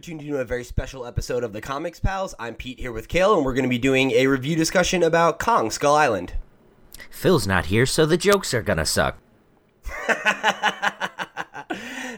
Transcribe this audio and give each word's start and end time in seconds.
tuned 0.00 0.22
into 0.22 0.38
a 0.38 0.44
very 0.44 0.64
special 0.64 1.06
episode 1.06 1.44
of 1.44 1.52
the 1.52 1.60
Comics 1.60 2.00
Pals. 2.00 2.34
I'm 2.38 2.54
Pete 2.54 2.80
here 2.80 2.92
with 2.92 3.08
Cale, 3.08 3.36
and 3.36 3.44
we're 3.44 3.54
going 3.54 3.64
to 3.64 3.68
be 3.68 3.78
doing 3.78 4.10
a 4.12 4.26
review 4.26 4.56
discussion 4.56 5.02
about 5.02 5.38
Kong 5.38 5.70
Skull 5.70 5.94
Island. 5.94 6.34
Phil's 7.10 7.46
not 7.46 7.66
here, 7.66 7.86
so 7.86 8.06
the 8.06 8.16
jokes 8.16 8.54
are 8.54 8.62
gonna 8.62 8.86
suck. 8.86 9.18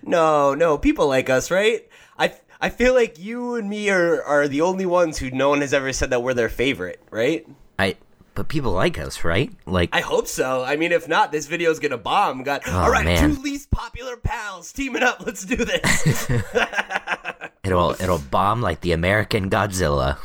No, 0.04 0.54
no, 0.54 0.78
people 0.78 1.06
like 1.08 1.30
us, 1.30 1.50
right? 1.50 1.88
I, 2.18 2.34
I 2.60 2.70
feel 2.70 2.94
like 2.94 3.18
you 3.18 3.54
and 3.54 3.68
me 3.68 3.88
are, 3.90 4.22
are 4.22 4.48
the 4.48 4.60
only 4.60 4.84
ones 4.84 5.18
who 5.18 5.30
no 5.30 5.48
one 5.50 5.60
has 5.60 5.72
ever 5.72 5.92
said 5.92 6.10
that 6.10 6.22
we're 6.22 6.34
their 6.34 6.48
favorite, 6.48 7.00
right? 7.10 7.46
I, 7.78 7.96
but 8.34 8.48
people 8.48 8.72
like 8.72 8.98
us, 8.98 9.24
right? 9.24 9.52
Like, 9.66 9.90
I 9.92 10.00
hope 10.00 10.26
so. 10.26 10.62
I 10.62 10.76
mean, 10.76 10.92
if 10.92 11.08
not, 11.08 11.32
this 11.32 11.46
video's 11.46 11.78
gonna 11.78 11.98
bomb. 11.98 12.42
Got 12.42 12.68
all 12.68 12.90
right, 12.90 13.04
man. 13.04 13.34
two 13.34 13.40
least 13.42 13.70
popular 13.70 14.16
pals 14.16 14.72
teaming 14.72 15.02
up. 15.02 15.22
Let's 15.26 15.44
do 15.44 15.56
this. 15.56 16.30
it'll 17.64 17.90
it'll 17.92 18.18
bomb 18.18 18.60
like 18.60 18.80
the 18.80 18.92
American 18.92 19.50
Godzilla. 19.50 20.18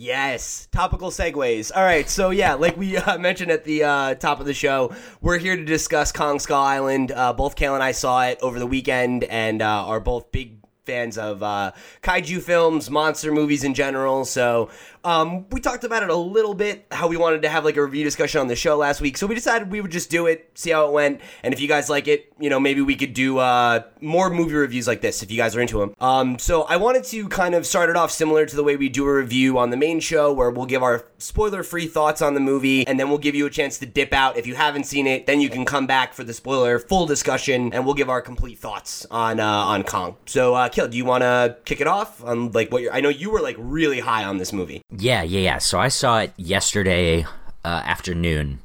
Yes, 0.00 0.68
topical 0.70 1.10
segues. 1.10 1.72
All 1.74 1.82
right, 1.82 2.08
so 2.08 2.30
yeah, 2.30 2.54
like 2.54 2.76
we 2.76 2.96
uh, 2.96 3.18
mentioned 3.18 3.50
at 3.50 3.64
the 3.64 3.82
uh, 3.82 4.14
top 4.14 4.38
of 4.38 4.46
the 4.46 4.54
show, 4.54 4.94
we're 5.20 5.38
here 5.38 5.56
to 5.56 5.64
discuss 5.64 6.12
Kong 6.12 6.38
Skull 6.38 6.62
Island. 6.62 7.10
Uh, 7.10 7.32
both 7.32 7.56
Cale 7.56 7.74
and 7.74 7.82
I 7.82 7.90
saw 7.90 8.22
it 8.22 8.38
over 8.40 8.60
the 8.60 8.66
weekend, 8.66 9.24
and 9.24 9.60
uh, 9.60 9.86
are 9.86 9.98
both 9.98 10.30
big 10.30 10.58
fans 10.88 11.18
of 11.18 11.42
uh, 11.42 11.72
kaiju 12.02 12.40
films, 12.40 12.90
monster 12.90 13.30
movies 13.30 13.62
in 13.62 13.74
general. 13.74 14.24
So 14.24 14.70
um, 15.04 15.46
we 15.50 15.60
talked 15.60 15.84
about 15.84 16.02
it 16.02 16.10
a 16.10 16.16
little 16.16 16.54
bit, 16.54 16.86
how 16.90 17.06
we 17.08 17.16
wanted 17.16 17.42
to 17.42 17.48
have 17.48 17.64
like 17.64 17.76
a 17.76 17.82
review 17.82 18.04
discussion 18.04 18.40
on 18.40 18.48
the 18.48 18.56
show 18.56 18.76
last 18.76 19.00
week. 19.00 19.16
So 19.18 19.26
we 19.26 19.34
decided 19.34 19.70
we 19.70 19.80
would 19.80 19.90
just 19.92 20.10
do 20.10 20.26
it, 20.26 20.50
see 20.54 20.70
how 20.70 20.86
it 20.88 20.92
went, 20.92 21.20
and 21.42 21.52
if 21.54 21.60
you 21.60 21.68
guys 21.68 21.90
like 21.90 22.08
it, 22.08 22.32
you 22.40 22.50
know, 22.50 22.58
maybe 22.58 22.80
we 22.80 22.96
could 22.96 23.14
do 23.14 23.38
uh, 23.38 23.82
more 24.00 24.30
movie 24.30 24.54
reviews 24.54 24.86
like 24.86 25.00
this 25.00 25.22
if 25.22 25.30
you 25.30 25.36
guys 25.36 25.54
are 25.54 25.60
into 25.60 25.78
them. 25.78 25.94
Um, 26.00 26.38
so 26.38 26.62
I 26.62 26.76
wanted 26.76 27.04
to 27.04 27.28
kind 27.28 27.54
of 27.54 27.66
start 27.66 27.90
it 27.90 27.96
off 27.96 28.10
similar 28.10 28.46
to 28.46 28.56
the 28.56 28.64
way 28.64 28.76
we 28.76 28.88
do 28.88 29.04
a 29.06 29.14
review 29.14 29.58
on 29.58 29.70
the 29.70 29.76
main 29.76 30.00
show, 30.00 30.32
where 30.32 30.50
we'll 30.50 30.66
give 30.66 30.82
our 30.82 31.04
spoiler-free 31.18 31.88
thoughts 31.88 32.22
on 32.22 32.34
the 32.34 32.40
movie, 32.40 32.86
and 32.86 32.98
then 32.98 33.08
we'll 33.08 33.18
give 33.18 33.34
you 33.34 33.46
a 33.46 33.50
chance 33.50 33.78
to 33.78 33.86
dip 33.86 34.12
out 34.12 34.36
if 34.36 34.46
you 34.46 34.54
haven't 34.54 34.84
seen 34.84 35.06
it. 35.06 35.26
Then 35.26 35.40
you 35.40 35.50
can 35.50 35.64
come 35.64 35.86
back 35.86 36.14
for 36.14 36.24
the 36.24 36.34
spoiler 36.34 36.78
full 36.78 37.06
discussion, 37.06 37.72
and 37.72 37.84
we'll 37.84 37.94
give 37.94 38.08
our 38.08 38.22
complete 38.22 38.58
thoughts 38.58 39.06
on 39.10 39.40
uh, 39.40 39.46
on 39.46 39.82
Kong. 39.82 40.16
So, 40.26 40.54
uh, 40.54 40.68
Cale, 40.78 40.86
do 40.88 40.96
you 40.96 41.04
want 41.04 41.22
to 41.22 41.56
kick 41.64 41.80
it 41.80 41.88
off 41.88 42.22
on 42.22 42.52
like 42.52 42.70
what 42.70 42.82
you're? 42.82 42.92
I 42.92 43.00
know 43.00 43.08
you 43.08 43.30
were 43.30 43.40
like 43.40 43.56
really 43.58 43.98
high 43.98 44.22
on 44.22 44.38
this 44.38 44.52
movie. 44.52 44.80
Yeah, 44.96 45.22
yeah, 45.24 45.40
yeah. 45.40 45.58
So 45.58 45.80
I 45.80 45.88
saw 45.88 46.20
it 46.20 46.32
yesterday 46.36 47.24
uh, 47.64 47.82
afternoon, 47.84 48.60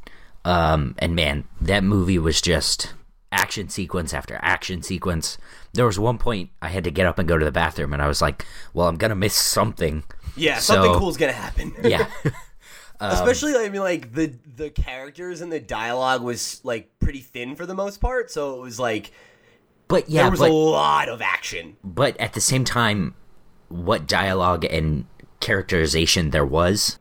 um, 0.45 0.93
and 0.99 1.15
man, 1.15 1.45
that 1.59 1.83
movie 1.83 2.19
was 2.19 2.39
just 2.39 2.93
action 3.31 3.67
sequence 3.67 4.13
after 4.13 4.37
action 4.43 4.83
sequence. 4.83 5.39
There 5.73 5.87
was 5.87 5.97
one 5.97 6.19
point 6.19 6.51
I 6.61 6.67
had 6.67 6.83
to 6.83 6.91
get 6.91 7.07
up 7.07 7.17
and 7.17 7.27
go 7.27 7.35
to 7.39 7.43
the 7.45 7.51
bathroom, 7.51 7.93
and 7.93 8.01
I 8.01 8.07
was 8.07 8.21
like, 8.21 8.45
"Well, 8.75 8.87
I'm 8.87 8.97
gonna 8.97 9.15
miss 9.15 9.33
something." 9.33 10.03
Yeah, 10.35 10.59
So- 10.59 10.75
something 10.75 10.93
cool's 10.99 11.17
gonna 11.17 11.31
happen. 11.31 11.73
Yeah, 11.83 12.05
Especially, 13.01 13.55
I 13.55 13.69
mean, 13.69 13.81
like 13.81 14.13
the 14.13 14.35
the 14.55 14.69
characters 14.69 15.41
and 15.41 15.51
the 15.51 15.59
dialogue 15.59 16.21
was 16.21 16.61
like 16.63 16.91
pretty 16.99 17.21
thin 17.21 17.55
for 17.55 17.65
the 17.65 17.73
most 17.73 17.99
part, 17.99 18.29
so 18.29 18.55
it 18.59 18.61
was 18.61 18.79
like 18.79 19.11
but 19.87 20.09
yeah, 20.09 20.23
there 20.23 20.31
was 20.31 20.39
but 20.39 20.49
a 20.49 20.53
lot 20.53 21.09
of 21.09 21.21
action. 21.21 21.77
but 21.83 22.15
at 22.19 22.33
the 22.33 22.41
same 22.41 22.63
time, 22.63 23.13
what 23.69 24.07
dialogue 24.07 24.65
and 24.65 25.05
characterization 25.39 26.29
there 26.31 26.45
was, 26.45 26.97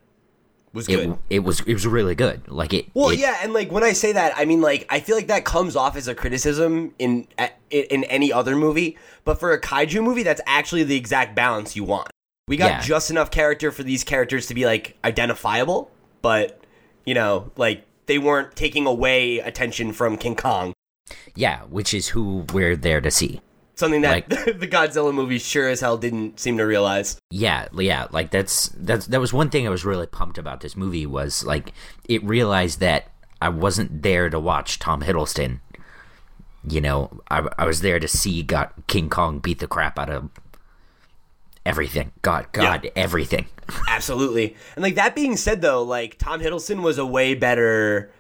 Was 0.73 0.89
it 0.89 0.97
good. 0.97 1.19
it 1.31 1.39
was 1.41 1.61
it 1.61 1.73
was 1.75 1.87
really 1.87 2.15
good. 2.15 2.47
Like 2.49 2.73
it. 2.73 2.87
Well, 2.95 3.11
it- 3.11 3.19
yeah, 3.19 3.39
and 3.43 3.53
like 3.53 3.71
when 3.71 3.85
I 3.85 3.93
say 3.93 4.13
that, 4.13 4.33
I 4.37 4.45
mean 4.45 4.61
like 4.61 4.87
I 4.91 5.01
feel 5.01 5.17
like 5.17 5.29
that 5.29 5.45
comes 5.45 5.77
off 5.77 5.97
as 5.97 6.09
a 6.09 6.15
criticism 6.15 6.95
in 6.99 7.27
in 7.71 8.05
any 8.05 8.33
other 8.33 8.57
movie, 8.57 8.99
but 9.25 9.39
for 9.41 9.53
a 9.53 9.61
kaiju 9.61 10.03
movie, 10.03 10.23
that's 10.23 10.41
actually 10.47 10.83
the 10.85 10.97
exact 10.97 11.35
balance 11.35 11.77
you 11.77 11.85
want. 11.85 12.09
We 12.49 12.57
got 12.57 12.71
Yeah. 12.71 12.81
just 12.81 13.11
enough 13.11 13.31
character 13.31 13.71
for 13.71 13.83
these 13.83 14.03
characters 14.05 14.47
to 14.49 14.55
be 14.55 14.67
like 14.67 14.97
identifiable, 15.05 15.91
but 16.23 16.61
you 17.07 17.15
know, 17.15 17.51
like 17.57 17.85
they 18.07 18.19
weren't 18.19 18.55
taking 18.57 18.87
away 18.87 19.39
attention 19.39 19.93
from 19.93 20.17
King 20.17 20.37
Kong. 20.37 20.73
Yeah, 21.35 21.61
which 21.65 21.95
is 21.95 22.09
who 22.09 22.45
we're 22.53 22.77
there 22.77 23.01
to 23.01 23.11
see. 23.11 23.41
Something 23.75 24.03
that 24.03 24.29
Like- 24.29 24.29
the 24.61 24.69
Godzilla 24.69 25.13
movie 25.15 25.39
sure 25.39 25.69
as 25.69 25.81
hell 25.81 25.97
didn't 25.97 26.39
seem 26.39 26.59
to 26.59 26.65
realize. 26.65 27.19
Yeah, 27.31 27.69
yeah, 27.75 28.07
like 28.11 28.31
that's 28.31 28.69
that's 28.77 29.07
that 29.07 29.21
was 29.21 29.33
one 29.33 29.51
thing 29.51 29.67
I 29.67 29.71
was 29.71 29.85
really 29.85 30.07
pumped 30.07 30.39
about 30.39 30.61
this 30.61 30.77
movie 30.77 31.07
was 31.07 31.45
like 31.45 31.73
it 32.09 32.23
realized 32.23 32.81
that 32.81 33.09
I 33.41 33.49
wasn't 33.49 34.03
there 34.03 34.29
to 34.31 34.39
watch 34.39 34.79
Tom 34.79 35.03
Hiddleston. 35.03 35.61
You 36.69 36.81
know, 36.81 37.21
I 37.31 37.49
I 37.59 37.65
was 37.67 37.81
there 37.81 37.99
to 37.99 38.07
see 38.07 38.43
got 38.43 38.87
King 38.87 39.09
Kong 39.11 39.39
beat 39.41 39.59
the 39.59 39.67
crap 39.67 39.99
out 39.99 40.11
of 40.11 40.29
everything. 41.65 42.13
God, 42.23 42.47
God, 42.53 42.91
everything. 42.95 43.47
Absolutely. 43.89 44.57
And 44.77 44.83
like 44.83 44.97
that 44.97 45.15
being 45.15 45.37
said 45.37 45.61
though, 45.63 45.83
like 45.83 46.19
Tom 46.19 46.41
Hiddleston 46.41 46.83
was 46.83 46.99
a 46.99 47.07
way 47.07 47.35
better 47.35 48.11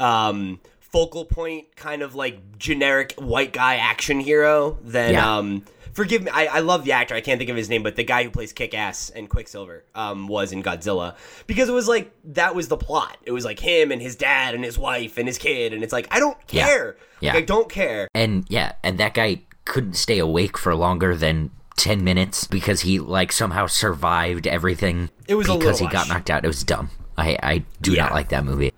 um 0.00 0.58
focal 0.92 1.24
point 1.24 1.74
kind 1.76 2.02
of 2.02 2.14
like 2.14 2.58
generic 2.58 3.14
white 3.16 3.52
guy 3.52 3.76
action 3.76 4.20
hero 4.20 4.78
than 4.82 5.14
Yeah. 5.14 5.36
um 5.38 5.64
forgive 5.94 6.22
me 6.22 6.30
I, 6.32 6.46
I 6.46 6.58
love 6.60 6.84
the 6.84 6.92
actor, 6.92 7.14
I 7.14 7.20
can't 7.20 7.38
think 7.38 7.50
of 7.50 7.56
his 7.56 7.68
name, 7.70 7.82
but 7.82 7.96
the 7.96 8.04
guy 8.04 8.24
who 8.24 8.30
plays 8.30 8.52
Kick 8.52 8.74
Ass 8.74 9.10
and 9.10 9.28
Quicksilver 9.28 9.84
um 9.94 10.28
was 10.28 10.52
in 10.52 10.62
Godzilla. 10.62 11.16
Because 11.46 11.68
it 11.68 11.72
was 11.72 11.88
like 11.88 12.12
that 12.24 12.54
was 12.54 12.68
the 12.68 12.76
plot. 12.76 13.16
It 13.24 13.32
was 13.32 13.44
like 13.44 13.58
him 13.58 13.90
and 13.90 14.00
his 14.02 14.16
dad 14.16 14.54
and 14.54 14.64
his 14.64 14.78
wife 14.78 15.16
and 15.18 15.26
his 15.26 15.38
kid 15.38 15.72
and 15.72 15.82
it's 15.82 15.92
like 15.92 16.06
I 16.10 16.18
don't 16.20 16.46
care. 16.46 16.96
Yeah. 17.20 17.34
Like, 17.34 17.42
I 17.42 17.46
don't 17.46 17.68
care. 17.70 18.08
And 18.14 18.44
yeah, 18.48 18.72
and 18.82 18.98
that 18.98 19.14
guy 19.14 19.42
couldn't 19.64 19.94
stay 19.94 20.18
awake 20.18 20.58
for 20.58 20.74
longer 20.74 21.16
than 21.16 21.50
10 21.76 22.02
minutes 22.04 22.46
because 22.46 22.80
he 22.82 22.98
like 22.98 23.32
somehow 23.32 23.66
survived 23.66 24.46
everything 24.46 25.08
It 25.26 25.36
was 25.36 25.46
because 25.46 25.80
little 25.80 25.86
he 25.88 25.92
got 25.92 26.08
knocked 26.08 26.28
out. 26.30 26.44
It 26.44 26.48
was 26.48 26.62
dumb. 26.64 26.90
I 27.16 27.38
I 27.42 27.64
do 27.80 27.92
Yeah. 27.92 28.04
not 28.04 28.12
like 28.12 28.28
that 28.30 28.44
movie. 28.44 28.72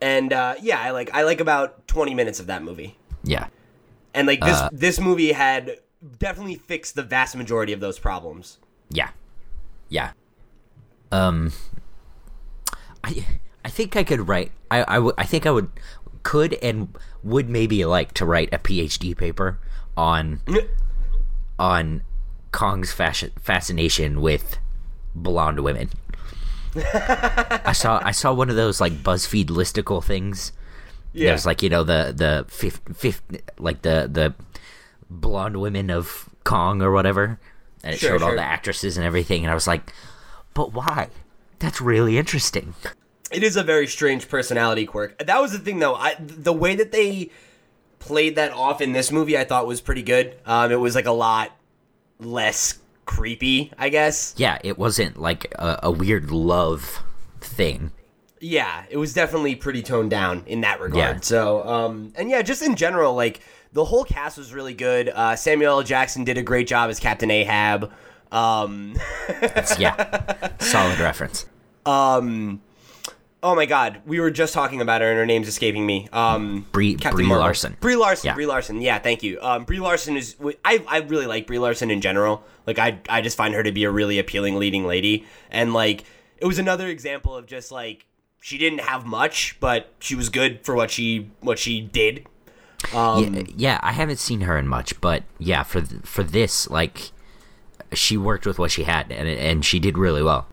And 0.00 0.32
uh 0.32 0.54
yeah, 0.60 0.80
I 0.80 0.90
like 0.90 1.10
I 1.12 1.22
like 1.22 1.40
about 1.40 1.86
20 1.88 2.14
minutes 2.14 2.40
of 2.40 2.46
that 2.46 2.62
movie. 2.62 2.96
Yeah. 3.24 3.48
And 4.14 4.26
like 4.26 4.40
this 4.40 4.56
Uh, 4.56 4.68
this 4.72 5.00
movie 5.00 5.32
had 5.32 5.78
definitely 6.18 6.54
fixed 6.56 6.94
the 6.94 7.02
vast 7.02 7.36
majority 7.36 7.72
of 7.72 7.80
those 7.80 7.98
problems. 7.98 8.58
Yeah, 8.90 9.10
yeah. 9.88 10.12
Um, 11.12 11.52
I 13.04 13.26
I 13.64 13.68
think 13.70 13.96
I 13.96 14.04
could 14.04 14.28
write. 14.28 14.52
I 14.70 14.82
I 14.82 14.98
would- 14.98 15.14
I 15.18 15.24
think 15.24 15.46
I 15.46 15.50
would 15.50 15.70
could 16.22 16.54
and 16.62 16.96
would 17.22 17.48
maybe 17.48 17.84
like 17.84 18.12
to 18.14 18.24
write 18.26 18.52
a 18.52 18.58
PhD 18.58 19.16
paper 19.16 19.58
on 19.96 20.40
on 21.58 22.02
Kong's 22.52 22.92
fashion, 22.92 23.32
fascination 23.40 24.20
with 24.20 24.58
blonde 25.14 25.60
women. 25.60 25.90
I 26.76 27.72
saw 27.72 28.00
I 28.04 28.12
saw 28.12 28.32
one 28.32 28.50
of 28.50 28.56
those 28.56 28.80
like 28.80 28.92
BuzzFeed 28.92 29.46
listicle 29.46 30.02
things. 30.02 30.52
Yeah. 31.12 31.28
There's 31.28 31.46
like 31.46 31.62
you 31.62 31.68
know 31.68 31.84
the 31.84 32.12
the 32.14 32.44
fifth, 32.48 32.80
fifth 32.96 33.22
like 33.58 33.82
the 33.82 34.08
the 34.10 34.34
blonde 35.10 35.60
women 35.60 35.90
of 35.90 36.28
Kong 36.44 36.82
or 36.82 36.92
whatever, 36.92 37.38
and 37.82 37.94
it 37.94 37.98
Sure, 37.98 38.18
showed 38.18 38.22
all 38.22 38.34
the 38.34 38.42
actresses 38.42 38.96
and 38.96 39.06
everything, 39.06 39.44
and 39.44 39.50
I 39.50 39.54
was 39.54 39.66
like, 39.66 39.92
but 40.54 40.72
why? 40.72 41.08
That's 41.58 41.80
really 41.80 42.18
interesting. 42.18 42.74
It 43.32 43.42
is 43.42 43.56
a 43.56 43.62
very 43.62 43.86
strange 43.86 44.28
personality 44.28 44.86
quirk. 44.86 45.18
That 45.18 45.40
was 45.40 45.52
the 45.52 45.58
thing, 45.58 45.80
though. 45.80 45.94
I 45.94 46.16
the 46.18 46.52
way 46.52 46.76
that 46.76 46.92
they 46.92 47.30
played 47.98 48.36
that 48.36 48.52
off 48.52 48.80
in 48.80 48.92
this 48.92 49.10
movie, 49.10 49.36
I 49.36 49.44
thought 49.44 49.66
was 49.66 49.80
pretty 49.80 50.02
good. 50.02 50.36
Um, 50.46 50.70
it 50.70 50.76
was 50.80 50.94
like 50.94 51.06
a 51.06 51.12
lot 51.12 51.52
less 52.20 52.78
creepy, 53.08 53.72
I 53.78 53.88
guess. 53.88 54.34
Yeah, 54.36 54.58
it 54.62 54.78
wasn't 54.78 55.18
like 55.18 55.52
a, 55.58 55.80
a 55.84 55.90
weird 55.90 56.30
love 56.30 57.02
thing. 57.40 57.90
Yeah, 58.40 58.84
it 58.90 58.98
was 58.98 59.14
definitely 59.14 59.56
pretty 59.56 59.82
toned 59.82 60.10
down 60.10 60.44
in 60.46 60.60
that 60.60 60.78
regard. 60.80 61.16
Yeah. 61.16 61.20
So, 61.22 61.66
um, 61.66 62.12
and 62.14 62.30
yeah, 62.30 62.42
just 62.42 62.62
in 62.62 62.76
general, 62.76 63.14
like 63.14 63.40
the 63.72 63.84
whole 63.86 64.04
cast 64.04 64.36
was 64.38 64.52
really 64.52 64.74
good. 64.74 65.08
Uh, 65.08 65.34
Samuel 65.34 65.78
L. 65.78 65.82
Jackson 65.82 66.22
did 66.22 66.36
a 66.38 66.42
great 66.42 66.68
job 66.68 66.90
as 66.90 67.00
Captain 67.00 67.30
Ahab. 67.30 67.90
Um, 68.30 68.94
yeah, 69.78 70.50
solid 70.60 71.00
reference. 71.00 71.46
um, 71.86 72.60
oh 73.42 73.54
my 73.54 73.66
God, 73.66 74.00
we 74.06 74.20
were 74.20 74.30
just 74.30 74.52
talking 74.52 74.80
about 74.80 75.00
her, 75.00 75.08
and 75.08 75.18
her 75.18 75.26
name's 75.26 75.48
escaping 75.48 75.86
me. 75.86 76.08
Um, 76.12 76.66
Brie, 76.72 76.94
Captain 76.94 77.26
Brie 77.26 77.36
Larson. 77.36 77.76
Brie 77.80 77.96
Larson. 77.96 78.28
Yeah. 78.28 78.34
Brie 78.34 78.46
Larson. 78.46 78.80
Yeah, 78.80 78.98
thank 78.98 79.22
you. 79.22 79.40
Um, 79.40 79.64
Brie 79.64 79.80
Larson 79.80 80.16
is. 80.16 80.36
I 80.64 80.84
I 80.88 80.98
really 80.98 81.26
like 81.26 81.46
Brie 81.46 81.58
Larson 81.58 81.90
in 81.90 82.00
general. 82.00 82.42
Like 82.66 82.78
I 82.78 82.98
I 83.08 83.20
just 83.20 83.36
find 83.36 83.54
her 83.54 83.62
to 83.62 83.72
be 83.72 83.84
a 83.84 83.90
really 83.90 84.18
appealing 84.18 84.56
leading 84.56 84.86
lady, 84.86 85.26
and 85.50 85.72
like 85.72 86.04
it 86.38 86.46
was 86.46 86.58
another 86.58 86.88
example 86.88 87.36
of 87.36 87.46
just 87.46 87.70
like 87.70 88.06
she 88.40 88.58
didn't 88.58 88.80
have 88.80 89.04
much, 89.06 89.56
but 89.60 89.92
she 89.98 90.14
was 90.14 90.28
good 90.28 90.64
for 90.64 90.74
what 90.74 90.90
she 90.90 91.30
what 91.40 91.58
she 91.58 91.80
did. 91.80 92.26
Um, 92.94 93.34
yeah, 93.34 93.42
yeah, 93.56 93.80
I 93.82 93.92
haven't 93.92 94.18
seen 94.18 94.42
her 94.42 94.56
in 94.56 94.68
much, 94.68 95.00
but 95.00 95.24
yeah, 95.38 95.62
for 95.64 95.80
th- 95.80 96.02
for 96.02 96.22
this, 96.22 96.70
like, 96.70 97.10
she 97.92 98.16
worked 98.16 98.46
with 98.46 98.58
what 98.58 98.70
she 98.70 98.84
had, 98.84 99.10
and 99.10 99.28
and 99.28 99.64
she 99.64 99.80
did 99.80 99.98
really 99.98 100.22
well. 100.22 100.46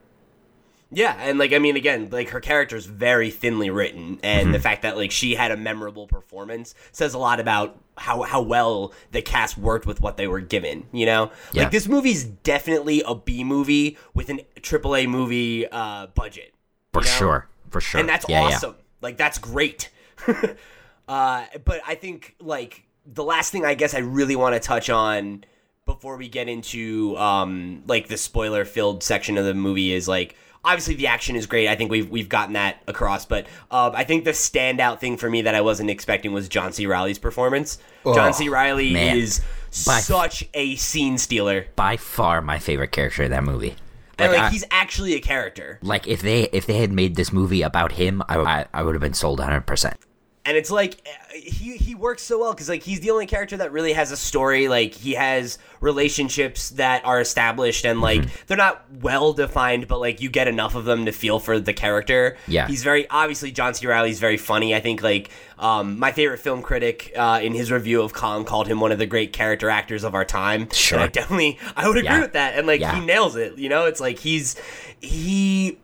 Yeah, 0.95 1.15
and 1.19 1.37
like 1.37 1.51
I 1.53 1.59
mean, 1.59 1.75
again, 1.75 2.09
like 2.11 2.29
her 2.29 2.39
character 2.39 2.75
is 2.75 2.85
very 2.85 3.29
thinly 3.29 3.69
written, 3.69 4.19
and 4.23 4.53
the 4.53 4.59
fact 4.59 4.81
that 4.83 4.95
like 4.95 5.11
she 5.11 5.35
had 5.35 5.51
a 5.51 5.57
memorable 5.57 6.07
performance 6.07 6.73
says 6.91 7.13
a 7.13 7.17
lot 7.19 7.39
about 7.39 7.77
how 7.97 8.21
how 8.23 8.41
well 8.41 8.93
the 9.11 9.21
cast 9.21 9.57
worked 9.57 9.85
with 9.85 9.99
what 10.01 10.15
they 10.17 10.27
were 10.27 10.39
given. 10.39 10.85
You 10.93 11.05
know, 11.05 11.31
Yeah. 11.51 11.63
like 11.63 11.71
this 11.71 11.87
movie's 11.87 12.23
definitely 12.23 13.03
a 13.05 13.13
B 13.13 13.43
movie 13.43 13.97
with 14.13 14.29
an 14.29 14.39
AAA 14.61 15.07
movie 15.07 15.67
uh, 15.69 16.07
budget, 16.07 16.53
For 16.93 17.01
know? 17.01 17.07
sure. 17.07 17.47
For 17.69 17.81
sure. 17.81 17.99
and 17.99 18.07
that's 18.07 18.25
yeah, 18.29 18.47
yeah. 18.47 18.55
awesome. 18.55 18.75
Like 19.01 19.17
that's 19.17 19.37
great. 19.37 19.89
uh, 21.07 21.45
but 21.63 21.81
I 21.85 21.95
think 21.95 22.35
like 22.39 22.83
the 23.05 23.23
last 23.23 23.51
thing 23.51 23.65
I 23.65 23.75
guess 23.75 23.93
I 23.93 23.99
really 23.99 24.35
want 24.35 24.53
to 24.55 24.59
touch 24.59 24.89
on 24.89 25.43
before 25.85 26.17
we 26.17 26.27
get 26.27 26.47
into 26.49 27.15
um, 27.17 27.83
like 27.87 28.07
the 28.07 28.17
spoiler 28.17 28.65
filled 28.65 29.03
section 29.03 29.37
of 29.37 29.45
the 29.45 29.53
movie 29.53 29.93
is 29.93 30.07
like 30.07 30.35
obviously 30.65 30.95
the 30.95 31.07
action 31.07 31.35
is 31.37 31.45
great. 31.45 31.67
I 31.69 31.75
think 31.75 31.91
we've 31.91 32.09
we've 32.09 32.27
gotten 32.27 32.53
that 32.53 32.81
across, 32.87 33.25
but 33.25 33.45
um, 33.71 33.93
I 33.95 34.03
think 34.03 34.25
the 34.25 34.31
standout 34.31 34.99
thing 34.99 35.15
for 35.15 35.29
me 35.29 35.43
that 35.43 35.55
I 35.55 35.61
wasn't 35.61 35.89
expecting 35.89 36.33
was 36.33 36.49
John 36.49 36.73
C. 36.73 36.85
Reilly's 36.87 37.19
performance. 37.19 37.77
John 38.03 38.33
C. 38.33 38.49
Reilly 38.49 38.91
man. 38.93 39.17
is 39.17 39.39
By- 39.85 39.99
such 39.99 40.43
a 40.53 40.75
scene 40.75 41.17
stealer. 41.17 41.67
By 41.75 41.95
far 41.97 42.41
my 42.41 42.59
favorite 42.59 42.91
character 42.91 43.23
in 43.23 43.31
that 43.31 43.43
movie. 43.43 43.75
And 44.17 44.31
Like, 44.31 44.39
like 44.39 44.47
I- 44.47 44.49
he's 44.51 44.63
actually 44.71 45.13
a 45.15 45.19
character. 45.19 45.79
like 45.81 46.07
if 46.07 46.21
they 46.21 46.43
if 46.51 46.65
they 46.65 46.77
had 46.77 46.91
made 46.91 47.15
this 47.15 47.31
movie 47.31 47.61
about 47.61 47.93
him, 47.93 48.21
I, 48.27 48.37
I, 48.37 48.65
I 48.73 48.81
would 48.83 48.95
have 48.95 49.01
been 49.01 49.13
sold 49.13 49.39
100%. 49.39 49.93
And 50.47 50.55
it's 50.55 50.69
like 50.69 50.97
uh, 51.07 51.33
he 51.33 51.75
he 51.77 51.95
works 51.95 52.21
so 52.21 52.39
well 52.39 52.53
because 52.53 52.69
like 52.69 52.83
he's 52.83 52.99
the 52.99 53.09
only 53.11 53.25
character 53.25 53.57
that 53.57 53.71
really 53.71 53.93
has 53.93 54.11
a 54.11 54.17
story 54.17 54.67
like 54.67 54.93
he 54.93 55.13
has 55.13 55.57
relationships 55.81 56.69
that 56.71 57.03
are 57.03 57.19
established 57.19 57.83
and 57.85 57.99
like 58.01 58.21
Mm-hmm. 58.21 58.43
they're 58.47 58.57
not 58.57 58.85
well 59.01 59.33
defined 59.33 59.87
but 59.87 59.99
like 59.99 60.21
you 60.21 60.29
get 60.29 60.47
enough 60.47 60.75
of 60.75 60.85
them 60.85 61.05
to 61.05 61.11
feel 61.11 61.39
for 61.39 61.59
the 61.59 61.73
character 61.73 62.37
Yeah. 62.47 62.67
he's 62.67 62.83
very 62.83 63.09
obviously 63.09 63.51
john 63.51 63.73
c 63.73 63.87
reilly's 63.87 64.19
very 64.19 64.37
funny 64.37 64.75
i 64.75 64.79
think 64.79 65.01
like 65.01 65.31
um, 65.57 65.97
my 65.99 66.11
favorite 66.11 66.39
film 66.39 66.61
critic 66.61 67.11
uh, 67.15 67.39
in 67.41 67.53
his 67.53 67.71
review 67.71 68.01
of 68.03 68.13
kong 68.13 68.45
called 68.45 68.67
him 68.67 68.79
one 68.79 68.91
of 68.91 68.99
the 68.99 69.05
great 69.07 69.33
character 69.33 69.69
actors 69.69 70.03
of 70.03 70.13
our 70.13 70.25
time 70.25 70.69
Sure. 70.71 70.99
and 70.99 71.05
i 71.05 71.07
definitely 71.07 71.57
i 71.75 71.87
would 71.87 71.97
agree 71.97 72.05
Yeah. 72.09 72.21
with 72.21 72.33
that 72.33 72.55
and 72.57 72.67
like 72.67 72.81
Yeah. 72.81 72.93
he 72.99 73.05
nails 73.05 73.35
it 73.35 73.57
you 73.57 73.69
know 73.69 73.85
it's 73.85 73.99
like 73.99 74.19
he's 74.19 74.55
he 74.99 75.79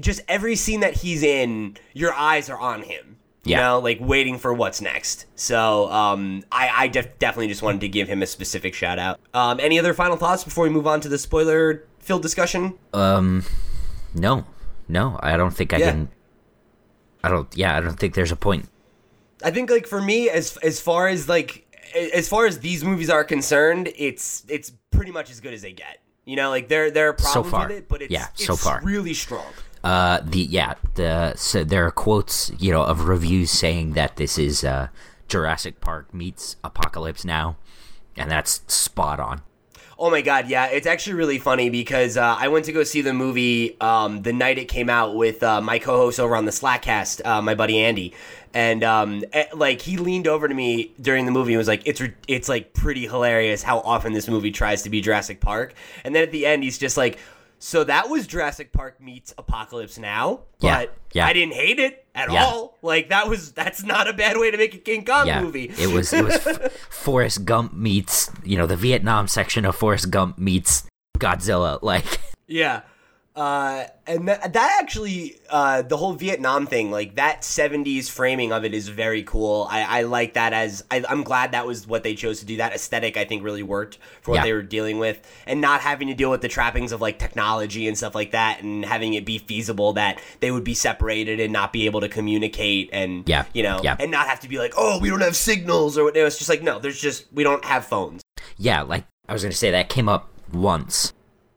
just 0.00 0.22
every 0.28 0.56
scene 0.56 0.80
that 0.80 0.94
he's 0.94 1.22
in, 1.22 1.76
your 1.92 2.14
eyes 2.14 2.48
are 2.48 2.58
on 2.58 2.82
him. 2.82 3.11
You 3.44 3.52
Yeah. 3.52 3.60
know, 3.62 3.78
like 3.80 3.98
waiting 4.00 4.38
for 4.38 4.54
what's 4.54 4.80
next. 4.80 5.26
So 5.34 5.90
um, 5.90 6.44
I, 6.52 6.70
I 6.84 6.88
def- 6.88 7.18
definitely 7.18 7.48
just 7.48 7.62
wanted 7.62 7.80
to 7.80 7.88
give 7.88 8.06
him 8.08 8.22
a 8.22 8.26
specific 8.26 8.72
shout 8.74 8.98
out. 9.00 9.18
Um, 9.34 9.58
any 9.58 9.78
other 9.80 9.94
final 9.94 10.16
thoughts 10.16 10.44
before 10.44 10.62
we 10.64 10.70
move 10.70 10.86
on 10.86 11.00
to 11.00 11.08
the 11.08 11.18
spoiler 11.18 11.84
filled 11.98 12.22
discussion? 12.22 12.74
Um 12.92 13.44
no. 14.14 14.44
No, 14.88 15.18
I 15.22 15.36
don't 15.36 15.50
think 15.56 15.72
I 15.72 15.78
Yeah. 15.78 15.90
can 15.90 16.08
I 17.24 17.28
don't 17.28 17.48
yeah, 17.56 17.76
I 17.76 17.80
don't 17.80 17.98
think 17.98 18.14
there's 18.14 18.32
a 18.32 18.36
point. 18.36 18.68
I 19.44 19.50
think 19.50 19.70
like 19.70 19.86
for 19.88 20.00
me, 20.00 20.28
as 20.28 20.56
as 20.58 20.80
far 20.80 21.08
as 21.08 21.28
like 21.28 21.66
as 22.14 22.28
far 22.28 22.46
as 22.46 22.60
these 22.60 22.84
movies 22.84 23.10
are 23.10 23.24
concerned, 23.24 23.92
it's 23.96 24.44
it's 24.48 24.72
pretty 24.92 25.10
much 25.12 25.30
as 25.30 25.40
good 25.40 25.52
as 25.54 25.62
they 25.62 25.72
get. 25.72 25.98
You 26.24 26.36
know, 26.36 26.50
like 26.50 26.68
there 26.68 26.90
there 26.92 27.08
are 27.08 27.12
problems 27.12 27.50
far. 27.50 27.66
with 27.68 27.76
it, 27.78 27.88
but 27.88 28.02
it's 28.02 28.12
Yeah, 28.12 28.28
so 28.34 28.52
it's 28.54 28.62
far. 28.62 28.80
really 28.84 29.14
strong. 29.14 29.52
Uh, 29.84 30.20
the 30.22 30.40
yeah, 30.40 30.74
the 30.94 31.34
so 31.36 31.64
there 31.64 31.86
are 31.86 31.90
quotes, 31.90 32.52
you 32.58 32.70
know, 32.70 32.82
of 32.82 33.08
reviews 33.08 33.50
saying 33.50 33.94
that 33.94 34.16
this 34.16 34.38
is 34.38 34.62
uh, 34.62 34.88
Jurassic 35.28 35.80
Park 35.80 36.14
meets 36.14 36.56
Apocalypse 36.62 37.24
Now, 37.24 37.56
and 38.16 38.30
that's 38.30 38.62
spot 38.72 39.18
on. 39.18 39.42
Oh 39.98 40.10
my 40.10 40.20
god, 40.20 40.48
yeah, 40.48 40.66
it's 40.66 40.86
actually 40.86 41.14
really 41.14 41.38
funny 41.38 41.70
because 41.70 42.16
uh, 42.16 42.36
I 42.38 42.48
went 42.48 42.64
to 42.64 42.72
go 42.72 42.82
see 42.82 43.02
the 43.02 43.12
movie 43.12 43.80
um, 43.80 44.22
the 44.22 44.32
night 44.32 44.58
it 44.58 44.64
came 44.64 44.90
out 44.90 45.14
with 45.14 45.42
uh, 45.44 45.60
my 45.60 45.78
co-host 45.78 46.18
over 46.18 46.34
on 46.34 46.44
the 46.44 46.50
Slackcast, 46.50 47.24
uh, 47.24 47.40
my 47.40 47.54
buddy 47.54 47.78
Andy, 47.78 48.12
and 48.52 48.82
um, 48.82 49.24
eh, 49.32 49.46
like 49.54 49.80
he 49.80 49.98
leaned 49.98 50.26
over 50.26 50.48
to 50.48 50.54
me 50.54 50.92
during 51.00 51.24
the 51.24 51.30
movie 51.30 51.52
and 51.52 51.58
was 51.58 51.68
like, 51.68 51.82
"It's 51.84 52.00
re- 52.00 52.14
it's 52.26 52.48
like 52.48 52.72
pretty 52.72 53.06
hilarious 53.06 53.62
how 53.62 53.78
often 53.80 54.12
this 54.12 54.28
movie 54.28 54.50
tries 54.50 54.82
to 54.82 54.90
be 54.90 55.00
Jurassic 55.00 55.40
Park," 55.40 55.74
and 56.04 56.14
then 56.14 56.22
at 56.22 56.32
the 56.32 56.46
end 56.46 56.62
he's 56.64 56.78
just 56.78 56.96
like. 56.96 57.18
So 57.64 57.84
that 57.84 58.08
was 58.08 58.26
Jurassic 58.26 58.72
Park 58.72 59.00
meets 59.00 59.32
Apocalypse 59.38 59.96
Now, 59.96 60.40
Yeah, 60.58 60.80
but 60.80 60.96
yeah. 61.12 61.26
I 61.26 61.32
didn't 61.32 61.54
hate 61.54 61.78
it 61.78 62.04
at 62.12 62.32
Yeah. 62.32 62.44
all. 62.44 62.76
Like 62.82 63.10
that 63.10 63.28
was 63.28 63.52
that's 63.52 63.84
not 63.84 64.08
a 64.08 64.12
bad 64.12 64.36
way 64.36 64.50
to 64.50 64.56
make 64.56 64.74
a 64.74 64.78
King 64.78 65.04
Kong 65.04 65.28
movie. 65.42 65.70
it 65.78 65.86
was 65.92 66.12
it 66.12 66.24
was 66.24 66.34
F- 66.46 66.72
Forrest 66.90 67.44
Gump 67.44 67.72
meets 67.74 68.30
you 68.44 68.58
know 68.58 68.66
the 68.66 68.74
Vietnam 68.76 69.28
section 69.28 69.64
of 69.64 69.76
Forrest 69.76 70.10
Gump 70.10 70.38
meets 70.38 70.84
Godzilla. 71.18 71.78
Like 71.82 72.20
Yeah. 72.48 72.80
Uh, 73.34 73.84
and 74.06 74.28
that, 74.28 74.52
that 74.52 74.78
actually, 74.82 75.40
uh, 75.48 75.80
the 75.80 75.96
whole 75.96 76.12
Vietnam 76.12 76.66
thing, 76.66 76.90
like 76.90 77.14
that 77.14 77.40
70s 77.40 78.10
framing 78.10 78.52
of 78.52 78.62
it 78.64 78.74
is 78.74 78.88
very 78.88 79.22
cool. 79.22 79.66
I, 79.70 80.00
I 80.00 80.02
like 80.02 80.34
that 80.34 80.52
as, 80.52 80.84
I, 80.90 81.02
I'm 81.08 81.22
glad 81.22 81.52
that 81.52 81.66
was 81.66 81.86
what 81.86 82.02
they 82.02 82.14
chose 82.14 82.40
to 82.40 82.46
do. 82.46 82.58
That 82.58 82.74
aesthetic, 82.74 83.16
I 83.16 83.24
think, 83.24 83.42
really 83.42 83.62
worked 83.62 83.98
for 84.20 84.32
what 84.32 84.36
Yeah. 84.38 84.42
they 84.44 84.52
were 84.52 84.60
dealing 84.62 84.98
with. 84.98 85.18
And 85.46 85.62
not 85.62 85.80
having 85.80 86.08
to 86.08 86.14
deal 86.14 86.30
with 86.30 86.42
the 86.42 86.48
trappings 86.48 86.92
of 86.92 87.00
like 87.00 87.18
technology 87.18 87.88
and 87.88 87.96
stuff 87.96 88.14
like 88.14 88.32
that, 88.32 88.62
and 88.62 88.84
having 88.84 89.14
it 89.14 89.24
be 89.24 89.38
feasible 89.38 89.94
that 89.94 90.20
they 90.40 90.50
would 90.50 90.64
be 90.64 90.74
separated 90.74 91.40
and 91.40 91.52
not 91.54 91.72
be 91.72 91.86
able 91.86 92.02
to 92.02 92.10
communicate 92.10 92.90
and, 92.92 93.26
Yeah, 93.26 93.44
you 93.54 93.62
know, 93.62 93.80
yeah. 93.82 93.96
and 93.98 94.10
not 94.10 94.26
have 94.26 94.40
to 94.40 94.48
be 94.48 94.58
like, 94.58 94.74
oh, 94.76 94.98
we 95.00 95.08
don't 95.08 95.22
have 95.22 95.36
signals 95.36 95.96
or 95.96 96.04
what. 96.04 96.16
It's 96.18 96.36
just 96.36 96.50
like, 96.50 96.62
no, 96.62 96.78
there's 96.78 97.00
just, 97.00 97.32
we 97.32 97.44
don't 97.44 97.64
have 97.64 97.86
phones. 97.86 98.20
yeah, 98.58 98.82
like 98.82 99.04
I 99.26 99.32
was 99.32 99.42
gonna 99.42 99.52
say 99.54 99.70
that 99.70 99.88
came 99.88 100.08
up 100.08 100.28
once. 100.52 101.14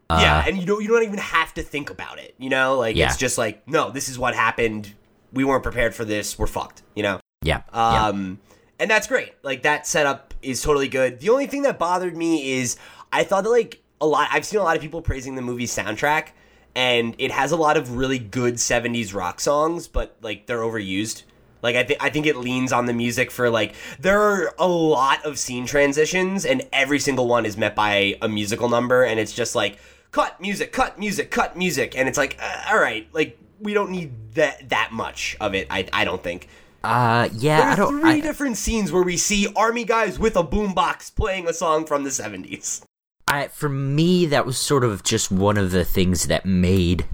Uh, 0.09 0.19
yeah, 0.21 0.43
and 0.47 0.59
you 0.59 0.65
don't 0.65 0.81
you 0.83 0.87
don't 0.89 1.03
even 1.03 1.17
have 1.17 1.53
to 1.55 1.63
think 1.63 1.89
about 1.89 2.19
it. 2.19 2.35
You 2.37 2.49
know, 2.49 2.77
like 2.77 2.95
Yeah. 2.95 3.07
it's 3.07 3.17
just 3.17 3.37
like, 3.37 3.67
no, 3.67 3.89
this 3.91 4.07
is 4.09 4.19
what 4.19 4.35
happened. 4.35 4.93
We 5.33 5.43
weren't 5.43 5.63
prepared 5.63 5.95
for 5.95 6.05
this. 6.05 6.37
We're 6.37 6.47
fucked. 6.47 6.83
You 6.95 7.03
know. 7.03 7.19
yeah, 7.41 7.61
yeah. 7.73 8.07
Um, 8.07 8.39
and 8.79 8.89
that's 8.89 9.07
great. 9.07 9.33
Like 9.43 9.63
that 9.63 9.87
setup 9.87 10.33
is 10.41 10.61
totally 10.61 10.87
good. 10.87 11.19
The 11.21 11.29
only 11.29 11.47
thing 11.47 11.63
that 11.63 11.79
bothered 11.79 12.15
me 12.15 12.53
is 12.53 12.77
I 13.11 13.23
thought 13.23 13.43
that 13.45 13.49
like 13.49 13.81
a 14.01 14.05
lot. 14.05 14.27
I've 14.31 14.45
seen 14.45 14.59
a 14.59 14.63
lot 14.63 14.75
of 14.75 14.81
people 14.81 15.01
praising 15.01 15.35
the 15.35 15.41
movie 15.41 15.65
soundtrack, 15.65 16.29
and 16.75 17.15
it 17.17 17.31
has 17.31 17.51
a 17.51 17.57
lot 17.57 17.75
of 17.77 17.95
really 17.97 18.19
good 18.19 18.55
'70s 18.55 19.13
rock 19.13 19.39
songs, 19.39 19.87
but 19.87 20.15
like 20.21 20.45
they're 20.45 20.59
overused. 20.59 21.23
Like 21.63 21.75
I 21.75 21.83
think 21.83 22.03
I 22.03 22.09
think 22.11 22.27
it 22.27 22.35
leans 22.35 22.71
on 22.71 22.85
the 22.85 22.93
music 22.93 23.31
for 23.31 23.49
like 23.49 23.73
there 23.99 24.21
are 24.21 24.53
a 24.59 24.67
lot 24.67 25.25
of 25.25 25.39
scene 25.39 25.65
transitions, 25.65 26.45
and 26.45 26.61
every 26.71 26.99
single 26.99 27.27
one 27.27 27.45
is 27.45 27.57
met 27.57 27.75
by 27.75 28.17
a 28.21 28.27
musical 28.29 28.69
number, 28.69 29.03
and 29.03 29.19
it's 29.19 29.33
just 29.33 29.55
like 29.55 29.79
cut 30.11 30.39
music, 30.41 30.71
cut 30.71 30.97
music, 30.99 31.31
cut 31.31 31.57
music, 31.57 31.97
and 31.97 32.07
it's 32.07 32.17
like 32.17 32.37
uh, 32.41 32.65
all 32.71 32.79
right, 32.79 33.07
like 33.13 33.37
we 33.59 33.73
don't 33.73 33.91
need 33.91 34.11
that 34.35 34.69
that 34.69 34.91
much 34.91 35.35
of 35.39 35.55
it. 35.55 35.67
I 35.69 35.87
I 35.93 36.05
don't 36.05 36.21
think. 36.23 36.47
Uh, 36.83 37.29
yeah, 37.33 37.57
There 37.57 37.67
I 37.67 37.73
are 37.73 37.75
don't. 37.77 37.99
three 38.01 38.09
I, 38.11 38.19
different 38.19 38.57
scenes 38.57 38.91
where 38.91 39.01
we 39.01 39.17
see 39.17 39.47
army 39.55 39.85
guys 39.85 40.19
with 40.19 40.35
a 40.35 40.43
boombox 40.43 41.15
playing 41.15 41.47
a 41.47 41.53
song 41.53 41.83
from 41.87 42.03
the 42.03 42.11
70s. 42.11 42.83
I, 43.27 43.47
for 43.47 43.69
me, 43.69 44.27
that 44.27 44.45
was 44.45 44.55
sort 44.59 44.83
of 44.83 45.01
just 45.01 45.31
one 45.31 45.57
of 45.57 45.71
the 45.71 45.83
things 45.83 46.27
that 46.27 46.45
made 46.45 47.07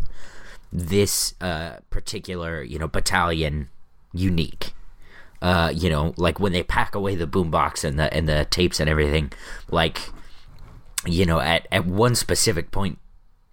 this 0.74 1.36
uh, 1.40 1.78
particular, 1.90 2.62
you 2.62 2.78
know, 2.80 2.90
battalion 2.90 3.70
unique. 4.12 4.74
Uh, 5.42 5.72
you 5.74 5.90
know, 5.90 6.14
like 6.18 6.38
when 6.38 6.52
they 6.52 6.64
pack 6.64 6.94
away 6.94 7.16
the 7.16 7.26
boombox 7.26 7.86
and 7.86 7.98
the 7.98 8.14
and 8.14 8.28
the 8.28 8.46
tapes 8.52 8.82
and 8.82 8.90
everything, 8.90 9.32
like, 9.70 10.10
you 11.05 11.25
know, 11.25 11.39
at 11.39 11.67
at 11.72 11.86
one 11.86 12.15
specific 12.15 12.72
point 12.72 13.00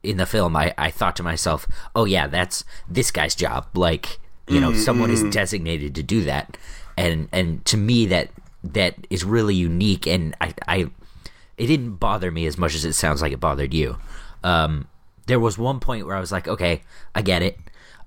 in 0.02 0.16
the 0.16 0.26
film, 0.26 0.56
I 0.56 0.74
I 0.78 0.90
thought 0.90 1.16
to 1.16 1.22
myself, 1.22 1.66
oh 1.94 2.04
yeah, 2.04 2.26
that's 2.26 2.64
this 2.88 3.10
guy's 3.10 3.34
job. 3.34 3.66
Like, 3.74 4.18
you 4.48 4.60
know, 4.60 4.72
someone 4.74 5.10
is 5.10 5.22
designated 5.24 5.94
to 5.94 6.02
do 6.02 6.24
that, 6.24 6.56
and 6.96 7.28
and 7.32 7.64
to 7.66 7.76
me 7.76 8.06
that 8.06 8.30
that 8.64 8.94
is 9.10 9.24
really 9.24 9.54
unique, 9.54 10.06
and 10.06 10.34
I 10.40 10.54
I 10.66 10.90
it 11.56 11.66
didn't 11.66 11.96
bother 11.96 12.30
me 12.30 12.46
as 12.46 12.56
much 12.58 12.74
as 12.74 12.84
it 12.84 12.92
sounds 12.92 13.20
like 13.22 13.32
it 13.32 13.40
bothered 13.40 13.74
you. 13.74 13.98
Um, 14.44 14.88
there 15.26 15.40
was 15.40 15.58
one 15.58 15.80
point 15.80 16.06
where 16.06 16.16
I 16.16 16.20
was 16.20 16.32
like, 16.32 16.48
okay, 16.48 16.82
I 17.14 17.22
get 17.22 17.42
it. 17.42 17.58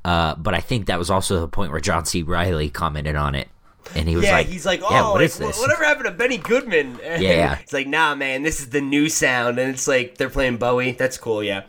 Uh, 0.03 0.35
but 0.35 0.55
I 0.55 0.59
think 0.59 0.87
that 0.87 0.97
was 0.97 1.11
also 1.11 1.39
the 1.39 1.47
point 1.47 1.71
where 1.71 1.79
John 1.79 2.05
C. 2.05 2.23
Reilly 2.23 2.69
commented 2.69 3.15
on 3.15 3.35
it. 3.35 3.49
And 3.95 4.07
he 4.07 4.15
was 4.15 4.25
yeah, 4.25 4.33
like, 4.33 4.47
he's 4.47 4.65
like, 4.65 4.81
oh, 4.83 4.89
yeah, 4.89 5.03
what 5.03 5.15
like, 5.15 5.25
is 5.25 5.37
this? 5.37 5.59
whatever 5.59 5.83
happened 5.83 6.05
to 6.05 6.11
Benny 6.11 6.37
Goodman? 6.37 6.99
And 7.03 7.21
Yeah. 7.21 7.57
It's 7.59 7.73
like, 7.73 7.87
nah, 7.87 8.15
man, 8.15 8.43
this 8.43 8.59
is 8.59 8.69
the 8.69 8.81
new 8.81 9.09
sound. 9.09 9.59
And 9.59 9.69
it's 9.73 9.87
like, 9.87 10.17
they're 10.17 10.29
playing 10.29 10.57
Bowie. 10.57 10.93
That's 10.93 11.17
cool, 11.17 11.43
yeah. 11.43 11.63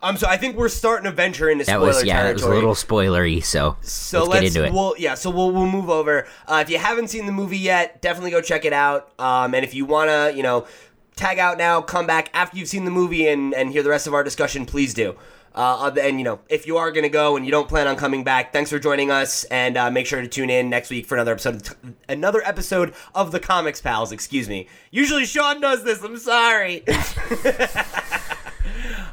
Um, 0.00 0.16
so 0.16 0.28
I 0.28 0.36
think 0.36 0.56
we're 0.56 0.68
starting 0.68 1.04
to 1.04 1.10
venture 1.10 1.50
into 1.50 1.64
That 1.64 1.80
was 1.80 2.04
yeah, 2.04 2.28
it 2.28 2.34
was 2.34 2.44
a 2.44 2.48
little 2.48 2.74
spoilery. 2.74 3.42
So, 3.42 3.76
So 3.80 4.20
let's, 4.20 4.28
let's, 4.28 4.40
get 4.40 4.46
into 4.46 4.64
it. 4.68 4.72
Well, 4.72 4.94
yeah. 4.96 5.14
So 5.14 5.28
we'll 5.28 5.50
we'll 5.50 5.66
move 5.66 5.90
over. 5.90 6.28
Uh, 6.46 6.62
if 6.64 6.70
you 6.70 6.78
haven't 6.78 7.08
seen 7.08 7.26
the 7.26 7.32
movie 7.32 7.58
yet, 7.58 8.00
definitely 8.00 8.30
go 8.30 8.40
check 8.40 8.64
it 8.64 8.72
out. 8.72 9.10
Um, 9.18 9.54
and 9.54 9.64
if 9.64 9.74
you 9.74 9.86
wanna, 9.86 10.30
you 10.36 10.44
know, 10.44 10.68
tag 11.16 11.40
out 11.40 11.58
now, 11.58 11.82
come 11.82 12.06
back 12.06 12.30
after 12.32 12.56
you've 12.56 12.68
seen 12.68 12.84
the 12.84 12.92
movie 12.92 13.26
and 13.26 13.52
and 13.54 13.72
hear 13.72 13.82
the 13.82 13.90
rest 13.90 14.06
of 14.06 14.14
our 14.14 14.22
discussion, 14.22 14.66
please 14.66 14.94
do. 14.94 15.16
Uh, 15.58 15.90
and 16.00 16.18
you 16.18 16.24
know, 16.24 16.38
if 16.48 16.68
you 16.68 16.76
are 16.76 16.92
gonna 16.92 17.08
go 17.08 17.36
and 17.36 17.44
you 17.44 17.50
don't 17.50 17.68
plan 17.68 17.88
on 17.88 17.96
coming 17.96 18.22
back, 18.22 18.52
thanks 18.52 18.70
for 18.70 18.78
joining 18.78 19.10
us, 19.10 19.42
and 19.44 19.76
uh, 19.76 19.90
make 19.90 20.06
sure 20.06 20.20
to 20.20 20.28
tune 20.28 20.50
in 20.50 20.70
next 20.70 20.88
week 20.88 21.04
for 21.04 21.16
another 21.16 21.32
episode. 21.32 21.56
Of 21.56 21.76
another 22.08 22.40
episode 22.44 22.94
of 23.12 23.32
the 23.32 23.40
Comics 23.40 23.80
Pals. 23.80 24.12
Excuse 24.12 24.48
me. 24.48 24.68
Usually 24.92 25.24
Sean 25.26 25.60
does 25.60 25.82
this. 25.82 26.02
I'm 26.02 26.16
sorry. 26.16 26.84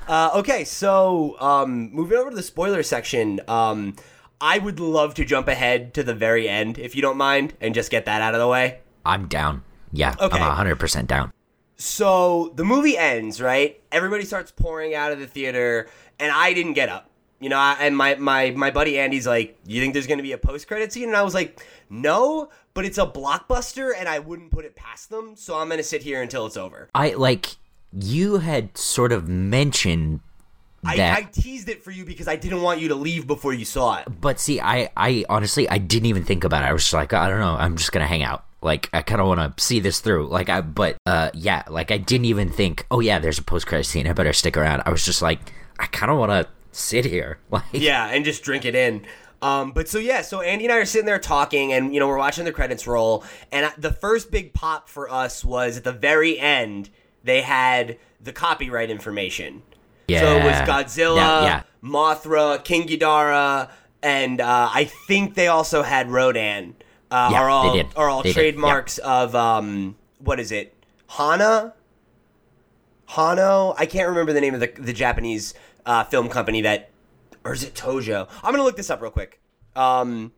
Uh, 0.07 0.29
okay, 0.35 0.63
so 0.63 1.35
um, 1.41 1.91
moving 1.91 2.15
over 2.17 2.29
to 2.29 2.35
the 2.35 2.43
spoiler 2.43 2.83
section, 2.83 3.41
um, 3.47 3.95
I 4.39 4.59
would 4.59 4.79
love 4.79 5.15
to 5.15 5.25
jump 5.25 5.47
ahead 5.47 5.95
to 5.95 6.03
the 6.03 6.13
very 6.13 6.47
end, 6.47 6.77
if 6.77 6.95
you 6.95 7.01
don't 7.01 7.17
mind, 7.17 7.55
and 7.59 7.73
just 7.73 7.89
get 7.89 8.05
that 8.05 8.21
out 8.21 8.35
of 8.35 8.39
the 8.39 8.47
way. 8.47 8.81
I'm 9.03 9.27
down. 9.27 9.63
Yeah, 9.91 10.13
Okay. 10.19 10.37
I'm 10.37 10.67
100% 10.67 11.07
down. 11.07 11.33
So 11.77 12.53
the 12.55 12.63
movie 12.63 12.97
ends, 12.97 13.41
right? 13.41 13.81
Everybody 13.91 14.25
starts 14.25 14.51
pouring 14.51 14.93
out 14.93 15.11
of 15.11 15.19
the 15.19 15.25
theater, 15.27 15.87
and 16.19 16.31
I 16.31 16.53
didn't 16.53 16.73
get 16.73 16.89
up. 16.89 17.09
You 17.39 17.49
know, 17.49 17.57
I, 17.57 17.75
and 17.81 17.95
my, 17.95 18.15
my, 18.15 18.51
my 18.51 18.71
buddy 18.71 18.97
Andy's 18.97 19.27
like, 19.27 19.57
You 19.65 19.81
think 19.81 19.93
there's 19.93 20.07
going 20.07 20.19
to 20.19 20.23
be 20.23 20.31
a 20.31 20.37
post 20.37 20.67
credit 20.67 20.93
scene? 20.93 21.09
And 21.09 21.17
I 21.17 21.23
was 21.23 21.33
like, 21.33 21.61
No, 21.89 22.49
but 22.73 22.85
it's 22.85 22.97
a 22.97 23.05
blockbuster, 23.05 23.91
and 23.97 24.07
I 24.07 24.19
wouldn't 24.19 24.51
put 24.51 24.65
it 24.65 24.75
past 24.75 25.09
them, 25.09 25.35
so 25.35 25.57
I'm 25.57 25.67
going 25.67 25.77
to 25.77 25.83
sit 25.83 26.01
here 26.01 26.21
until 26.21 26.45
it's 26.45 26.57
over. 26.57 26.89
I 26.95 27.13
like 27.13 27.55
you 27.91 28.37
had 28.37 28.77
sort 28.77 29.11
of 29.11 29.27
mentioned 29.27 30.19
I, 30.83 30.97
that 30.97 31.17
I 31.17 31.21
teased 31.23 31.69
it 31.69 31.83
for 31.83 31.91
you 31.91 32.05
because 32.05 32.27
I 32.27 32.35
didn't 32.35 32.61
want 32.61 32.79
you 32.79 32.89
to 32.89 32.95
leave 32.95 33.25
before 33.27 33.53
you 33.53 33.65
saw 33.65 33.97
it. 33.99 34.07
But 34.21 34.39
see, 34.39 34.61
I, 34.61 34.89
I 34.95 35.25
honestly, 35.29 35.67
I 35.69 35.77
didn't 35.77 36.07
even 36.07 36.23
think 36.23 36.43
about 36.43 36.63
it. 36.63 36.67
I 36.67 36.73
was 36.73 36.83
just 36.83 36.93
like, 36.93 37.13
I 37.13 37.29
don't 37.29 37.39
know. 37.39 37.55
I'm 37.55 37.75
just 37.77 37.91
gonna 37.91 38.07
hang 38.07 38.23
out. 38.23 38.45
Like, 38.61 38.89
I 38.93 39.01
kind 39.01 39.21
of 39.21 39.27
want 39.27 39.57
to 39.57 39.63
see 39.63 39.79
this 39.79 39.99
through. 39.99 40.27
Like, 40.27 40.49
I, 40.49 40.61
but, 40.61 40.97
uh, 41.05 41.29
yeah, 41.35 41.63
like, 41.69 41.91
I 41.91 41.97
didn't 41.97 42.25
even 42.25 42.49
think, 42.49 42.85
oh 42.89 42.99
yeah, 42.99 43.19
there's 43.19 43.37
a 43.37 43.43
post 43.43 43.67
credit 43.67 43.83
scene. 43.85 44.07
I 44.07 44.13
better 44.13 44.33
stick 44.33 44.57
around. 44.57 44.81
I 44.85 44.89
was 44.89 45.05
just 45.05 45.21
like, 45.21 45.39
I 45.79 45.85
kind 45.87 46.11
of 46.11 46.17
want 46.17 46.31
to 46.31 46.47
sit 46.71 47.05
here. 47.05 47.39
Like, 47.51 47.63
Yeah, 47.71 48.07
and 48.07 48.25
just 48.25 48.43
drink 48.43 48.65
it 48.65 48.75
in. 48.75 49.05
Um, 49.41 49.71
but 49.73 49.87
so 49.87 49.99
yeah, 49.99 50.21
so 50.21 50.41
Andy 50.41 50.65
and 50.65 50.73
I 50.73 50.77
are 50.77 50.85
sitting 50.85 51.05
there 51.05 51.19
talking, 51.19 51.71
and 51.73 51.93
you 51.93 51.99
know 51.99 52.07
we're 52.07 52.17
watching 52.17 52.45
the 52.45 52.51
credits 52.51 52.87
roll, 52.87 53.23
and 53.51 53.71
the 53.77 53.91
first 53.91 54.31
big 54.31 54.53
pop 54.53 54.89
for 54.89 55.09
us 55.11 55.43
was 55.45 55.77
at 55.77 55.83
the 55.83 55.91
very 55.91 56.39
end. 56.39 56.89
They 57.23 57.41
had 57.41 57.97
the 58.21 58.31
copyright 58.31 58.89
information. 58.89 59.61
yeah. 60.07 60.21
So 60.21 60.37
it 60.37 60.43
was 60.43 60.55
Godzilla, 60.67 61.15
Yeah, 61.17 61.43
yeah. 61.43 61.63
Mothra, 61.83 62.63
King 62.63 62.87
Ghidorah, 62.87 63.69
and 64.01 64.41
uh, 64.41 64.69
I 64.73 64.85
think 64.85 65.35
they 65.35 65.47
also 65.47 65.83
had 65.83 66.09
Rodan. 66.09 66.75
Uh, 67.11 67.29
Yeah, 67.31 67.41
are 67.41 67.49
all 67.49 67.71
they 67.71 67.83
did. 67.83 67.87
are 67.95 68.09
all 68.09 68.23
They 68.23 68.33
trademarks 68.33 68.97
of 68.99 69.35
um, 69.35 69.95
what 70.19 70.39
is 70.39 70.51
it? 70.51 70.73
Hana. 71.09 71.73
Hano. 73.09 73.75
I 73.77 73.85
can't 73.85 74.09
remember 74.09 74.33
the 74.33 74.41
name 74.41 74.53
of 74.55 74.59
the 74.59 74.71
the 74.79 74.93
Japanese 74.93 75.53
uh, 75.85 76.03
film 76.05 76.29
company 76.29 76.61
that, 76.61 76.89
or 77.43 77.53
is 77.53 77.63
it 77.63 77.73
Tojo? 77.73 78.27
I'm 78.43 78.51
gonna 78.51 78.63
look 78.63 78.77
this 78.77 78.89
up 78.89 79.01
real 79.01 79.11
quick. 79.11 79.39
Um, 79.75 80.31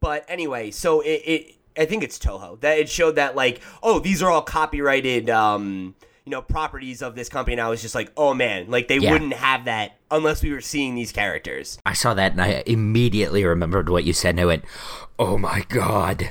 but 0.00 0.24
anyway, 0.28 0.70
so 0.70 1.00
it, 1.00 1.22
it 1.24 1.54
I 1.78 1.86
think 1.86 2.02
it's 2.02 2.18
Toho 2.18 2.60
that 2.60 2.78
it 2.78 2.88
showed 2.88 3.16
that 3.16 3.34
like 3.36 3.60
oh 3.82 3.98
these 3.98 4.22
are 4.22 4.30
all 4.30 4.42
copyrighted 4.42 5.30
um 5.30 5.94
you 6.26 6.30
know 6.30 6.42
properties 6.42 7.00
of 7.02 7.14
this 7.14 7.28
company 7.28 7.54
and 7.54 7.60
I 7.62 7.68
was 7.70 7.80
just 7.80 7.94
like 7.94 8.12
oh 8.16 8.34
man 8.34 8.70
like 8.70 8.88
they 8.88 8.98
Yeah. 8.98 9.12
wouldn't 9.12 9.32
have 9.32 9.64
that 9.64 9.96
unless 10.10 10.42
we 10.42 10.52
were 10.52 10.60
seeing 10.60 10.94
these 10.94 11.10
characters. 11.12 11.78
I 11.86 11.94
saw 11.94 12.12
that 12.14 12.32
and 12.32 12.42
I 12.42 12.62
immediately 12.66 13.44
remembered 13.44 13.88
what 13.88 14.04
you 14.04 14.12
said 14.12 14.30
and 14.30 14.40
I 14.40 14.44
went, 14.44 14.64
oh 15.18 15.38
my 15.38 15.64
god. 15.68 16.30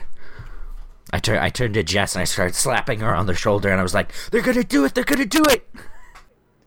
I, 1.13 1.19
tur- 1.19 1.39
I 1.41 1.49
turned 1.49 1.73
to 1.73 1.83
Jess 1.83 2.15
and 2.15 2.21
I 2.21 2.25
started 2.25 2.55
slapping 2.55 2.99
her 3.01 3.13
on 3.13 3.25
the 3.25 3.33
shoulder 3.33 3.69
and 3.69 3.79
I 3.79 3.83
was 3.83 3.93
like, 3.93 4.13
they're 4.31 4.41
gonna 4.41 4.63
do 4.63 4.85
it, 4.85 4.93
they're 4.95 5.03
gonna 5.03 5.25
do 5.25 5.43
it. 5.49 5.67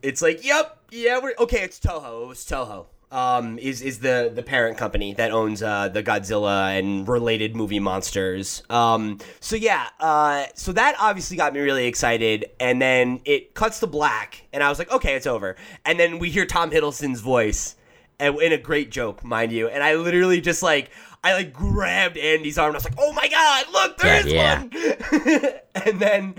It's 0.04 0.22
like 0.22 0.44
yep 0.44 0.78
yeah 0.90 1.18
we're 1.22 1.34
okay 1.38 1.62
it's 1.62 1.80
Toho 1.80 2.24
it 2.24 2.28
was 2.28 2.44
Toho. 2.44 2.86
Um, 3.10 3.60
is 3.60 3.80
is 3.80 4.00
the 4.00 4.32
the 4.34 4.42
parent 4.42 4.76
company 4.76 5.14
that 5.14 5.30
owns 5.30 5.62
uh, 5.62 5.88
the 5.88 6.02
Godzilla 6.02 6.76
and 6.76 7.06
related 7.06 7.54
movie 7.54 7.78
monsters. 7.78 8.64
Um, 8.68 9.18
so 9.38 9.54
yeah, 9.54 9.86
uh, 10.00 10.46
so 10.54 10.72
that 10.72 10.96
obviously 10.98 11.36
got 11.36 11.54
me 11.54 11.60
really 11.60 11.86
excited, 11.86 12.46
and 12.58 12.82
then 12.82 13.20
it 13.24 13.54
cuts 13.54 13.78
to 13.80 13.86
black, 13.86 14.48
and 14.52 14.64
I 14.64 14.68
was 14.68 14.80
like, 14.80 14.90
okay, 14.90 15.14
it's 15.14 15.28
over. 15.28 15.54
And 15.84 16.00
then 16.00 16.18
we 16.18 16.28
hear 16.28 16.44
Tom 16.44 16.72
Hiddleston's 16.72 17.20
voice, 17.20 17.76
and 18.18 18.36
in 18.40 18.52
a 18.52 18.58
great 18.58 18.90
joke, 18.90 19.22
mind 19.22 19.52
you. 19.52 19.68
And 19.68 19.80
I 19.84 19.94
literally 19.94 20.40
just 20.40 20.60
like 20.64 20.90
I 21.22 21.34
like 21.34 21.52
grabbed 21.52 22.18
Andy's 22.18 22.58
arm, 22.58 22.74
and 22.74 22.76
I 22.76 22.78
was 22.78 22.84
like, 22.84 22.98
oh 22.98 23.12
my 23.12 23.28
god, 23.28 23.64
look, 23.72 23.98
there 23.98 24.26
is 24.26 24.32
Yeah, 24.32 24.60
one. 24.60 25.52
and 25.86 26.00
then 26.00 26.34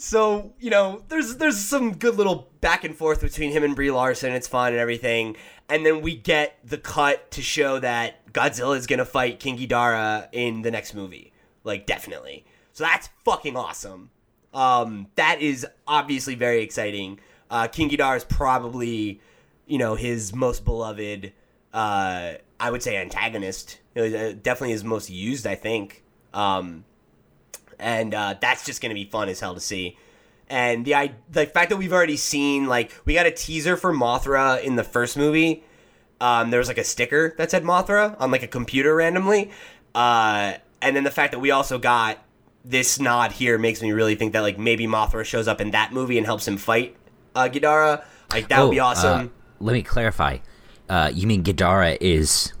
so 0.00 0.54
you 0.58 0.70
know 0.70 1.02
there's 1.08 1.36
there's 1.36 1.58
some 1.58 1.92
good 1.92 2.16
little 2.16 2.48
back 2.60 2.84
and 2.84 2.96
forth 2.96 3.20
between 3.20 3.52
him 3.52 3.62
and 3.62 3.76
Brie 3.76 3.90
Larson. 3.90 4.32
It's 4.32 4.48
fun 4.48 4.72
and 4.72 4.80
everything, 4.80 5.36
and 5.68 5.84
then 5.84 6.00
we 6.00 6.16
get 6.16 6.58
the 6.64 6.78
cut 6.78 7.30
to 7.32 7.42
show 7.42 7.78
that 7.80 8.32
Godzilla 8.32 8.76
is 8.76 8.86
gonna 8.86 9.04
fight 9.04 9.40
King 9.40 9.58
Ghidorah 9.58 10.28
in 10.32 10.62
the 10.62 10.70
next 10.70 10.94
movie, 10.94 11.32
like 11.64 11.86
definitely. 11.86 12.46
So 12.72 12.84
that's 12.84 13.10
fucking 13.24 13.56
awesome. 13.56 14.10
Um, 14.54 15.08
that 15.16 15.42
is 15.42 15.66
obviously 15.86 16.34
very 16.34 16.62
exciting. 16.62 17.20
Uh, 17.50 17.68
King 17.68 17.90
Ghidorah 17.90 18.16
is 18.16 18.24
probably 18.24 19.20
you 19.66 19.76
know 19.76 19.96
his 19.96 20.34
most 20.34 20.64
beloved. 20.64 21.32
Uh, 21.74 22.32
I 22.58 22.70
would 22.70 22.82
say 22.82 22.96
antagonist. 22.96 23.78
Uh, 23.94 24.32
definitely 24.32 24.70
his 24.70 24.82
most 24.82 25.10
used. 25.10 25.46
I 25.46 25.56
think. 25.56 26.02
Um, 26.32 26.84
and 27.80 28.14
uh, 28.14 28.34
that's 28.40 28.64
just 28.64 28.80
gonna 28.80 28.94
be 28.94 29.04
fun 29.06 29.28
as 29.28 29.40
hell 29.40 29.54
to 29.54 29.60
see. 29.60 29.96
And 30.48 30.84
the 30.84 30.94
I 30.94 31.12
the 31.30 31.46
fact 31.46 31.70
that 31.70 31.76
we've 31.76 31.92
already 31.92 32.16
seen 32.16 32.66
like 32.66 32.92
we 33.04 33.14
got 33.14 33.26
a 33.26 33.30
teaser 33.30 33.76
for 33.76 33.92
Mothra 33.92 34.62
in 34.62 34.76
the 34.76 34.84
first 34.84 35.16
movie. 35.16 35.64
Um, 36.20 36.50
there 36.50 36.58
was 36.58 36.68
like 36.68 36.78
a 36.78 36.84
sticker 36.84 37.34
that 37.38 37.50
said 37.50 37.62
Mothra 37.64 38.14
on 38.20 38.30
like 38.30 38.42
a 38.42 38.46
computer 38.46 38.94
randomly, 38.94 39.50
uh, 39.94 40.54
and 40.82 40.94
then 40.94 41.04
the 41.04 41.10
fact 41.10 41.32
that 41.32 41.38
we 41.38 41.50
also 41.50 41.78
got 41.78 42.18
this 42.62 43.00
nod 43.00 43.32
here 43.32 43.56
makes 43.56 43.80
me 43.80 43.90
really 43.92 44.16
think 44.16 44.34
that 44.34 44.40
like 44.40 44.58
maybe 44.58 44.86
Mothra 44.86 45.24
shows 45.24 45.48
up 45.48 45.60
in 45.62 45.70
that 45.70 45.92
movie 45.94 46.18
and 46.18 46.26
helps 46.26 46.46
him 46.46 46.58
fight 46.58 46.94
uh, 47.34 47.48
Ghidorah. 47.50 48.04
Like 48.32 48.48
that 48.48 48.62
would 48.62 48.70
be 48.72 48.80
Oh, 48.80 48.84
awesome. 48.86 49.20
uh, 49.26 49.28
let 49.60 49.72
me 49.72 49.82
clarify. 49.82 50.38
Uh, 50.90 51.10
you 51.14 51.26
mean 51.26 51.42
Ghidorah 51.42 51.96
is 52.02 52.52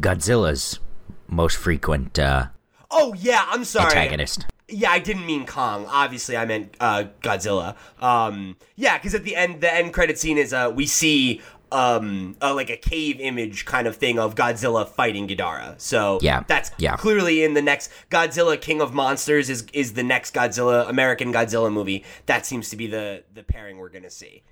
Godzilla's 0.00 0.80
most 1.28 1.56
frequent 1.56 2.18
uh, 2.18 2.46
oh 2.90 3.14
yeah, 3.18 3.44
I'm 3.48 3.64
sorry. 3.64 3.86
antagonist? 3.92 4.46
Yeah, 4.68 4.90
I 4.90 4.98
didn't 4.98 5.26
mean 5.26 5.44
Kong. 5.46 5.86
Obviously, 5.88 6.36
I 6.36 6.46
meant 6.46 6.74
uh, 6.80 7.04
Godzilla. 7.22 7.76
Um, 8.00 8.56
yeah, 8.76 8.96
because 8.96 9.14
at 9.14 9.24
the 9.24 9.36
end, 9.36 9.60
the 9.60 9.72
end 9.72 9.92
credit 9.92 10.18
scene 10.18 10.38
is 10.38 10.54
uh, 10.54 10.72
we 10.74 10.86
see 10.86 11.42
um, 11.70 12.36
uh, 12.40 12.54
like 12.54 12.70
a 12.70 12.76
cave 12.76 13.20
image 13.20 13.64
kind 13.66 13.86
of 13.86 13.96
thing 13.96 14.18
of 14.18 14.34
Godzilla 14.34 14.88
fighting 14.88 15.28
Ghidorah. 15.28 15.80
So 15.80 16.18
Yeah, 16.22 16.44
that's 16.46 16.70
yeah. 16.78 16.96
clearly 16.96 17.42
in 17.44 17.54
the 17.54 17.62
next 17.62 17.90
Godzilla 18.10 18.58
King 18.60 18.80
of 18.80 18.94
Monsters 18.94 19.50
is 19.50 19.66
is 19.72 19.94
the 19.94 20.02
next 20.02 20.32
Godzilla 20.34 20.88
American 20.88 21.32
Godzilla 21.32 21.72
movie. 21.72 22.04
That 22.26 22.46
seems 22.46 22.70
to 22.70 22.76
be 22.76 22.86
the 22.86 23.24
the 23.34 23.42
pairing 23.42 23.78
we're 23.78 23.88
gonna 23.90 24.08
see, 24.10 24.44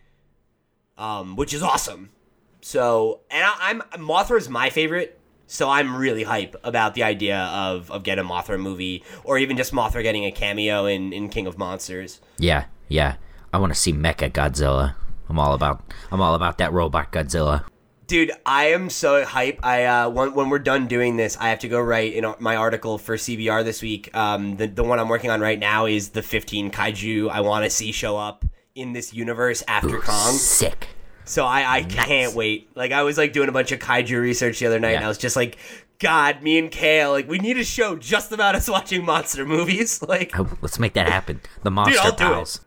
um, 0.98 1.36
which 1.36 1.54
is 1.54 1.62
awesome. 1.62 2.10
So, 2.60 3.20
and 3.30 3.44
I, 3.44 3.54
I'm 3.60 3.80
Mothra 4.00 4.36
is 4.38 4.48
my 4.48 4.68
favorite. 4.70 5.18
So 5.52 5.68
I'm 5.68 5.94
really 5.94 6.22
hype 6.22 6.56
about 6.64 6.94
the 6.94 7.02
idea 7.02 7.36
of, 7.36 7.90
of 7.90 8.04
getting 8.04 8.24
a 8.24 8.26
Mothra 8.26 8.58
movie, 8.58 9.04
or 9.22 9.36
even 9.36 9.58
just 9.58 9.70
Mothra 9.70 10.02
getting 10.02 10.24
a 10.24 10.32
cameo 10.32 10.86
in, 10.86 11.12
in 11.12 11.28
King 11.28 11.46
of 11.46 11.58
Monsters. 11.58 12.22
Yeah, 12.38 12.64
yeah. 12.88 13.16
I 13.52 13.58
want 13.58 13.70
to 13.70 13.78
see 13.78 13.92
Mecha 13.92 14.32
Godzilla. 14.32 14.94
I'm 15.28 15.38
all 15.38 15.52
about. 15.52 15.92
I'm 16.10 16.22
all 16.22 16.34
about 16.34 16.56
that 16.56 16.72
robot 16.72 17.12
Godzilla. 17.12 17.66
Dude, 18.06 18.32
I 18.46 18.68
am 18.68 18.88
so 18.88 19.26
hype. 19.26 19.60
I 19.62 19.84
uh, 19.84 20.08
when, 20.08 20.32
when 20.32 20.48
we're 20.48 20.58
done 20.58 20.86
doing 20.86 21.18
this, 21.18 21.36
I 21.36 21.50
have 21.50 21.58
to 21.58 21.68
go 21.68 21.82
write 21.82 22.14
in 22.14 22.34
my 22.38 22.56
article 22.56 22.96
for 22.96 23.16
CBR 23.16 23.62
this 23.62 23.82
week. 23.82 24.08
Um, 24.16 24.56
the 24.56 24.68
the 24.68 24.82
one 24.82 24.98
I'm 24.98 25.10
working 25.10 25.28
on 25.28 25.42
right 25.42 25.58
now 25.58 25.84
is 25.84 26.08
the 26.10 26.22
15 26.22 26.70
kaiju 26.70 27.28
I 27.28 27.42
want 27.42 27.64
to 27.64 27.70
see 27.70 27.92
show 27.92 28.16
up 28.16 28.46
in 28.74 28.94
this 28.94 29.12
universe 29.12 29.62
after 29.68 29.98
Kong. 29.98 30.32
Sick. 30.32 30.88
So 31.32 31.46
I, 31.46 31.76
I 31.76 31.82
can't 31.84 32.34
wait. 32.34 32.68
Like 32.76 32.92
I 32.92 33.02
was 33.04 33.16
like 33.16 33.32
doing 33.32 33.48
a 33.48 33.52
bunch 33.52 33.72
of 33.72 33.78
kaiju 33.78 34.20
research 34.20 34.58
the 34.58 34.66
other 34.66 34.78
night, 34.78 34.96
and 34.96 35.04
I 35.04 35.08
was 35.08 35.16
just 35.16 35.34
like, 35.34 35.56
God, 35.98 36.42
me 36.42 36.58
and 36.58 36.70
Cale, 36.70 37.10
like 37.12 37.26
we 37.26 37.38
need 37.38 37.56
a 37.56 37.64
show 37.64 37.96
just 37.96 38.32
about 38.32 38.54
us 38.54 38.68
watching 38.76 39.04
monster 39.04 39.46
movies. 39.46 40.02
Like, 40.06 40.38
Oh, 40.38 40.46
let's 40.60 40.78
make 40.78 40.92
that 40.92 41.08
happen. 41.08 41.40
The 41.62 41.70
monster 41.70 41.98
I'll 42.02 42.10
do 42.12 42.24
it. 42.24 42.26
pals. 42.34 42.60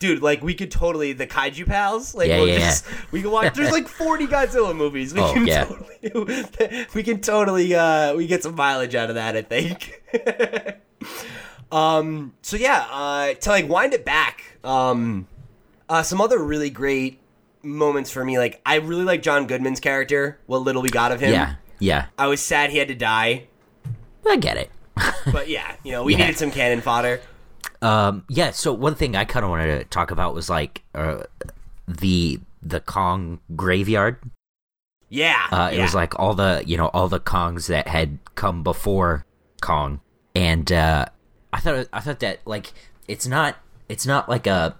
dude, 0.00 0.20
like 0.22 0.42
we 0.42 0.52
could 0.52 0.70
totally 0.70 1.14
the 1.14 1.26
kaiju 1.26 1.66
pals. 1.66 2.14
Like, 2.14 2.28
Yeah, 2.28 2.40
we'll 2.40 2.48
yeah, 2.48 2.58
just, 2.58 2.84
we 3.10 3.22
can 3.22 3.30
watch. 3.30 3.54
There's 3.54 3.72
like 3.72 3.88
40 3.88 4.26
Godzilla 4.26 4.76
movies. 4.76 5.14
We 5.14 5.20
Oh, 5.20 5.32
can 5.32 5.46
yeah. 5.46 5.64
totally, 5.64 6.86
we 6.94 7.02
can 7.02 7.20
totally, 7.22 7.74
uh, 7.74 8.14
we 8.16 8.26
get 8.26 8.42
some 8.42 8.54
mileage 8.54 8.94
out 8.94 9.08
of 9.08 9.14
that. 9.14 9.34
I 9.34 9.40
think. 9.42 10.82
um. 11.72 12.34
So 12.42 12.56
yeah. 12.56 12.86
Uh. 12.90 13.34
To 13.34 13.48
like 13.50 13.68
wind 13.68 13.94
it 13.94 14.04
back. 14.04 14.42
Um. 14.64 15.26
Uh. 15.88 16.02
Some 16.02 16.20
other 16.20 16.38
really 16.38 16.70
great 16.70 17.18
moments 17.62 18.10
for 18.10 18.24
me. 18.24 18.38
Like 18.38 18.60
I 18.66 18.76
really 18.76 19.04
like 19.04 19.22
John 19.22 19.46
Goodman's 19.46 19.80
character. 19.80 20.38
What 20.46 20.58
little 20.58 20.82
we 20.82 20.90
got 20.90 21.12
of 21.12 21.20
him. 21.20 21.32
Yeah, 21.32 21.54
yeah. 21.78 22.06
I 22.18 22.26
was 22.26 22.40
sad 22.40 22.70
he 22.70 22.78
had 22.78 22.88
to 22.88 22.94
die, 22.94 23.44
I 24.28 24.36
get 24.36 24.56
it. 24.56 24.70
but 25.32 25.48
yeah, 25.48 25.74
you 25.82 25.92
know, 25.92 26.02
we 26.04 26.12
Yeah. 26.12 26.20
needed 26.26 26.38
some 26.38 26.50
cannon 26.50 26.80
fodder. 26.80 27.20
Um, 27.82 28.24
yeah. 28.28 28.50
So 28.50 28.72
one 28.72 28.94
thing 28.94 29.16
I 29.16 29.24
kind 29.24 29.44
of 29.44 29.50
wanted 29.50 29.78
to 29.78 29.84
talk 29.84 30.10
about 30.10 30.34
was 30.34 30.50
like 30.50 30.82
uh, 30.94 31.22
the 31.88 32.40
the 32.62 32.80
Kong 32.80 33.40
graveyard. 33.56 34.18
Yeah, 35.08 35.46
Uh, 35.50 35.70
it 35.72 35.76
yeah. 35.76 35.82
was 35.82 35.94
like 35.94 36.18
all 36.20 36.34
the 36.34 36.62
you 36.66 36.76
know 36.76 36.86
all 36.88 37.08
the 37.08 37.18
Kongs 37.20 37.66
that 37.66 37.88
had 37.88 38.18
come 38.36 38.62
before 38.62 39.24
Kong, 39.60 40.00
and 40.36 40.70
uh, 40.70 41.06
I 41.52 41.58
thought 41.60 41.88
I 41.92 42.00
thought 42.00 42.20
that 42.20 42.40
like 42.44 42.72
it's 43.08 43.26
not 43.26 43.56
it's 43.88 44.06
not 44.06 44.28
like 44.28 44.46
a 44.46 44.76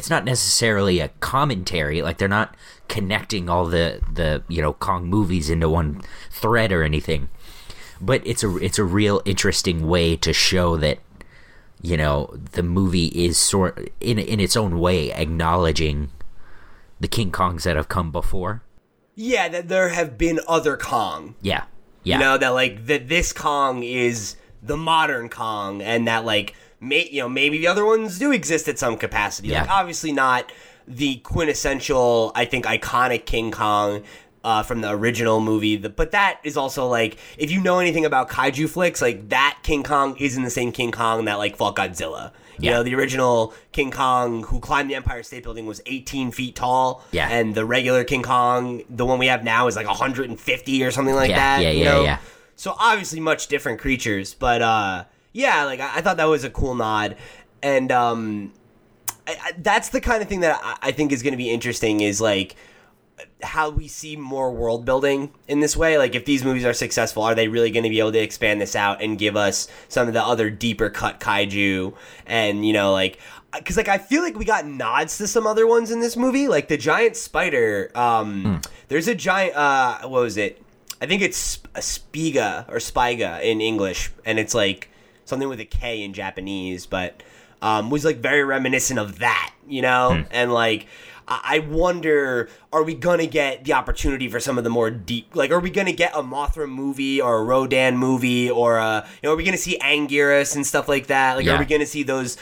it's 0.00 0.08
not 0.08 0.24
necessarily 0.24 0.98
a 0.98 1.08
commentary. 1.20 2.00
Like 2.00 2.16
they're 2.16 2.26
not 2.26 2.56
connecting 2.88 3.50
all 3.50 3.66
the 3.66 4.00
the 4.10 4.42
you 4.48 4.62
know 4.62 4.72
Kong 4.72 5.04
movies 5.04 5.50
into 5.50 5.68
one 5.68 6.00
thread 6.30 6.72
or 6.72 6.82
anything. 6.82 7.28
But 8.00 8.26
it's 8.26 8.42
a 8.42 8.56
it's 8.56 8.78
a 8.78 8.84
real 8.84 9.20
interesting 9.26 9.86
way 9.86 10.16
to 10.16 10.32
show 10.32 10.78
that 10.78 11.00
you 11.82 11.98
know 11.98 12.34
the 12.52 12.62
movie 12.62 13.08
is 13.08 13.36
sort 13.36 13.92
in 14.00 14.18
in 14.18 14.40
its 14.40 14.56
own 14.56 14.80
way 14.80 15.12
acknowledging 15.12 16.10
the 16.98 17.06
King 17.06 17.30
Kongs 17.30 17.64
that 17.64 17.76
have 17.76 17.90
come 17.90 18.10
before. 18.10 18.62
Yeah, 19.14 19.50
that 19.50 19.68
there 19.68 19.90
have 19.90 20.16
been 20.16 20.40
other 20.48 20.78
Kong. 20.78 21.34
Yeah, 21.42 21.64
yeah, 22.04 22.16
You 22.16 22.24
know 22.24 22.38
that 22.38 22.54
like 22.54 22.86
that 22.86 23.10
this 23.10 23.34
Kong 23.34 23.82
is 23.82 24.36
the 24.62 24.78
modern 24.78 25.28
Kong, 25.28 25.82
and 25.82 26.08
that 26.08 26.24
like 26.24 26.54
may 26.80 27.08
you 27.10 27.20
know 27.20 27.28
maybe 27.28 27.58
the 27.58 27.66
other 27.66 27.84
ones 27.84 28.18
do 28.18 28.32
exist 28.32 28.68
at 28.68 28.78
some 28.78 28.96
capacity. 28.96 29.48
Like 29.50 29.66
Yeah. 29.66 29.72
obviously 29.72 30.12
not 30.12 30.50
the 30.88 31.16
quintessential, 31.64 32.32
I 32.34 32.44
think, 32.46 32.64
iconic 32.66 33.26
King 33.26 33.50
Kong. 33.50 34.02
Uh, 34.42 34.62
from 34.62 34.80
the 34.80 34.88
original 34.90 35.38
movie, 35.38 35.76
the, 35.76 35.90
but 35.90 36.12
that 36.12 36.40
is 36.44 36.56
also 36.56 36.86
like 36.86 37.18
if 37.36 37.50
you 37.50 37.60
know 37.60 37.78
anything 37.78 38.06
about 38.06 38.30
kaiju 38.30 38.70
flicks, 38.70 39.02
like 39.02 39.28
that 39.28 39.58
King 39.62 39.82
Kong 39.82 40.16
isn't 40.18 40.42
the 40.42 40.48
same 40.48 40.72
King 40.72 40.92
Kong 40.92 41.26
that 41.26 41.34
like 41.34 41.56
fought 41.56 41.76
Godzilla. 41.76 42.32
You 42.58 42.70
Yeah. 42.70 42.76
know, 42.76 42.82
the 42.82 42.94
original 42.94 43.52
King 43.72 43.90
Kong 43.90 44.42
who 44.44 44.58
climbed 44.58 44.88
the 44.88 44.94
Empire 44.94 45.22
State 45.22 45.42
Building 45.42 45.66
was 45.66 45.82
18 45.84 46.30
feet 46.32 46.54
tall. 46.56 47.04
Yeah. 47.12 47.28
And 47.28 47.54
the 47.54 47.66
regular 47.66 48.02
King 48.02 48.22
Kong, 48.22 48.82
the 48.88 49.04
one 49.04 49.18
we 49.18 49.26
have 49.26 49.44
now, 49.44 49.66
is 49.66 49.76
like 49.76 49.86
150 49.86 50.84
or 50.84 50.90
something 50.90 51.14
like 51.14 51.28
Yeah, 51.28 51.36
that. 51.36 51.62
yeah, 51.62 51.70
you 51.72 51.84
yeah, 51.84 51.92
know? 51.92 52.04
yeah. 52.04 52.18
So 52.56 52.74
obviously 52.80 53.20
much 53.20 53.48
different 53.48 53.78
creatures, 53.78 54.32
but 54.32 54.62
uh, 54.62 55.04
yeah, 55.32 55.64
like 55.64 55.80
I, 55.80 55.96
I 55.96 56.00
thought 56.00 56.16
that 56.16 56.24
was 56.24 56.44
a 56.44 56.50
cool 56.50 56.74
nod, 56.74 57.16
and 57.62 57.90
um, 57.92 58.52
I, 59.26 59.36
I, 59.42 59.52
that's 59.58 59.90
the 59.90 60.00
kind 60.00 60.22
of 60.22 60.28
thing 60.28 60.40
that 60.40 60.60
I, 60.62 60.88
I 60.88 60.92
think 60.92 61.12
is 61.12 61.22
going 61.22 61.32
to 61.32 61.38
be 61.38 61.50
interesting. 61.50 62.00
Is 62.00 62.20
like 62.20 62.56
how 63.42 63.70
we 63.70 63.88
see 63.88 64.16
more 64.16 64.50
world 64.52 64.84
building 64.84 65.32
in 65.48 65.60
this 65.60 65.76
way. 65.76 65.98
Like 65.98 66.14
if 66.14 66.24
these 66.24 66.44
movies 66.44 66.64
are 66.64 66.72
successful, 66.72 67.22
are 67.22 67.34
they 67.34 67.48
really 67.48 67.70
going 67.70 67.84
to 67.84 67.90
be 67.90 67.98
able 67.98 68.12
to 68.12 68.18
expand 68.18 68.60
this 68.60 68.74
out 68.74 69.02
and 69.02 69.18
give 69.18 69.36
us 69.36 69.68
some 69.88 70.08
of 70.08 70.14
the 70.14 70.22
other 70.22 70.50
deeper 70.50 70.90
cut 70.90 71.20
kaiju 71.20 71.94
and 72.26 72.66
you 72.66 72.72
know 72.72 72.92
like 72.92 73.18
because 73.54 73.76
like 73.76 73.88
I 73.88 73.98
feel 73.98 74.22
like 74.22 74.38
we 74.38 74.44
got 74.44 74.66
nods 74.66 75.18
to 75.18 75.26
some 75.26 75.46
other 75.46 75.66
ones 75.66 75.90
in 75.90 76.00
this 76.00 76.16
movie, 76.16 76.48
like 76.48 76.68
the 76.68 76.76
giant 76.76 77.16
spider. 77.16 77.90
Um, 77.94 78.60
There's 78.88 79.08
a 79.08 79.14
giant. 79.14 79.56
Uh, 79.56 80.08
what 80.08 80.22
was 80.22 80.36
it? 80.36 80.62
I 81.00 81.06
think 81.06 81.22
it's 81.22 81.58
a 81.74 81.80
spiga 81.80 82.68
or 82.68 82.76
spiga 82.76 83.42
in 83.42 83.60
English, 83.60 84.10
and 84.24 84.38
it's 84.38 84.54
like 84.54 84.89
something 85.30 85.48
with 85.48 85.60
a 85.60 85.64
K 85.64 86.02
in 86.02 86.12
Japanese, 86.12 86.84
but 86.84 87.22
um, 87.62 87.88
was 87.88 88.04
like 88.04 88.18
very 88.18 88.44
reminiscent 88.44 88.98
of 88.98 89.20
that, 89.20 89.52
you 89.66 89.80
know, 89.82 90.24
and 90.30 90.52
like. 90.52 90.86
I 91.28 91.40
I 91.44 91.58
wonder, 91.60 92.48
are 92.72 92.82
we 92.82 92.94
gonna 92.94 93.26
get 93.26 93.62
the 93.64 93.74
opportunity 93.74 94.28
for 94.28 94.40
some 94.40 94.58
of 94.58 94.64
the 94.64 94.70
more 94.70 94.90
deep? 94.90 95.36
Like, 95.36 95.52
are 95.52 95.60
we 95.60 95.70
gonna 95.70 95.92
get 95.92 96.10
a 96.12 96.22
Mothra 96.24 96.68
movie 96.68 97.20
or 97.20 97.38
a 97.38 97.44
Rodan 97.44 97.96
movie, 97.96 98.50
or 98.50 98.78
a, 98.78 99.06
you 99.22 99.28
know, 99.28 99.34
are 99.34 99.36
we 99.36 99.44
gonna 99.44 99.56
see 99.56 99.78
Anguirus 99.78 100.56
and 100.56 100.66
stuff 100.66 100.88
like 100.88 101.06
that? 101.06 101.36
Like, 101.36 101.46
Yeah. 101.46 101.54
are 101.54 101.58
we 101.60 101.66
gonna 101.66 101.86
see 101.86 102.02
those 102.02 102.36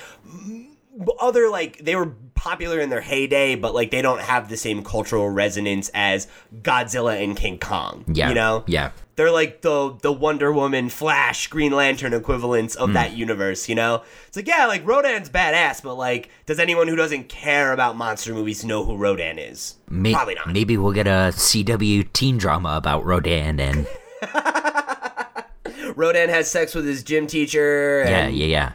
other 1.21 1.49
like 1.49 1.78
they 1.78 1.97
were 1.97 2.12
popular 2.35 2.78
in 2.78 2.88
their 2.88 3.00
heyday, 3.00 3.55
but 3.55 3.75
like 3.75 3.90
they 3.90 4.02
don't 4.02 4.21
have 4.21 4.49
the 4.49 4.57
same 4.57 4.83
cultural 4.83 5.28
resonance 5.28 5.90
as 5.95 6.28
Godzilla 6.62 7.23
and 7.23 7.37
King 7.37 7.59
Kong. 7.59 8.05
yeah, 8.09 8.28
you 8.28 8.35
know, 8.35 8.64
yeah, 8.67 8.90
they're 9.17 9.31
like 9.31 9.62
the 9.62 9.97
the 10.02 10.12
Wonder 10.12 10.52
Woman, 10.52 10.88
Flash, 10.88 11.49
Green 11.49 11.73
Lantern 11.73 12.14
equivalents 12.14 12.75
of 12.76 12.90
hmm. 12.90 12.95
that 12.95 13.17
universe. 13.17 13.69
You 13.69 13.75
know, 13.75 14.02
it's 14.28 14.37
like 14.37 14.47
yeah, 14.47 14.67
like 14.67 14.87
Rodan's 14.87 15.28
badass, 15.28 15.83
but 15.83 15.95
like, 15.95 16.31
does 16.47 16.59
anyone 16.59 16.88
who 16.88 16.97
doesn't 16.97 17.28
care 17.28 17.73
about 17.73 17.97
monster 17.97 18.33
movies 18.33 18.64
know 18.64 18.85
who 18.85 18.97
Rodan 18.97 19.38
is? 19.38 19.75
May- 19.90 20.14
Probably 20.14 20.35
not. 20.35 20.52
Maybe 20.52 20.76
we'll 20.76 20.93
get 20.93 21.07
a 21.07 21.33
CW 21.35 22.12
teen 22.12 22.38
drama 22.38 22.77
about 22.77 23.05
Rodan 23.05 23.61
and 23.61 23.87
Rodan 25.96 26.29
has 26.29 26.51
sex 26.51 26.75
with 26.75 26.87
his 26.87 27.03
gym 27.03 27.27
teacher. 27.27 28.05
yeah, 28.07 28.29
yeah, 28.29 28.46
yeah, 28.46 28.73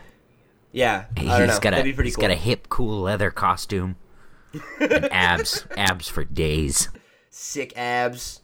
yeah. 0.74 1.06
yeah. 1.16 1.34
I 1.34 1.38
He's 1.38 1.38
don't 1.40 1.48
know. 1.48 1.60
got 1.62 1.74
a 1.74 1.78
That'd 1.78 1.86
be 1.86 1.94
pretty 1.94 2.10
he's 2.10 2.16
cool. 2.18 2.24
got 2.24 2.32
a 2.32 2.36
hip, 2.36 2.68
cool 2.70 3.02
leather 3.04 3.32
costume 3.32 3.96
and 4.80 5.06
abs, 5.12 5.66
abs 5.78 6.10
for 6.10 6.26
days. 6.26 6.90
sick 7.30 7.78
abs. 7.78 8.42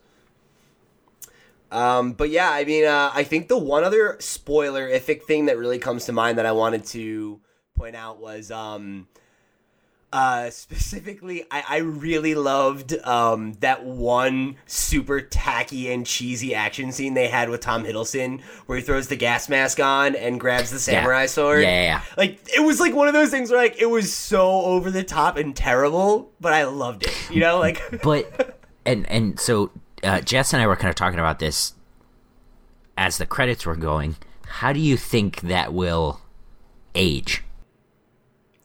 Um, 1.71 2.13
but 2.13 2.29
yeah, 2.29 2.49
I 2.51 2.65
mean, 2.65 2.85
uh, 2.85 3.11
I 3.13 3.23
think 3.23 3.47
the 3.47 3.57
one 3.57 3.83
other 3.83 4.15
spoilerific 4.19 5.23
thing 5.23 5.45
that 5.45 5.57
really 5.57 5.77
comes 5.77 6.05
to 6.05 6.11
mind 6.11 6.37
that 6.39 6.45
I 6.47 6.51
wanted 6.51 6.85
to 6.87 7.39
point 7.75 7.95
out 7.95 8.19
was 8.19 8.49
um, 8.49 9.07
uh, 10.11 10.49
specifically, 10.49 11.43
I, 11.51 11.63
I 11.67 11.77
really 11.77 12.33
loved 12.33 12.97
um, 13.05 13.53
that 13.59 13.85
one 13.85 14.55
super 14.65 15.21
tacky 15.21 15.91
and 15.91 16.05
cheesy 16.05 16.55
action 16.55 16.91
scene 16.91 17.13
they 17.13 17.27
had 17.27 17.49
with 17.49 17.61
Tom 17.61 17.83
Hiddleston, 17.83 18.41
where 18.65 18.77
he 18.77 18.83
throws 18.83 19.07
the 19.07 19.15
gas 19.15 19.49
mask 19.49 19.79
on 19.79 20.15
and 20.15 20.39
grabs 20.39 20.71
the 20.71 20.79
samurai 20.79 21.27
sword. 21.27 21.61
Yeah, 21.61 21.69
yeah, 21.69 21.83
yeah. 21.83 22.01
Like 22.17 22.39
it 22.55 22.61
was 22.61 22.79
like 22.79 22.95
one 22.95 23.07
of 23.07 23.13
those 23.13 23.29
things 23.29 23.51
where 23.51 23.61
like 23.61 23.79
it 23.79 23.85
was 23.85 24.13
so 24.13 24.49
over 24.49 24.89
the 24.89 25.03
top 25.03 25.37
and 25.37 25.55
terrible, 25.55 26.31
but 26.41 26.53
I 26.53 26.63
loved 26.65 27.03
it. 27.03 27.15
You 27.31 27.41
know, 27.41 27.59
like 27.59 27.81
but 28.03 28.57
and 28.85 29.07
and 29.09 29.39
so 29.39 29.71
uh, 30.03 30.21
Jess 30.21 30.53
and 30.53 30.61
I 30.61 30.67
were 30.67 30.75
kind 30.75 30.89
of 30.89 30.95
talking 30.95 31.19
about 31.19 31.39
this 31.39 31.73
as 32.97 33.17
the 33.17 33.25
credits 33.25 33.65
were 33.65 33.75
going. 33.75 34.15
How 34.47 34.73
do 34.73 34.79
you 34.79 34.97
think 34.97 35.41
that 35.41 35.71
will 35.73 36.21
age? 36.95 37.43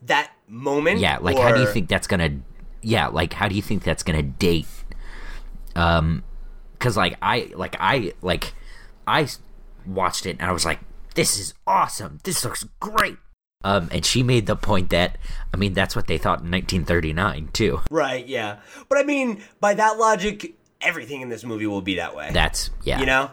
that 0.05 0.31
moment. 0.47 0.99
Yeah, 0.99 1.17
like 1.21 1.37
how 1.37 1.53
do 1.53 1.61
you 1.61 1.67
think 1.67 1.89
that's 1.89 2.07
gonna? 2.07 2.39
Yeah, 2.81 3.07
like 3.07 3.33
how 3.33 3.47
do 3.47 3.55
you 3.55 3.61
think 3.61 3.83
that's 3.83 4.03
gonna 4.03 4.23
date? 4.23 4.67
Um, 5.75 6.23
because 6.73 6.95
like 6.97 7.17
I 7.21 7.51
like 7.55 7.75
I 7.79 8.13
like 8.21 8.53
I 9.07 9.27
watched 9.85 10.25
it 10.25 10.37
and 10.39 10.47
I 10.47 10.51
was 10.51 10.65
like, 10.65 10.79
this 11.15 11.39
is 11.39 11.53
awesome. 11.65 12.19
This 12.23 12.43
looks 12.43 12.65
great. 12.79 13.17
Um, 13.63 13.89
and 13.91 14.05
she 14.05 14.21
made 14.21 14.45
the 14.45 14.55
point 14.55 14.91
that 14.91 15.17
I 15.53 15.57
mean 15.57 15.73
that's 15.73 15.95
what 15.95 16.07
they 16.07 16.17
thought 16.17 16.39
in 16.41 16.51
1939 16.51 17.49
too. 17.53 17.81
Right, 17.89 18.25
yeah. 18.27 18.57
But 18.89 18.99
I 18.99 19.03
mean, 19.03 19.41
by 19.59 19.73
that 19.73 19.97
logic, 19.97 20.53
everything 20.81 21.21
in 21.21 21.29
this 21.29 21.43
movie 21.43 21.65
will 21.65 21.81
be 21.81 21.95
that 21.95 22.15
way. 22.15 22.29
That's 22.31 22.69
yeah, 22.83 22.99
you 22.99 23.05
know? 23.07 23.31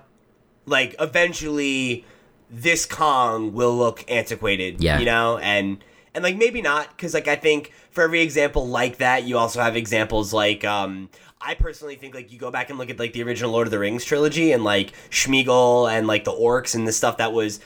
Like 0.65 0.95
eventually 0.99 2.07
this 2.49 2.87
Kong 2.87 3.53
will 3.53 3.77
look 3.77 4.11
antiquated, 4.11 4.83
Yeah. 4.83 4.99
you 4.99 5.05
know? 5.05 5.39
And 5.39 5.83
and 6.15 6.23
like 6.25 6.37
maybe 6.37 6.61
not 6.63 6.97
cuz 6.99 7.15
like 7.15 7.29
I 7.29 7.37
think 7.37 7.73
for 7.91 8.03
every 8.05 8.21
example 8.23 8.67
like 8.69 8.99
that, 8.99 9.25
you 9.25 9.39
also 9.39 9.61
have 9.61 9.77
examples 9.77 10.33
like 10.33 10.65
um 10.65 11.09
I 11.41 11.55
personally 11.55 11.97
think 11.97 12.15
like 12.15 12.31
you 12.33 12.39
go 12.39 12.51
back 12.53 12.71
and 12.71 12.79
look 12.79 12.89
at 12.91 12.99
like 12.99 13.13
the 13.15 13.23
original 13.25 13.51
Lord 13.51 13.67
of 13.67 13.71
the 13.73 13.79
Rings 13.81 14.05
trilogy 14.05 14.53
and 14.53 14.63
like 14.65 14.93
Sméagol 15.11 15.91
and 15.91 16.07
like 16.07 16.25
the 16.25 16.33
orcs 16.33 16.75
and 16.75 16.87
the 16.87 16.93
stuff 16.93 17.17
that 17.17 17.33
was 17.33 17.59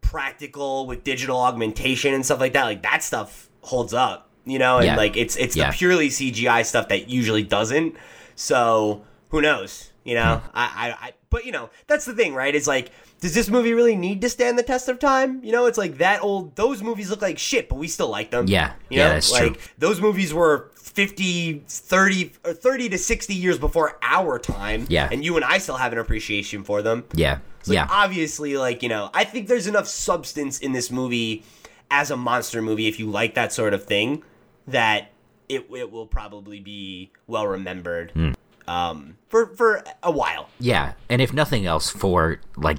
practical 0.00 0.86
with 0.86 1.04
digital 1.04 1.38
augmentation 1.38 2.14
and 2.14 2.24
stuff 2.24 2.40
like 2.40 2.52
that. 2.54 2.64
Like 2.64 2.82
that 2.82 3.02
stuff 3.02 3.48
holds 3.62 3.94
up, 3.94 4.28
you 4.44 4.58
know, 4.58 4.78
and 4.78 4.86
Yeah. 4.86 4.96
like 4.96 5.16
it's 5.16 5.36
it's 5.36 5.54
Yeah. 5.56 5.70
the 5.70 5.76
purely 5.76 6.08
CGI 6.08 6.62
stuff 6.64 6.88
that 6.88 7.08
usually 7.08 7.42
doesn't. 7.42 7.94
So 8.34 9.02
who 9.28 9.40
knows, 9.40 9.90
you 10.04 10.14
know? 10.14 10.38
Hmm. 10.44 10.50
I, 10.54 10.64
I 10.64 11.06
I 11.08 11.12
but 11.30 11.44
you 11.44 11.52
know 11.52 11.70
that's 11.86 12.04
the 12.04 12.14
thing, 12.14 12.34
right? 12.34 12.54
Is 12.54 12.66
like. 12.66 12.90
Does 13.20 13.34
this 13.34 13.48
movie 13.50 13.74
really 13.74 13.96
need 13.96 14.22
to 14.22 14.28
stand 14.30 14.58
the 14.58 14.62
test 14.62 14.88
of 14.88 14.98
time? 14.98 15.44
You 15.44 15.52
know, 15.52 15.66
it's 15.66 15.76
like 15.78 15.98
that 15.98 16.22
old. 16.22 16.56
Those 16.56 16.82
movies 16.82 17.10
look 17.10 17.20
like 17.20 17.38
shit, 17.38 17.68
but 17.68 17.76
we 17.76 17.86
still 17.86 18.08
like 18.08 18.30
them. 18.30 18.46
Yeah. 18.48 18.72
you 18.88 18.98
Yeah, 18.98 19.08
know? 19.08 19.14
that's 19.14 19.30
like, 19.30 19.42
true. 19.54 19.62
Those 19.78 20.00
movies 20.00 20.32
were 20.32 20.70
50, 20.76 21.64
30, 21.68 22.32
or 22.44 22.52
30 22.54 22.88
to 22.88 22.98
60 22.98 23.34
years 23.34 23.58
before 23.58 23.98
our 24.02 24.38
time. 24.38 24.86
Yeah. 24.88 25.08
And 25.12 25.22
you 25.24 25.36
and 25.36 25.44
I 25.44 25.58
still 25.58 25.76
have 25.76 25.92
an 25.92 25.98
appreciation 25.98 26.64
for 26.64 26.80
them. 26.82 27.04
yeah, 27.14 27.38
So 27.62 27.72
yeah. 27.74 27.86
obviously, 27.90 28.56
like, 28.56 28.82
you 28.82 28.88
know, 28.88 29.10
I 29.12 29.24
think 29.24 29.48
there's 29.48 29.66
enough 29.66 29.86
substance 29.86 30.58
in 30.58 30.72
this 30.72 30.90
movie 30.90 31.44
as 31.90 32.10
a 32.10 32.16
monster 32.16 32.62
movie, 32.62 32.86
if 32.86 32.98
you 32.98 33.06
like 33.06 33.34
that 33.34 33.52
sort 33.52 33.74
of 33.74 33.84
thing, 33.84 34.22
that 34.68 35.10
it, 35.48 35.66
it 35.74 35.90
will 35.90 36.06
probably 36.06 36.60
be 36.60 37.10
well 37.26 37.46
remembered 37.46 38.12
Hmm. 38.12 38.32
um, 38.68 39.16
for, 39.28 39.46
for 39.56 39.82
a 40.02 40.10
while. 40.10 40.48
Yeah, 40.60 40.92
and 41.08 41.20
if 41.20 41.32
nothing 41.34 41.66
else, 41.66 41.90
for 41.90 42.40
like 42.56 42.78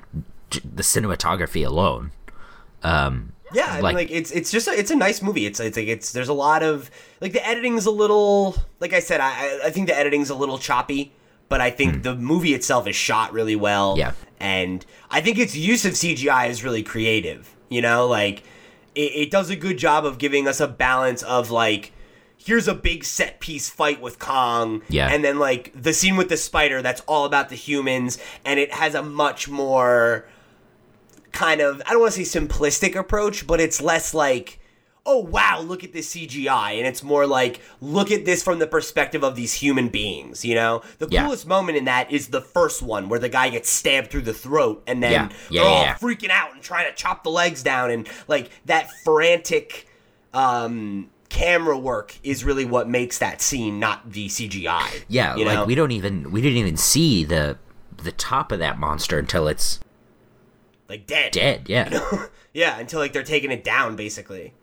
the 0.64 0.84
cinematography 0.84 1.66
alone. 1.66 2.12
Um, 2.84 3.34
Yeah, 3.54 3.66
I 3.66 3.74
mean, 3.76 3.84
Like- 3.84 3.96
like 3.96 4.12
it's 4.12 4.32
it's 4.32 4.50
just 4.50 4.68
a, 4.70 4.72
it's 4.72 4.92
a 4.92 4.96
nice 4.96 5.22
movie. 5.22 5.46
It's 5.46 5.60
it's 5.60 5.76
like 5.78 5.88
it's 5.88 6.14
there's 6.14 6.30
a 6.30 6.34
lot 6.34 6.64
of 6.64 6.90
like 7.20 7.34
the 7.34 7.46
editing's 7.46 7.86
a 7.86 7.92
little 7.92 8.56
like 8.80 8.94
I 8.94 9.00
said 9.02 9.20
I 9.20 9.60
I- 9.66 9.70
think 9.72 9.88
the 9.88 9.98
editing's 9.98 10.30
a 10.30 10.36
little 10.36 10.58
choppy, 10.58 11.12
but 11.50 11.60
I 11.60 11.70
think 11.70 12.04
the 12.04 12.16
movie 12.16 12.54
itself 12.54 12.88
is 12.88 12.96
shot 12.96 13.34
really 13.34 13.56
well. 13.58 13.96
Yeah. 13.98 14.14
and 14.40 14.86
I 15.12 15.20
think 15.22 15.38
its 15.38 15.54
use 15.56 15.84
of 15.86 15.94
CGI 15.94 16.48
is 16.50 16.64
really 16.64 16.82
creative. 16.82 17.54
You 17.70 17.82
know, 17.82 18.08
like 18.08 18.44
it, 18.96 19.12
it 19.16 19.32
does 19.32 19.50
a 19.50 19.56
good 19.58 19.78
job 19.78 20.06
of 20.06 20.18
giving 20.18 20.48
us 20.48 20.60
a 20.62 20.68
balance 20.68 21.22
of 21.24 21.52
like. 21.52 21.92
Here's 22.44 22.68
a 22.68 22.74
big 22.74 23.04
set 23.04 23.40
piece 23.40 23.70
fight 23.70 24.02
with 24.02 24.18
Kong, 24.18 24.82
Yeah. 24.90 25.10
and 25.14 25.24
then 25.24 25.38
like 25.38 25.72
the 25.80 25.94
scene 25.94 26.16
with 26.16 26.28
the 26.30 26.38
spider 26.38 26.82
that's 26.82 27.02
all 27.02 27.26
about 27.26 27.50
the 27.50 27.56
humans, 27.56 28.18
and 28.44 28.60
it 28.60 28.74
has 28.74 28.96
a 28.96 29.04
much 29.04 29.48
more 29.48 30.26
kind 31.32 31.62
of 31.62 31.82
I 31.86 31.92
don't 31.92 32.02
want 32.02 32.14
to 32.14 32.26
say 32.26 32.40
simplistic 32.40 32.96
approach, 32.96 33.46
but 33.48 33.60
it's 33.60 33.82
less 33.82 34.14
like 34.14 34.58
oh 35.04 35.18
wow, 35.18 35.60
look 35.60 35.84
at 35.84 35.94
this 35.94 36.14
CGI, 36.16 36.78
and 36.78 36.86
it's 36.86 37.02
more 37.02 37.26
like 37.26 37.60
look 37.82 38.12
at 38.12 38.24
this 38.24 38.44
from 38.44 38.60
the 38.60 38.68
perspective 38.68 39.24
of 39.24 39.36
these 39.36 39.52
human 39.54 39.90
beings. 39.90 40.46
You 40.46 40.54
know, 40.54 40.84
the 41.00 41.08
Yeah. 41.10 41.24
coolest 41.24 41.48
moment 41.48 41.78
in 41.80 41.86
that 41.86 42.12
is 42.12 42.28
the 42.28 42.40
first 42.42 42.84
one 42.84 43.10
where 43.10 43.18
the 43.20 43.28
guy 43.30 43.50
gets 43.50 43.68
stabbed 43.68 44.12
through 44.12 44.22
the 44.22 44.34
throat, 44.34 44.84
and 44.86 45.02
then 45.02 45.12
Yeah. 45.12 45.30
Yeah, 45.50 45.62
they're 45.64 45.72
yeah, 45.72 45.98
all 46.02 46.08
freaking 46.10 46.30
out 46.30 46.54
and 46.54 46.62
trying 46.62 46.86
to 46.88 46.96
chop 46.96 47.24
the 47.24 47.32
legs 47.32 47.64
down, 47.64 47.90
and 47.90 48.08
like 48.28 48.52
that 48.66 48.92
frantic. 49.04 49.88
Um, 50.34 51.10
camera 51.30 51.78
work 51.78 52.16
is 52.24 52.44
really 52.44 52.66
what 52.66 52.88
makes 52.90 53.18
that 53.20 53.42
scene 53.42 53.80
not 53.80 54.12
the 54.12 54.28
CGI. 54.28 55.04
Yeah, 55.08 55.36
you 55.36 55.46
like 55.46 55.66
we 55.66 55.76
don't 55.76 55.92
even 55.92 56.30
we 56.32 56.42
didn't 56.42 56.58
even 56.58 56.78
see 56.78 57.24
the 57.24 57.58
the 57.98 58.12
top 58.12 58.52
of 58.52 58.60
that 58.60 58.78
monster 58.80 59.18
until 59.18 59.48
it's 59.48 59.80
like 60.92 61.08
dead. 61.08 61.32
dead. 61.32 61.64
Yeah. 61.68 62.28
Yeah, 62.54 62.78
until 62.80 63.00
like 63.00 63.14
they're 63.14 63.24
taking 63.24 63.50
it 63.50 63.64
down 63.64 63.96
basically. 63.96 64.54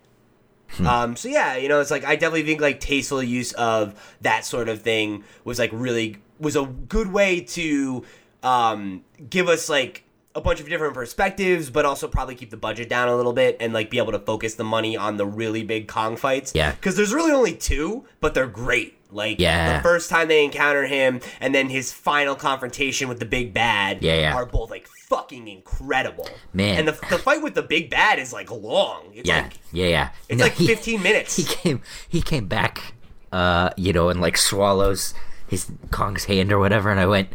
Hmm. 0.72 0.86
Um, 0.86 1.16
so 1.16 1.30
yeah, 1.30 1.56
you 1.56 1.70
know, 1.70 1.80
it's 1.80 1.90
like 1.90 2.04
I 2.04 2.16
definitely 2.16 2.42
think 2.42 2.60
like 2.60 2.80
tasteful 2.80 3.22
use 3.22 3.52
of 3.52 3.98
that 4.20 4.44
sort 4.44 4.68
of 4.68 4.82
thing 4.82 5.24
was 5.44 5.58
like 5.58 5.70
really 5.72 6.18
was 6.38 6.54
a 6.54 6.66
good 6.66 7.10
way 7.10 7.40
to 7.40 8.04
um, 8.42 9.04
give 9.30 9.48
us 9.48 9.70
like 9.70 10.04
a 10.34 10.40
bunch 10.42 10.60
of 10.60 10.68
different 10.68 10.92
perspectives, 10.92 11.70
but 11.70 11.86
also 11.86 12.06
probably 12.06 12.34
keep 12.34 12.50
the 12.50 12.58
budget 12.58 12.90
down 12.90 13.08
a 13.08 13.16
little 13.16 13.32
bit 13.32 13.56
and 13.58 13.72
like 13.72 13.88
be 13.88 13.96
able 13.96 14.12
to 14.12 14.18
focus 14.18 14.56
the 14.56 14.64
money 14.64 14.94
on 14.94 15.16
the 15.16 15.24
really 15.24 15.62
big 15.62 15.88
Kong 15.88 16.14
fights. 16.14 16.52
Yeah. 16.54 16.72
because 16.72 16.94
there's 16.94 17.14
really 17.14 17.32
only 17.32 17.54
two, 17.54 18.04
but 18.20 18.34
they're 18.34 18.46
great. 18.46 18.97
Like 19.10 19.40
Yeah. 19.40 19.76
the 19.78 19.82
first 19.82 20.10
time 20.10 20.28
they 20.28 20.44
encounter 20.44 20.86
him, 20.86 21.20
and 21.40 21.54
then 21.54 21.68
his 21.70 21.92
final 21.92 22.34
confrontation 22.34 23.08
with 23.08 23.18
the 23.20 23.24
big 23.24 23.54
bad 23.54 24.02
Yeah, 24.02 24.14
yeah. 24.16 24.34
are 24.34 24.44
both 24.46 24.70
like 24.70 24.86
fucking 24.86 25.48
incredible. 25.48 26.28
Man. 26.52 26.78
and 26.80 26.88
the, 26.88 26.92
the 27.08 27.18
fight 27.18 27.42
with 27.42 27.54
the 27.54 27.62
big 27.62 27.88
bad 27.88 28.18
is 28.18 28.32
like 28.32 28.50
long. 28.50 29.04
It's 29.14 29.26
Yeah. 29.28 29.42
like 29.42 29.52
yeah, 29.72 29.86
yeah. 29.86 30.08
it's 30.28 30.38
No, 30.38 30.44
like 30.44 30.52
he- 30.54 30.66
15 30.66 31.02
minutes. 31.02 31.36
He 31.36 31.44
came 31.44 31.80
he 32.08 32.20
came 32.20 32.46
back 32.48 32.92
uh, 33.32 33.70
you 33.76 33.92
know, 33.92 34.08
and 34.10 34.20
like 34.20 34.36
swallows 34.36 35.14
his 35.46 35.70
Kong's 35.90 36.24
hand 36.24 36.52
or 36.52 36.58
whatever 36.58 36.90
and 36.90 37.00
I 37.00 37.06
went, 37.06 37.28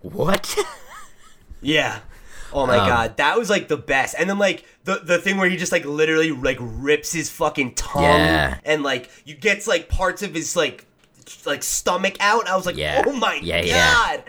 "What?" 0.00 0.56
Yeah. 1.62 2.00
Oh 2.54 2.66
my 2.66 2.76
Um, 2.78 2.88
god, 2.88 3.16
that 3.16 3.38
was 3.38 3.48
like 3.50 3.68
the 3.68 3.76
best. 3.76 4.14
And 4.18 4.28
then 4.28 4.38
like 4.38 4.64
the 4.84 4.96
the 5.02 5.18
thing 5.18 5.36
where 5.38 5.48
he 5.48 5.56
just 5.56 5.72
like 5.72 5.84
literally 5.84 6.30
like 6.32 6.58
rips 6.60 7.12
his 7.12 7.30
fucking 7.30 7.74
tongue 7.74 8.02
Yeah. 8.04 8.58
and 8.64 8.82
like 8.82 9.10
you 9.24 9.34
gets 9.34 9.66
like 9.66 9.88
parts 9.88 10.22
of 10.22 10.34
his 10.34 10.54
like 10.56 10.86
like 11.46 11.62
stomach 11.62 12.16
out. 12.20 12.46
I 12.48 12.56
was 12.56 12.66
like, 12.66 12.76
Yeah. 12.76 13.02
"Oh 13.06 13.12
my 13.12 13.40
Yeah, 13.42 13.60
god." 13.60 13.66
yeah. 13.66 14.20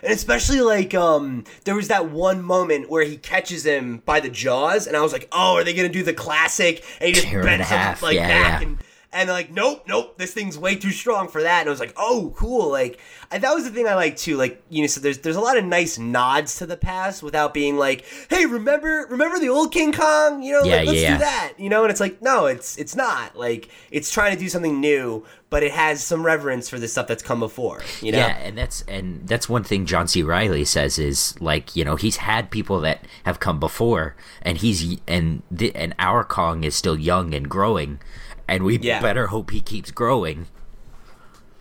And 0.00 0.12
especially 0.12 0.60
like 0.60 0.94
um 0.94 1.44
there 1.64 1.74
was 1.74 1.88
that 1.88 2.08
one 2.10 2.42
moment 2.42 2.88
where 2.88 3.04
he 3.04 3.16
catches 3.16 3.66
him 3.66 4.00
by 4.06 4.20
the 4.20 4.28
jaws 4.30 4.86
and 4.86 4.96
I 4.96 5.00
was 5.02 5.12
like, 5.12 5.28
"Oh, 5.32 5.54
are 5.56 5.64
they 5.64 5.74
going 5.74 5.88
to 5.88 5.92
do 5.92 6.04
the 6.04 6.14
classic?" 6.14 6.84
And 7.00 7.08
he 7.08 7.12
just 7.20 7.30
bends 7.32 7.68
him 7.68 7.96
like 8.00 8.14
Yeah, 8.14 8.28
back 8.28 8.62
and 8.62 8.78
and 9.10 9.28
like, 9.30 9.50
nope, 9.50 9.84
nope, 9.88 10.18
this 10.18 10.34
thing's 10.34 10.58
way 10.58 10.74
too 10.74 10.90
strong 10.90 11.28
for 11.28 11.42
that. 11.42 11.60
And 11.60 11.68
I 11.68 11.70
was 11.70 11.80
like, 11.80 11.94
oh, 11.96 12.32
cool. 12.36 12.70
Like, 12.70 13.00
I, 13.30 13.38
that 13.38 13.54
was 13.54 13.64
the 13.64 13.70
thing 13.70 13.88
I 13.88 13.94
like 13.94 14.16
too. 14.16 14.36
Like, 14.36 14.62
you 14.68 14.82
know, 14.82 14.86
so 14.86 15.00
there's 15.00 15.18
there's 15.18 15.36
a 15.36 15.40
lot 15.40 15.56
of 15.56 15.64
nice 15.64 15.98
nods 15.98 16.58
to 16.58 16.66
the 16.66 16.76
past 16.76 17.22
without 17.22 17.54
being 17.54 17.78
like, 17.78 18.04
hey, 18.28 18.44
remember 18.44 19.06
remember 19.08 19.38
the 19.38 19.48
old 19.48 19.72
King 19.72 19.92
Kong? 19.92 20.42
You 20.42 20.52
know, 20.52 20.64
Yeah, 20.64 20.76
like, 20.76 20.86
let's 20.88 21.00
yeah, 21.00 21.12
do 21.14 21.18
that. 21.20 21.52
You 21.56 21.70
know, 21.70 21.84
and 21.84 21.90
it's 21.90 22.00
like, 22.00 22.20
no, 22.20 22.46
it's 22.46 22.76
it's 22.76 22.94
not. 22.94 23.36
Like, 23.36 23.70
it's 23.90 24.12
trying 24.12 24.34
to 24.34 24.38
do 24.38 24.48
something 24.50 24.78
new, 24.78 25.24
but 25.48 25.62
it 25.62 25.72
has 25.72 26.04
some 26.04 26.24
reverence 26.24 26.68
for 26.68 26.78
the 26.78 26.86
stuff 26.88 27.06
that's 27.06 27.22
come 27.22 27.40
before. 27.40 27.82
You 28.02 28.12
know, 28.12 28.18
Yeah, 28.18 28.36
and 28.36 28.58
that's 28.58 28.82
and 28.82 29.26
that's 29.26 29.48
one 29.48 29.64
thing 29.64 29.86
John 29.86 30.06
C. 30.06 30.22
Reilly 30.22 30.66
says 30.66 30.98
is 30.98 31.34
like 31.40 31.74
you 31.74 31.82
know 31.84 31.96
he's 31.96 32.16
had 32.16 32.50
people 32.50 32.80
that 32.82 33.06
have 33.24 33.40
come 33.40 33.58
before, 33.58 34.16
and 34.42 34.58
he's 34.58 34.98
and 35.08 35.42
the, 35.50 35.74
and 35.74 35.94
our 35.98 36.24
Kong 36.24 36.62
is 36.64 36.74
still 36.76 36.98
young 36.98 37.32
and 37.34 37.48
growing, 37.48 38.00
and 38.48 38.64
we 38.64 38.78
Yeah. 38.78 39.00
better 39.00 39.28
hope 39.28 39.50
he 39.50 39.60
keeps 39.60 39.90
growing. 39.90 40.46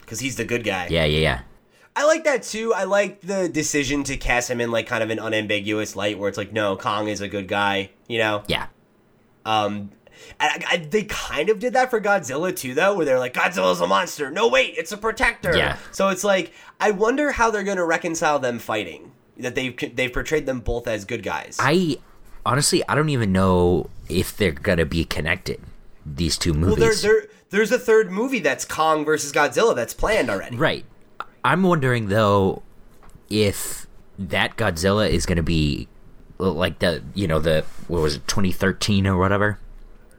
because 0.02 0.19
he's 0.21 0.38
the 0.38 0.45
good 0.45 0.63
guy. 0.63 0.88
Yeah, 0.89 1.04
yeah, 1.04 1.19
yeah, 1.19 1.39
I 1.95 2.06
like 2.06 2.23
that 2.23 2.43
too. 2.43 2.73
I 2.73 2.86
like 2.86 3.19
the 3.21 3.50
decision 3.50 4.04
to 4.06 4.15
cast 4.15 4.50
him 4.50 4.62
in 4.62 4.71
like 4.71 4.88
kind 4.88 5.04
of 5.04 5.10
an 5.10 5.19
unambiguous 5.19 5.95
light, 5.97 6.17
where 6.17 6.30
it's 6.30 6.38
like, 6.38 6.54
no, 6.54 6.78
Kong 6.78 7.10
is 7.10 7.19
a 7.19 7.28
good 7.28 7.47
guy. 7.50 7.89
You 8.08 8.19
know, 8.19 8.43
yeah, 8.47 8.67
Um, 9.45 9.91
I, 10.39 10.63
I, 10.71 10.78
they 10.78 11.04
kind 11.04 11.50
of 11.50 11.60
did 11.60 11.73
that 11.73 11.89
for 11.89 12.00
Godzilla 12.00 12.56
too, 12.56 12.73
though, 12.73 12.95
where 12.95 13.06
they're 13.06 13.19
like, 13.19 13.34
Godzilla's 13.34 13.82
a 13.82 13.88
monster. 13.88 14.32
No, 14.32 14.47
wait, 14.47 14.76
it's 14.78 14.91
a 14.93 14.97
protector. 14.97 15.56
Yeah. 15.58 15.78
So 15.91 16.08
it's 16.10 16.23
like, 16.23 16.54
I 16.80 16.91
wonder 16.91 17.32
how 17.34 17.52
they're 17.52 17.63
going 17.63 17.78
to 17.78 17.86
reconcile 17.86 18.39
them 18.39 18.60
fighting. 18.60 19.12
That 19.39 19.54
they've 19.56 19.76
they've 19.95 20.12
portrayed 20.12 20.45
them 20.47 20.62
both 20.62 20.88
as 20.88 21.06
good 21.06 21.21
guys. 21.21 21.58
I 21.60 21.97
honestly 22.45 22.82
I 22.89 22.95
don't 22.95 23.10
even 23.10 23.32
know 23.32 23.89
if 24.10 24.36
they're 24.36 24.52
gonna 24.52 24.86
be 24.86 25.06
connected. 25.06 25.60
These 26.15 26.38
two 26.38 26.52
well, 26.54 26.62
movies, 26.62 27.02
there, 27.02 27.22
there, 27.22 27.30
there's 27.50 27.72
a 27.72 27.80
third 27.80 28.12
movie 28.12 28.39
that's 28.39 28.65
Kong 28.65 29.04
versus 29.06 29.32
Godzilla 29.32 29.76
that's 29.76 29.93
planned 29.93 30.30
already. 30.30 30.56
right? 30.56 30.86
I'm 31.43 31.63
wondering 31.63 32.08
though 32.08 32.63
if 33.30 33.88
that 34.17 34.58
Godzilla 34.58 35.10
is 35.10 35.26
gonna 35.26 35.43
be 35.43 35.88
like 36.38 36.80
the 36.80 37.04
you 37.13 37.28
know 37.28 37.39
the 37.39 37.65
what 37.88 38.02
was 38.02 38.15
it 38.15 38.28
2013 38.28 39.08
or 39.08 39.17
whatever 39.17 39.60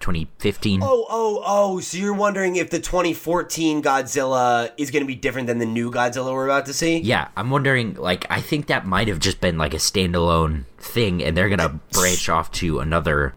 2015 0.00 0.80
Oh, 0.82 1.06
oh, 1.10 1.42
oh! 1.44 1.80
So 1.80 1.98
you're 1.98 2.14
wondering 2.14 2.56
if 2.56 2.70
the 2.70 2.78
2014 2.78 3.82
Godzilla 3.82 4.70
is 4.76 4.90
going 4.90 5.02
to 5.02 5.06
be 5.06 5.14
different 5.14 5.48
than 5.48 5.58
the 5.58 5.66
new 5.66 5.90
Godzilla 5.90 6.32
we're 6.32 6.46
about 6.46 6.66
to 6.66 6.72
see? 6.72 6.98
Yeah, 6.98 7.28
I'm 7.36 7.50
wondering. 7.50 7.94
Like, 7.94 8.24
I 8.30 8.40
think 8.40 8.68
that 8.68 8.86
might 8.86 9.08
have 9.08 9.18
just 9.18 9.40
been 9.40 9.58
like 9.58 9.74
a 9.74 9.78
standalone 9.78 10.64
thing, 10.78 11.22
and 11.22 11.36
they're 11.36 11.48
gonna 11.48 11.80
branch 11.92 12.28
off 12.28 12.52
to 12.52 12.78
another 12.80 13.34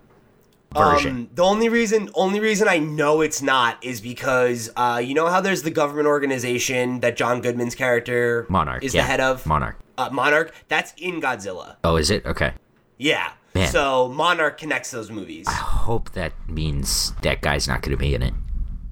version. 0.73 1.12
Um, 1.12 1.29
the 1.34 1.43
only 1.43 1.69
reason, 1.69 2.10
only 2.13 2.39
reason 2.39 2.67
I 2.67 2.79
know 2.79 3.21
it's 3.21 3.41
not 3.41 3.84
is 3.84 4.01
because 4.01 4.69
uh, 4.75 5.01
you 5.03 5.13
know 5.13 5.27
how 5.27 5.41
there's 5.41 5.63
the 5.63 5.71
government 5.71 6.07
organization 6.07 6.99
that 7.01 7.15
John 7.17 7.41
Goodman's 7.41 7.75
character 7.75 8.45
Monarch 8.49 8.84
is 8.84 8.93
yeah. 8.93 9.01
the 9.01 9.07
head 9.07 9.19
of. 9.19 9.45
Monarch. 9.45 9.77
uh, 9.97 10.10
Monarch. 10.12 10.53
That's 10.67 10.93
in 10.97 11.21
Godzilla. 11.21 11.75
Oh, 11.84 11.95
is 11.97 12.10
it? 12.10 12.25
Okay. 12.25 12.53
Yeah. 12.97 13.31
Man. 13.53 13.67
So 13.67 14.07
Monarch 14.07 14.57
connects 14.57 14.91
those 14.91 15.12
movies. 15.12 15.45
I 15.47 15.53
hope 15.53 16.12
that 16.12 16.31
means 16.47 17.13
that 17.21 17.41
guy's 17.41 17.67
not 17.67 17.81
gonna 17.81 17.97
be 17.97 18.15
in 18.15 18.21
it. 18.23 18.34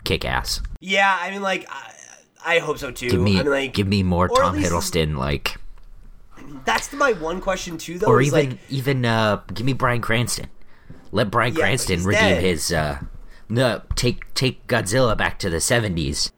Kick 0.03 0.25
ass. 0.25 0.61
Yeah, 0.81 1.17
I 1.21 1.31
mean, 1.31 1.41
like, 1.41 1.65
I, 1.69 1.93
I 2.45 2.59
hope 2.59 2.77
so 2.77 2.91
too. 2.91 3.09
Give 3.09 3.21
me, 3.21 3.39
I 3.39 3.43
mean, 3.43 3.51
like, 3.51 3.73
give 3.73 3.87
me 3.87 4.01
more 4.03 4.27
Tom 4.27 4.57
Hiddleston, 4.57 5.17
like, 5.17 5.57
That's 6.65 6.91
my 6.93 7.13
one 7.13 7.41
question 7.41 7.77
too, 7.77 7.99
though. 7.99 8.07
or 8.07 8.21
even, 8.21 8.49
like, 8.51 8.59
even, 8.69 9.05
uh, 9.05 9.41
give 9.53 9.65
me 9.65 9.73
Bryan 9.73 10.01
Cranston. 10.01 10.47
Let 11.11 11.31
Bryan 11.31 11.53
Yeah, 11.53 11.61
Cranston 11.61 12.03
redeem 12.03 12.21
dead. 12.21 12.43
his, 12.43 12.71
uh, 12.71 13.01
no, 13.47 13.81
take 13.95 14.33
take 14.33 14.67
Godzilla 14.67 15.17
back 15.17 15.39
to 15.39 15.49
the 15.49 15.57
'70s. 15.57 16.31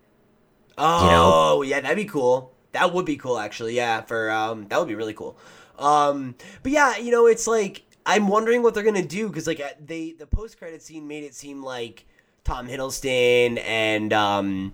oh, 0.77 1.61
yeah, 1.61 1.79
that'd 1.81 1.97
be 1.97 2.05
cool. 2.05 2.53
That 2.71 2.93
would 2.93 3.05
be 3.05 3.17
cool, 3.17 3.37
actually. 3.37 3.75
Yeah, 3.75 4.01
for 4.01 4.31
um, 4.31 4.67
that 4.69 4.79
would 4.79 4.87
be 4.87 4.95
really 4.95 5.13
cool. 5.13 5.37
Um, 5.77 6.35
but 6.63 6.71
yeah, 6.71 6.97
you 6.97 7.11
know, 7.11 7.27
it's 7.27 7.47
like 7.47 7.83
I'm 8.05 8.27
wondering 8.27 8.63
what 8.63 8.73
they're 8.73 8.83
gonna 8.83 9.05
do 9.05 9.27
because 9.27 9.47
like 9.47 9.61
they 9.85 10.13
the 10.13 10.25
post 10.27 10.57
credit 10.57 10.81
scene 10.81 11.07
made 11.07 11.23
it 11.23 11.35
seem 11.35 11.63
like 11.63 12.05
Tom 12.43 12.67
Hiddleston 12.67 13.59
and 13.59 14.13
um 14.13 14.73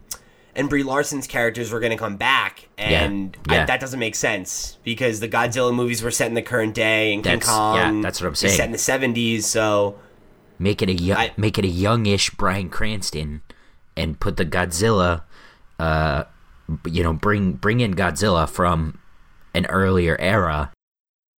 and 0.57 0.67
Brie 0.69 0.83
Larson's 0.83 1.27
characters 1.27 1.71
were 1.71 1.79
gonna 1.79 1.97
come 1.97 2.17
back, 2.17 2.67
and 2.77 3.37
I- 3.47 3.55
yeah. 3.55 3.65
that 3.65 3.79
doesn't 3.79 3.99
make 3.99 4.15
sense 4.15 4.77
because 4.83 5.21
the 5.21 5.29
Godzilla 5.29 5.73
movies 5.73 6.01
were 6.03 6.11
set 6.11 6.27
in 6.27 6.33
the 6.33 6.41
current 6.41 6.73
day, 6.73 7.13
and 7.13 7.23
King 7.23 7.39
That's- 7.39 7.47
yeah, 7.47 7.83
Kong 7.85 8.01
that's 8.01 8.19
what 8.19 8.27
I'm 8.27 8.35
saying. 8.35 8.57
set 8.57 8.65
in 8.65 8.71
the 8.73 8.77
'70s, 8.77 9.45
so. 9.45 9.95
Make 10.59 10.81
it 10.81 10.89
a 10.89 10.93
young, 10.93 11.17
I- 11.17 11.31
make 11.37 11.57
it 11.57 11.63
a 11.65 11.69
youngish 11.69 12.31
Bryan 12.31 12.69
Cranston, 12.69 13.43
and 13.95 14.19
put 14.19 14.37
the 14.37 14.45
Godzilla, 14.45 15.21
uh, 15.79 16.23
you 16.85 17.03
know, 17.03 17.13
bring 17.13 17.53
bring 17.53 17.79
in 17.79 17.93
Godzilla 17.93 18.49
from 18.49 18.97
an 19.53 19.65
earlier 19.67 20.17
era. 20.19 20.71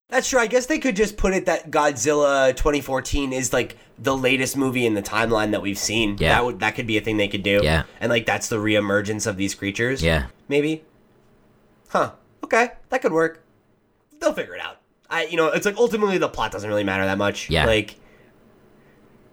That's 0.08 0.28
true. 0.28 0.40
I 0.40 0.46
guess 0.46 0.66
they 0.66 0.78
could 0.78 0.96
just 0.96 1.18
put 1.18 1.34
it 1.34 1.46
that 1.46 1.70
Godzilla 1.70 2.56
2014 2.56 3.32
is 3.34 3.52
like 3.52 3.76
the 3.98 4.16
latest 4.16 4.56
movie 4.56 4.86
in 4.86 4.94
the 4.94 5.02
timeline 5.02 5.50
that 5.50 5.60
we've 5.60 5.78
seen. 5.78 6.16
Yeah. 6.18 6.34
That 6.34 6.44
would 6.46 6.60
that 6.60 6.74
could 6.76 6.86
be 6.86 6.96
a 6.96 7.02
thing 7.02 7.18
they 7.18 7.28
could 7.28 7.42
do. 7.42 7.60
Yeah. 7.62 7.82
And 8.00 8.08
like 8.08 8.24
that's 8.24 8.48
the 8.48 8.56
reemergence 8.56 9.26
of 9.26 9.36
these 9.36 9.54
creatures. 9.54 10.02
Yeah, 10.02 10.26
Maybe. 10.48 10.84
Huh. 11.88 12.12
Okay. 12.42 12.72
That 12.88 13.02
could 13.02 13.12
work. 13.12 13.44
They'll 14.18 14.32
figure 14.32 14.54
it 14.54 14.62
out. 14.62 14.78
I 15.10 15.26
you 15.26 15.36
know, 15.36 15.48
it's 15.48 15.66
like 15.66 15.76
ultimately 15.76 16.16
the 16.16 16.28
plot 16.28 16.52
doesn't 16.52 16.68
really 16.68 16.84
matter 16.84 17.04
that 17.04 17.18
much. 17.18 17.50
Yeah. 17.50 17.66
Like 17.66 17.96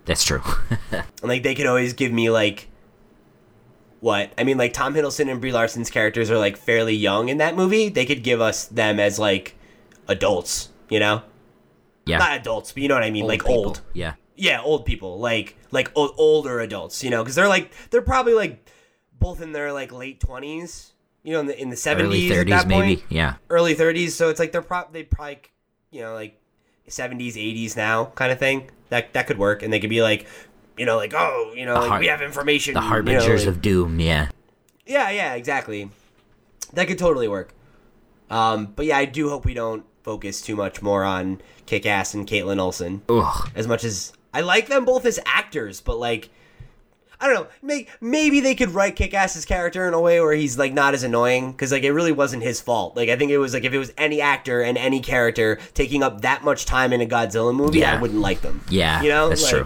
that's 0.04 0.26
true. 0.26 0.42
and 0.92 1.06
like 1.24 1.44
they 1.44 1.56
could 1.56 1.68
always 1.68 1.94
give 1.94 2.12
me 2.12 2.30
like 2.30 2.68
what? 4.02 4.30
I 4.38 4.44
mean 4.44 4.58
like 4.58 4.74
Tom 4.74 4.94
Hiddleston 4.94 5.32
and 5.32 5.40
Brie 5.40 5.54
Larson's 5.54 5.90
characters 5.90 6.30
are 6.30 6.38
like 6.38 6.58
fairly 6.58 6.96
young 6.96 7.30
in 7.30 7.38
that 7.38 7.56
movie. 7.56 7.88
They 7.88 8.06
could 8.06 8.24
give 8.24 8.42
us 8.42 8.66
them 8.66 9.00
as 9.00 9.18
like 9.18 9.56
adults, 10.08 10.70
you 10.90 11.00
know? 11.00 11.22
yeah, 12.06 12.18
Not 12.20 12.32
adults, 12.34 12.72
but 12.72 12.84
you 12.84 12.90
know 12.90 12.96
what 12.96 13.04
I 13.04 13.10
mean, 13.12 13.26
like 13.26 13.42
people. 13.42 13.56
old. 13.56 13.82
Yeah, 13.94 14.14
Yeah, 14.36 14.62
old 14.62 14.86
people, 14.86 15.20
like 15.20 15.56
like 15.72 15.92
o- 15.96 16.14
older 16.18 16.60
adults, 16.60 17.04
you 17.04 17.10
know, 17.10 17.24
because 17.24 17.36
they're 17.36 17.48
like 17.48 17.72
they're 17.90 18.02
probably 18.04 18.34
like 18.34 18.70
both 19.20 19.42
in 19.42 19.54
their 19.54 19.74
like 19.74 19.92
late 19.92 20.20
twenties, 20.20 20.94
you 21.24 21.34
know, 21.34 21.40
in 21.40 21.48
the 21.48 21.60
in 21.60 21.70
the 21.70 21.74
early 21.74 21.78
seventies, 21.78 22.32
at 22.32 22.36
thirties 22.36 22.54
that 22.54 22.68
maybe. 22.68 22.98
point, 22.98 23.04
Yeah, 23.10 23.36
early 23.50 23.74
thirties. 23.74 24.16
So 24.16 24.30
it's 24.30 24.40
like 24.40 24.52
they're 24.52 24.62
pro- 24.62 24.88
they 24.92 25.02
probably 25.04 25.40
you 25.90 26.02
know 26.02 26.14
like 26.14 26.40
seventies, 26.88 27.38
eighties 27.38 27.76
now, 27.76 28.06
kind 28.16 28.32
of 28.32 28.38
thing. 28.38 28.70
That 28.90 29.14
that 29.14 29.26
could 29.26 29.40
work, 29.40 29.64
and 29.64 29.74
they 29.74 29.80
could 29.80 29.90
be 29.90 30.04
like 30.04 30.28
You 30.78 30.86
know, 30.86 30.98
like 30.98 31.14
oh, 31.16 31.54
you 31.56 31.66
know, 31.66 31.74
like 31.80 31.90
har- 31.90 32.00
we 32.00 32.08
have 32.08 32.22
information. 32.22 32.76
The 32.76 32.82
you 32.82 32.84
know, 32.84 32.90
harbingers 32.90 33.46
like- 33.48 33.56
of 33.56 33.62
doom. 33.64 34.00
Yeah. 34.00 34.28
Yeah, 34.86 35.10
yeah, 35.10 35.34
exactly. 35.34 35.90
That 36.74 36.88
could 36.88 37.00
totally 37.00 37.28
work. 37.28 37.54
Um, 38.30 38.68
but 38.76 38.86
yeah, 38.86 38.98
I 38.98 39.06
do 39.06 39.30
hope 39.30 39.46
we 39.46 39.54
don't 39.56 39.86
focus 40.06 40.40
too 40.40 40.56
much 40.56 40.84
more 40.84 41.04
on 41.04 41.42
Kick 41.66 41.88
Ass 41.88 42.14
and 42.14 42.28
Caitlin 42.28 42.60
Olsen. 42.60 43.02
Ugh. 43.10 43.50
As 43.56 43.68
much 43.68 43.84
as 43.84 44.14
I 44.36 44.42
like 44.42 44.68
them 44.68 44.86
both 44.86 45.04
as 45.04 45.20
actors, 45.26 45.82
but 45.82 45.98
like, 45.98 46.30
I 47.20 47.26
don't 47.26 47.36
know. 47.36 47.48
May, 47.64 47.88
maybe 48.00 48.40
they 48.40 48.54
could 48.54 48.70
write 48.70 48.96
Kick 48.96 49.16
Ass's 49.16 49.46
character 49.46 49.88
in 49.88 49.96
a 49.96 50.00
way 50.00 50.22
where 50.22 50.34
he's 50.34 50.60
like 50.60 50.74
not 50.74 50.94
as 50.94 51.02
annoying 51.02 51.52
because 51.52 51.72
like 51.72 51.82
it 51.82 51.92
really 51.92 52.12
wasn't 52.12 52.44
his 52.44 52.62
fault. 52.62 52.96
Like 52.96 53.10
I 53.10 53.16
think 53.16 53.32
it 53.32 53.40
was 53.40 53.56
like 53.56 53.64
if 53.64 53.74
it 53.74 53.80
was 53.80 53.92
any 53.98 54.22
actor 54.22 54.62
and 54.62 54.78
any 54.78 55.00
character 55.00 55.58
taking 55.74 56.04
up 56.04 56.22
that 56.22 56.44
much 56.44 56.66
time 56.66 56.94
in 56.94 57.02
a 57.02 57.08
Godzilla 57.08 57.56
movie, 57.56 57.84
I 57.84 58.00
wouldn't 58.00 58.22
like 58.22 58.42
them. 58.42 58.64
Yeah, 58.70 59.02
you 59.02 59.10
know, 59.10 59.30
that's 59.30 59.42
like, 59.42 59.66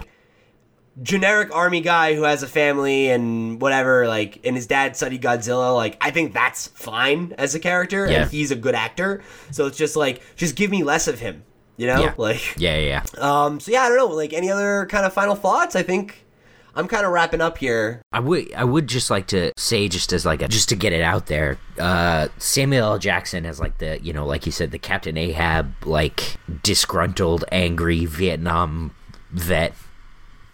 Generic 1.02 1.54
army 1.54 1.80
guy 1.80 2.14
who 2.14 2.22
has 2.24 2.42
a 2.42 2.46
family 2.46 3.08
and 3.10 3.60
whatever, 3.60 4.06
like, 4.08 4.40
and 4.44 4.56
his 4.56 4.66
dad 4.66 4.96
studied 4.96 5.22
Godzilla, 5.22 5.74
like, 5.74 5.96
I 6.00 6.10
think 6.10 6.34
that's 6.34 6.66
fine 6.68 7.34
as 7.38 7.54
a 7.54 7.58
character, 7.60 8.06
Yeah. 8.10 8.22
and 8.22 8.30
he's 8.30 8.50
a 8.50 8.56
good 8.56 8.74
actor. 8.74 9.22
So 9.50 9.66
it's 9.66 9.78
just 9.78 9.96
like, 9.96 10.20
just 10.36 10.56
give 10.56 10.70
me 10.70 10.82
less 10.82 11.08
of 11.08 11.18
him, 11.18 11.42
you 11.76 11.86
know? 11.86 12.00
Yeah. 12.00 12.14
Like, 12.16 12.54
Yeah, 12.58 12.76
yeah, 12.78 13.02
yeah. 13.18 13.18
um, 13.44 13.60
so 13.60 13.70
yeah, 13.72 13.82
I 13.82 13.88
don't 13.88 13.96
know. 13.98 14.06
Like, 14.14 14.32
any 14.32 14.50
other 14.50 14.86
kind 14.90 15.06
of 15.06 15.12
final 15.12 15.34
thoughts? 15.34 15.74
I 15.76 15.82
think 15.82 16.26
I'm 16.74 16.86
kind 16.86 17.06
of 17.06 17.12
wrapping 17.12 17.40
up 17.40 17.58
here. 17.58 18.00
I 18.12 18.20
would 18.20 18.52
I 18.54 18.62
would 18.64 18.86
just 18.86 19.10
like 19.10 19.26
to 19.28 19.52
say 19.56 19.88
just 19.88 20.12
as 20.12 20.24
like 20.24 20.40
a, 20.42 20.48
just 20.48 20.68
to 20.68 20.76
get 20.76 20.92
it 20.92 21.02
out 21.02 21.26
there, 21.26 21.58
uh, 21.80 22.28
Samuel 22.38 22.92
L. 22.92 22.98
Jackson 22.98 23.44
as 23.44 23.58
like 23.58 23.78
the 23.78 23.98
you 24.02 24.12
know 24.12 24.24
like 24.24 24.46
you 24.46 24.52
said 24.52 24.70
the 24.70 24.78
Captain 24.78 25.16
Ahab 25.16 25.72
like 25.84 26.36
disgruntled 26.62 27.44
angry 27.50 28.04
Vietnam 28.06 28.94
vet 29.32 29.74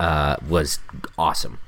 uh, 0.00 0.36
was 0.48 0.78
awesome. 1.18 1.58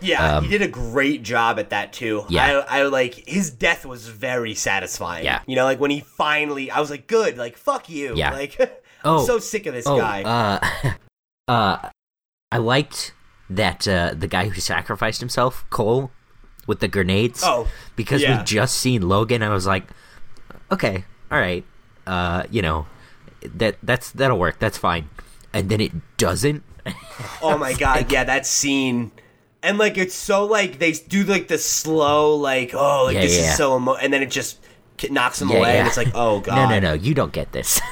Yeah, 0.00 0.40
he 0.40 0.48
did 0.48 0.62
a 0.62 0.68
great 0.68 1.22
job 1.22 1.60
at 1.60 1.70
that 1.70 1.92
too. 1.92 2.22
Um, 2.22 2.26
Yeah. 2.28 2.64
I, 2.68 2.80
I 2.80 2.82
like 2.84 3.14
his 3.28 3.50
death 3.50 3.86
was 3.86 4.08
very 4.08 4.54
satisfying. 4.54 5.24
Yeah. 5.24 5.42
you 5.46 5.54
know, 5.54 5.62
like 5.64 5.78
when 5.78 5.92
he 5.92 6.00
finally, 6.00 6.72
I 6.72 6.80
was 6.80 6.90
like, 6.90 7.06
good, 7.06 7.38
like 7.38 7.56
fuck 7.56 7.88
you. 7.88 8.14
Yeah. 8.16 8.32
like 8.32 8.58
I'm 8.60 8.70
Oh. 9.04 9.24
so 9.24 9.38
sick 9.38 9.66
of 9.66 9.74
this 9.74 9.86
Oh, 9.86 9.96
guy. 9.96 10.22
uh, 10.22 10.92
uh, 11.52 11.88
I 12.50 12.56
liked 12.58 13.12
that 13.48 13.86
uh, 13.86 14.14
the 14.16 14.26
guy 14.26 14.48
who 14.48 14.60
sacrificed 14.60 15.20
himself, 15.20 15.64
Cole, 15.70 16.10
with 16.66 16.80
the 16.80 16.88
grenades. 16.88 17.42
Oh, 17.44 17.68
because 17.94 18.22
yeah. 18.22 18.36
we've 18.36 18.46
just 18.46 18.76
seen 18.78 19.08
Logan. 19.08 19.42
And 19.42 19.50
I 19.52 19.54
was 19.54 19.66
like, 19.66 19.84
okay, 20.70 21.04
all 21.30 21.38
right, 21.38 21.64
uh, 22.08 22.42
you 22.50 22.60
know, 22.62 22.86
that 23.42 23.76
that's 23.84 24.10
that'll 24.10 24.38
work. 24.38 24.58
That's 24.58 24.78
fine. 24.78 25.10
And 25.52 25.68
then 25.68 25.80
it 25.80 25.92
doesn't. 26.16 26.62
Oh 27.42 27.56
my 27.58 27.72
god, 27.72 28.10
yeah, 28.12 28.24
that 28.24 28.46
scene. 28.46 29.10
And 29.62 29.78
like 29.78 29.96
it's 29.98 30.14
so 30.14 30.44
like 30.46 30.78
they 30.78 30.92
do 30.92 31.24
like 31.24 31.48
the 31.48 31.58
slow 31.58 32.34
like 32.36 32.72
oh 32.74 33.04
like 33.06 33.14
Yeah, 33.14 33.20
this 33.22 33.38
yeah. 33.38 33.50
is 33.50 33.56
so 33.56 33.76
emo- 33.76 33.94
and 33.94 34.12
then 34.12 34.22
it 34.22 34.30
just 34.30 34.58
knocks 35.10 35.40
him 35.40 35.48
Yeah, 35.50 35.58
away 35.58 35.78
and 35.78 35.86
it's 35.88 35.96
like 35.96 36.08
oh 36.14 36.40
god. 36.40 36.56
no, 36.70 36.78
no, 36.80 36.88
no, 36.88 36.92
you 36.94 37.14
don't 37.14 37.32
get 37.32 37.52
this. 37.52 37.80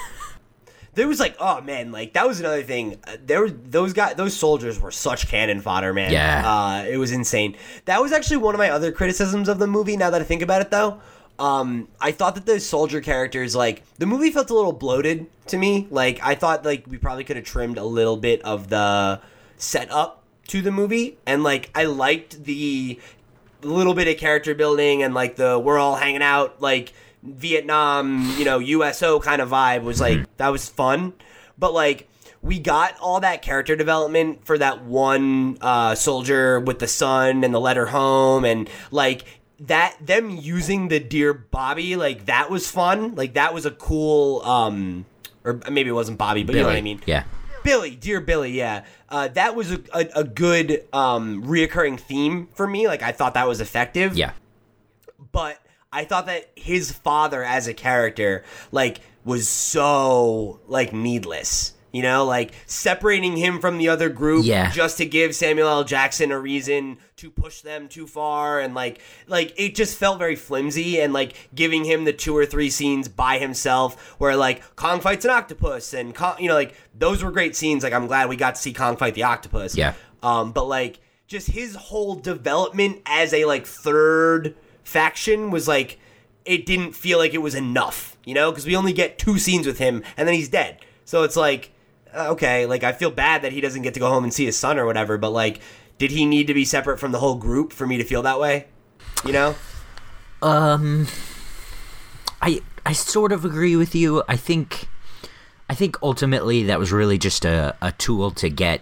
There 0.95 1.07
was 1.07 1.21
like 1.21 1.37
oh 1.39 1.61
man, 1.61 1.93
like 1.93 2.15
that 2.15 2.27
was 2.27 2.41
another 2.41 2.65
thing. 2.65 2.99
Uh, 3.07 3.17
There 3.25 3.41
were 3.41 3.51
those 3.51 3.93
guys 3.93 4.17
those 4.17 4.37
soldiers 4.37 4.81
were 4.81 4.91
such 4.91 5.29
cannon 5.29 5.61
fodder, 5.61 5.95
man. 5.95 6.11
Yeah. 6.13 6.43
Uh 6.45 6.85
it 6.85 6.97
was 6.97 7.13
insane. 7.13 7.57
That 7.85 8.03
was 8.03 8.11
actually 8.13 8.39
one 8.39 8.55
of 8.57 8.59
my 8.59 8.71
other 8.71 8.91
criticisms 8.91 9.49
of 9.49 9.61
the 9.61 9.69
movie 9.69 9.97
now 9.97 10.11
that 10.11 10.21
I 10.21 10.25
think 10.25 10.43
about 10.43 10.63
it 10.63 10.71
though. 10.73 11.01
Um 11.41 11.89
I 12.01 12.13
thought 12.13 12.35
that 12.37 12.47
the 12.47 12.61
soldier 12.61 13.01
characters 13.01 13.57
like 13.57 13.83
the 13.99 14.07
movie 14.07 14.31
felt 14.31 14.51
a 14.51 14.55
little 14.55 14.73
bloated 14.73 15.27
to 15.47 15.57
me. 15.57 15.89
Like 15.91 16.21
I 16.23 16.35
thought 16.35 16.65
like 16.65 16.85
we 16.87 16.99
probably 16.99 17.25
could 17.25 17.37
have 17.37 17.45
trimmed 17.45 17.79
a 17.79 17.85
little 17.85 18.17
bit 18.17 18.43
of 18.43 18.69
the 18.69 19.21
setup 19.57 20.23
to 20.49 20.63
the 20.63 20.71
movie 20.71 21.17
and 21.27 21.43
like 21.43 21.71
I 21.75 21.85
liked 21.85 22.45
the 22.45 23.01
little 23.63 23.95
bit 23.95 24.09
of 24.09 24.17
character 24.17 24.55
building 24.55 25.03
and 25.03 25.15
like 25.15 25.37
the 25.37 25.59
we're 25.59 25.79
all 25.79 25.97
hanging 25.97 26.23
out 26.23 26.61
like 26.61 26.93
Vietnam, 27.23 28.35
you 28.39 28.45
know, 28.45 28.59
USO 28.59 29.21
kind 29.21 29.43
of 29.43 29.51
vibe 29.51 29.83
was 29.83 30.01
like 30.01 30.25
that 30.37 30.49
was 30.49 30.69
fun. 30.69 31.15
But 31.59 31.73
like 31.73 32.09
we 32.43 32.59
got 32.59 32.99
all 33.01 33.21
that 33.21 33.43
character 33.43 33.77
development 33.77 34.47
for 34.47 34.57
that 34.57 34.83
one 34.85 35.59
uh, 35.61 35.95
soldier 35.95 36.59
with 36.59 36.79
the 36.79 36.89
son 36.89 37.45
and 37.45 37.55
the 37.55 37.61
letter 37.61 37.87
home 37.87 38.45
and 38.45 38.69
like 38.91 39.25
that 39.61 39.97
them 40.05 40.31
using 40.31 40.89
the 40.89 40.99
dear 41.01 41.33
Bobby 41.35 41.97
like 41.97 42.27
that 42.27 42.51
was 42.51 42.71
fun. 42.71 43.15
Like 43.15 43.35
that 43.35 43.55
was 43.55 43.67
a 43.67 43.71
cool 43.71 44.43
um 44.43 45.05
or 45.45 45.61
maybe 45.71 45.91
it 45.91 45.95
wasn't 45.95 46.19
Bobby, 46.19 46.43
but 46.43 46.55
you 46.55 46.63
know 46.63 46.69
what 46.69 46.77
I 46.77 46.83
mean. 46.83 47.01
Yeah. 47.07 47.25
Billy, 47.63 47.95
dear 47.95 48.21
Billy, 48.21 48.53
yeah. 48.53 48.85
Uh, 49.09 49.29
that 49.29 49.55
was 49.55 49.73
a, 49.73 49.81
a, 49.93 50.09
a 50.17 50.25
good 50.25 50.85
um, 50.93 51.45
reoccurring 51.45 51.99
theme 52.01 52.49
for 52.55 52.67
me. 52.67 52.87
Like, 52.87 53.03
I 53.03 53.13
thought 53.13 53.35
that 53.35 53.47
was 53.47 53.61
effective. 53.61 54.17
Yeah. 54.17 54.33
But 55.33 55.59
I 55.93 56.05
thought 56.05 56.27
that 56.27 56.51
his 56.57 56.93
father 56.93 57.43
as 57.43 57.67
a 57.67 57.75
character, 57.75 58.45
like, 58.73 59.01
was 59.25 59.49
so, 59.49 60.61
like, 60.67 60.93
needless. 60.93 61.75
You 61.93 62.03
know, 62.03 62.25
like, 62.25 62.53
separating 62.67 63.37
him 63.37 63.61
from 63.61 63.79
the 63.79 63.89
other 63.89 64.09
group 64.09 64.45
Yeah. 64.45 64.71
just 64.71 64.99
to 64.99 65.07
give 65.07 65.35
Samuel 65.35 65.69
L. 65.69 65.85
Jackson 65.85 66.31
a 66.31 66.39
reason 66.39 66.99
to 67.17 67.31
push 67.31 67.61
them 67.63 67.89
too 67.89 68.07
far. 68.07 68.61
And, 68.61 68.75
like, 68.75 69.01
like 69.27 69.53
it 69.57 69.75
just 69.75 69.99
felt 69.99 70.19
very 70.19 70.37
flimsy. 70.37 71.01
And, 71.01 71.13
like, 71.13 71.35
giving 71.55 71.85
him 71.85 72.05
the 72.05 72.13
two 72.13 72.37
or 72.37 72.47
three 72.47 72.71
scenes 72.71 73.09
by 73.09 73.39
himself 73.39 74.15
where, 74.19 74.37
like, 74.37 74.77
Kong 74.77 75.01
fights 75.01 75.25
an 75.25 75.31
octopus. 75.33 75.93
And, 75.93 76.15
Kong, 76.15 76.37
you 76.39 76.49
know, 76.49 76.55
like, 76.55 76.75
those 76.97 77.23
were 77.25 77.31
great 77.31 77.57
scenes. 77.57 77.83
Like, 77.83 77.93
I'm 77.93 78.07
glad 78.07 78.29
we 78.29 78.37
got 78.37 78.55
to 78.55 78.61
see 78.61 78.73
Kong 78.73 78.97
fight 78.97 79.15
the 79.15 79.25
octopus. 79.25 79.77
Yeah. 79.77 79.95
Um, 80.23 80.53
but 80.53 80.67
like 80.69 81.01
just 81.27 81.47
his 81.49 81.75
whole 81.75 82.15
development 82.15 83.01
as 83.07 83.33
a 83.33 83.45
like 83.47 83.67
third 83.67 84.55
faction 84.85 85.51
was 85.51 85.67
like 85.69 85.99
it 86.45 86.67
didn't 86.67 86.93
feel 86.93 87.19
like 87.19 87.33
it 87.35 87.39
was 87.39 87.55
enough, 87.55 88.17
you 88.25 88.35
know, 88.35 88.51
because 88.51 88.67
we 88.67 88.75
only 88.77 88.93
get 88.93 89.19
two 89.19 89.39
scenes 89.39 89.67
with 89.67 89.79
him 89.79 90.03
and 90.17 90.27
then 90.27 90.35
he's 90.35 90.49
dead. 90.49 90.79
So 91.05 91.23
it's 91.23 91.37
like 91.37 91.73
okay, 92.15 92.67
like 92.67 92.83
I 92.85 92.93
feel 92.93 93.11
bad 93.11 93.43
that 93.43 93.53
he 93.53 93.61
doesn't 93.61 93.83
get 93.83 93.95
to 93.95 94.01
go 94.01 94.09
home 94.09 94.25
and 94.25 94.33
see 94.33 94.45
his 94.47 94.57
son 94.57 94.79
or 94.79 94.87
whatever, 94.87 95.19
but 95.19 95.31
like 95.31 95.61
did 95.99 96.11
he 96.11 96.25
need 96.25 96.47
to 96.47 96.55
be 96.55 96.65
separate 96.65 96.99
from 96.99 97.13
the 97.13 97.19
whole 97.19 97.35
group 97.37 97.73
for 97.73 97.87
me 97.87 97.97
to 97.99 98.05
feel 98.05 98.23
that 98.23 98.41
way? 98.41 98.67
You 99.25 99.33
know? 99.33 99.55
Um, 100.43 101.07
I 102.41 102.61
I 102.87 102.93
sort 102.93 103.33
of 103.33 103.45
agree 103.45 103.77
with 103.77 103.95
you. 103.95 104.23
I 104.29 104.37
think 104.37 104.89
I 105.69 105.75
think 105.75 105.97
ultimately 106.03 106.63
that 106.65 106.79
was 106.79 106.91
really 106.93 107.19
just 107.19 107.45
a, 107.45 107.77
a 107.83 107.93
tool 107.93 108.31
to 108.33 108.49
get 108.49 108.81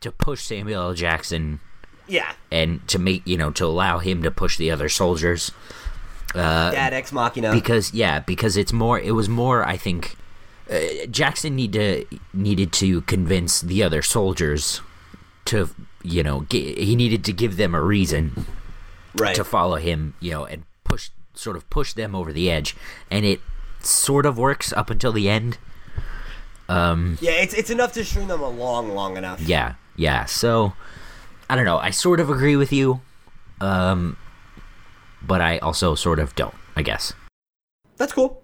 to 0.00 0.10
push 0.10 0.42
Samuel 0.42 0.82
L. 0.82 0.94
Jackson 0.94 1.60
Yeah. 2.08 2.32
and 2.50 2.86
to 2.88 2.98
make 2.98 3.26
you 3.26 3.36
know 3.36 3.50
to 3.52 3.64
allow 3.64 3.98
him 3.98 4.22
to 4.24 4.30
push 4.30 4.56
the 4.56 4.70
other 4.70 4.88
soldiers. 4.88 5.52
Uh, 6.34 6.70
Dad 6.70 6.92
ex 6.92 7.12
machina. 7.12 7.52
because 7.52 7.92
yeah, 7.94 8.20
because 8.20 8.56
it's 8.56 8.72
more. 8.72 8.98
It 8.98 9.12
was 9.12 9.28
more. 9.28 9.64
I 9.64 9.76
think 9.76 10.16
uh, 10.70 11.06
Jackson 11.10 11.56
need 11.56 11.72
to 11.72 12.04
needed 12.32 12.72
to 12.74 13.00
convince 13.02 13.60
the 13.60 13.82
other 13.82 14.02
soldiers 14.02 14.80
to 15.46 15.70
you 16.02 16.22
know 16.22 16.46
gi- 16.48 16.84
he 16.84 16.94
needed 16.94 17.24
to 17.24 17.32
give 17.32 17.56
them 17.56 17.74
a 17.74 17.82
reason 17.82 18.46
right. 19.14 19.34
to 19.34 19.44
follow 19.44 19.76
him, 19.76 20.14
you 20.20 20.30
know, 20.30 20.44
and 20.44 20.64
push 20.84 21.10
sort 21.34 21.56
of 21.56 21.68
push 21.70 21.92
them 21.92 22.14
over 22.14 22.32
the 22.32 22.50
edge, 22.50 22.76
and 23.10 23.24
it 23.24 23.40
sort 23.80 24.26
of 24.26 24.38
works 24.38 24.72
up 24.72 24.90
until 24.90 25.12
the 25.12 25.28
end. 25.28 25.58
Um, 26.68 27.18
yeah, 27.20 27.32
it's 27.32 27.54
it's 27.54 27.70
enough 27.70 27.92
to 27.94 28.04
string 28.04 28.28
them 28.28 28.40
along 28.40 28.94
long 28.94 29.16
enough. 29.16 29.40
yeah, 29.40 29.74
yeah. 29.96 30.24
So 30.26 30.74
I 31.48 31.56
don't 31.56 31.64
know. 31.64 31.78
I 31.78 31.90
sort 31.90 32.20
of 32.20 32.30
agree 32.30 32.56
with 32.56 32.72
you, 32.72 33.00
um, 33.60 34.16
but 35.22 35.40
I 35.40 35.58
also 35.58 35.94
sort 35.94 36.18
of 36.18 36.34
don't. 36.36 36.54
I 36.76 36.82
guess. 36.82 37.12
That's 37.96 38.12
cool. 38.12 38.39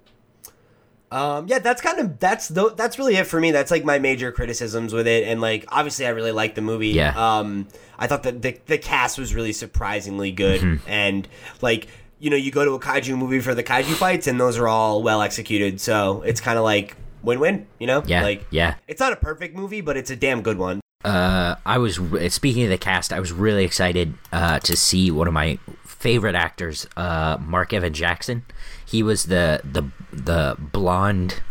Um, 1.10 1.46
yeah, 1.46 1.60
that's 1.60 1.80
kind 1.80 1.98
of 2.00 2.18
that's 2.18 2.48
tho- 2.48 2.70
that's 2.70 2.98
really 2.98 3.16
it 3.16 3.26
for 3.26 3.40
me. 3.40 3.52
That's 3.52 3.70
like 3.70 3.84
my 3.84 3.98
major 3.98 4.32
criticisms 4.32 4.92
with 4.92 5.06
it, 5.06 5.24
and 5.28 5.40
like 5.40 5.64
obviously 5.68 6.06
I 6.06 6.10
really 6.10 6.32
like 6.32 6.54
the 6.56 6.62
movie. 6.62 6.88
Yeah. 6.88 7.12
Um, 7.16 7.68
I 7.98 8.06
thought 8.06 8.24
that 8.24 8.42
the 8.42 8.58
the 8.66 8.78
cast 8.78 9.18
was 9.18 9.34
really 9.34 9.52
surprisingly 9.52 10.32
good, 10.32 10.60
Mm-hmm. 10.60 10.88
and 10.90 11.28
like 11.62 11.86
you 12.18 12.30
know 12.30 12.36
you 12.36 12.50
go 12.50 12.64
to 12.64 12.72
a 12.72 12.80
kaiju 12.80 13.16
movie 13.16 13.40
for 13.40 13.54
the 13.54 13.62
kaiju 13.62 13.94
fights, 13.94 14.26
and 14.26 14.40
those 14.40 14.58
are 14.58 14.66
all 14.68 15.02
well 15.02 15.22
executed. 15.22 15.80
So 15.80 16.22
it's 16.22 16.40
kind 16.40 16.58
of 16.58 16.64
like 16.64 16.96
win 17.22 17.38
win. 17.40 17.66
You 17.78 17.86
know? 17.86 18.02
Yeah, 18.06 18.22
Like 18.22 18.44
yeah. 18.50 18.74
it's 18.88 19.00
not 19.00 19.12
a 19.12 19.16
perfect 19.16 19.54
movie, 19.56 19.80
but 19.80 19.96
it's 19.96 20.10
a 20.10 20.16
damn 20.16 20.42
good 20.42 20.58
one. 20.58 20.80
Uh, 21.04 21.54
I 21.64 21.78
was 21.78 22.00
speaking 22.30 22.64
of 22.64 22.70
the 22.70 22.78
cast. 22.78 23.12
I 23.12 23.20
was 23.20 23.32
really 23.32 23.64
excited 23.64 24.14
uh, 24.32 24.58
to 24.60 24.76
see 24.76 25.10
one 25.12 25.28
of 25.28 25.34
my 25.34 25.58
favorite 25.84 26.34
actors, 26.34 26.86
uh, 26.96 27.36
Mark 27.40 27.72
Evan 27.72 27.92
Jackson. 27.92 28.44
He 28.86 29.02
was 29.02 29.24
the 29.24 29.60
the 29.64 29.90
the 30.12 30.56
blonde 30.58 31.42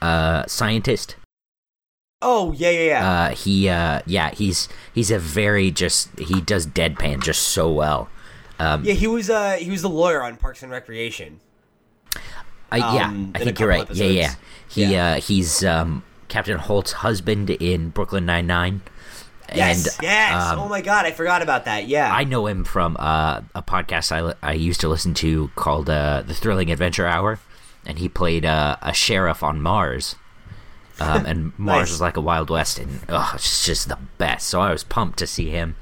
uh, 0.00 0.46
scientist. 0.46 1.16
Oh 2.22 2.52
yeah, 2.52 2.70
yeah, 2.70 2.84
yeah. 2.84 3.10
Uh, 3.10 3.34
he 3.34 3.68
uh, 3.68 4.00
yeah, 4.06 4.30
he's 4.30 4.68
he's 4.94 5.10
a 5.10 5.18
very 5.18 5.70
just 5.70 6.16
he 6.18 6.40
does 6.40 6.66
deadpan 6.66 7.22
just 7.22 7.42
so 7.42 7.70
well. 7.70 8.08
Um, 8.58 8.84
yeah, 8.84 8.94
he 8.94 9.06
was 9.06 9.28
uh 9.28 9.56
he 9.56 9.70
was 9.70 9.82
the 9.82 9.88
lawyer 9.88 10.22
on 10.22 10.36
Parks 10.36 10.62
and 10.62 10.70
Recreation. 10.70 11.40
I, 12.70 12.78
yeah, 12.78 13.06
um, 13.06 13.32
I 13.34 13.38
think 13.38 13.58
you're 13.60 13.68
right. 13.68 13.88
Yeah, 13.90 14.06
yeah. 14.06 14.34
He 14.68 14.84
Yeah. 14.84 15.06
Uh, 15.06 15.20
he's 15.20 15.64
um, 15.64 16.02
Captain 16.28 16.58
Holt's 16.58 16.92
husband 16.92 17.50
in 17.50 17.90
Brooklyn 17.90 18.26
Nine 18.26 18.46
Nine. 18.46 18.82
Yes, 19.56 19.94
and 19.98 20.02
yes. 20.04 20.42
um, 20.52 20.58
oh 20.60 20.68
my 20.68 20.80
god, 20.80 21.06
I 21.06 21.10
forgot 21.12 21.42
about 21.42 21.64
that. 21.66 21.86
Yeah. 21.88 22.12
I 22.12 22.24
know 22.24 22.46
him 22.46 22.64
from 22.64 22.96
uh, 22.98 23.40
a 23.54 23.62
podcast 23.62 24.12
I, 24.12 24.20
li- 24.22 24.34
I 24.42 24.52
used 24.52 24.80
to 24.82 24.88
listen 24.88 25.14
to 25.14 25.50
called 25.56 25.88
uh, 25.90 26.22
The 26.26 26.34
Thrilling 26.34 26.70
Adventure 26.70 27.06
Hour, 27.06 27.38
and 27.84 27.98
he 27.98 28.08
played 28.08 28.44
uh, 28.44 28.76
a 28.82 28.92
sheriff 28.92 29.42
on 29.42 29.60
Mars. 29.62 30.16
Um, 30.98 31.26
and 31.26 31.52
Mars 31.58 31.82
Nice. 31.82 31.90
was 31.90 32.00
like 32.00 32.16
a 32.16 32.20
Wild 32.22 32.48
West, 32.50 32.78
and 32.78 33.00
oh, 33.08 33.32
it's 33.34 33.64
just 33.66 33.88
the 33.88 33.98
best. 34.18 34.46
So 34.48 34.60
I 34.60 34.70
was 34.72 34.82
pumped 34.84 35.18
to 35.18 35.26
see 35.26 35.50
him, 35.50 35.76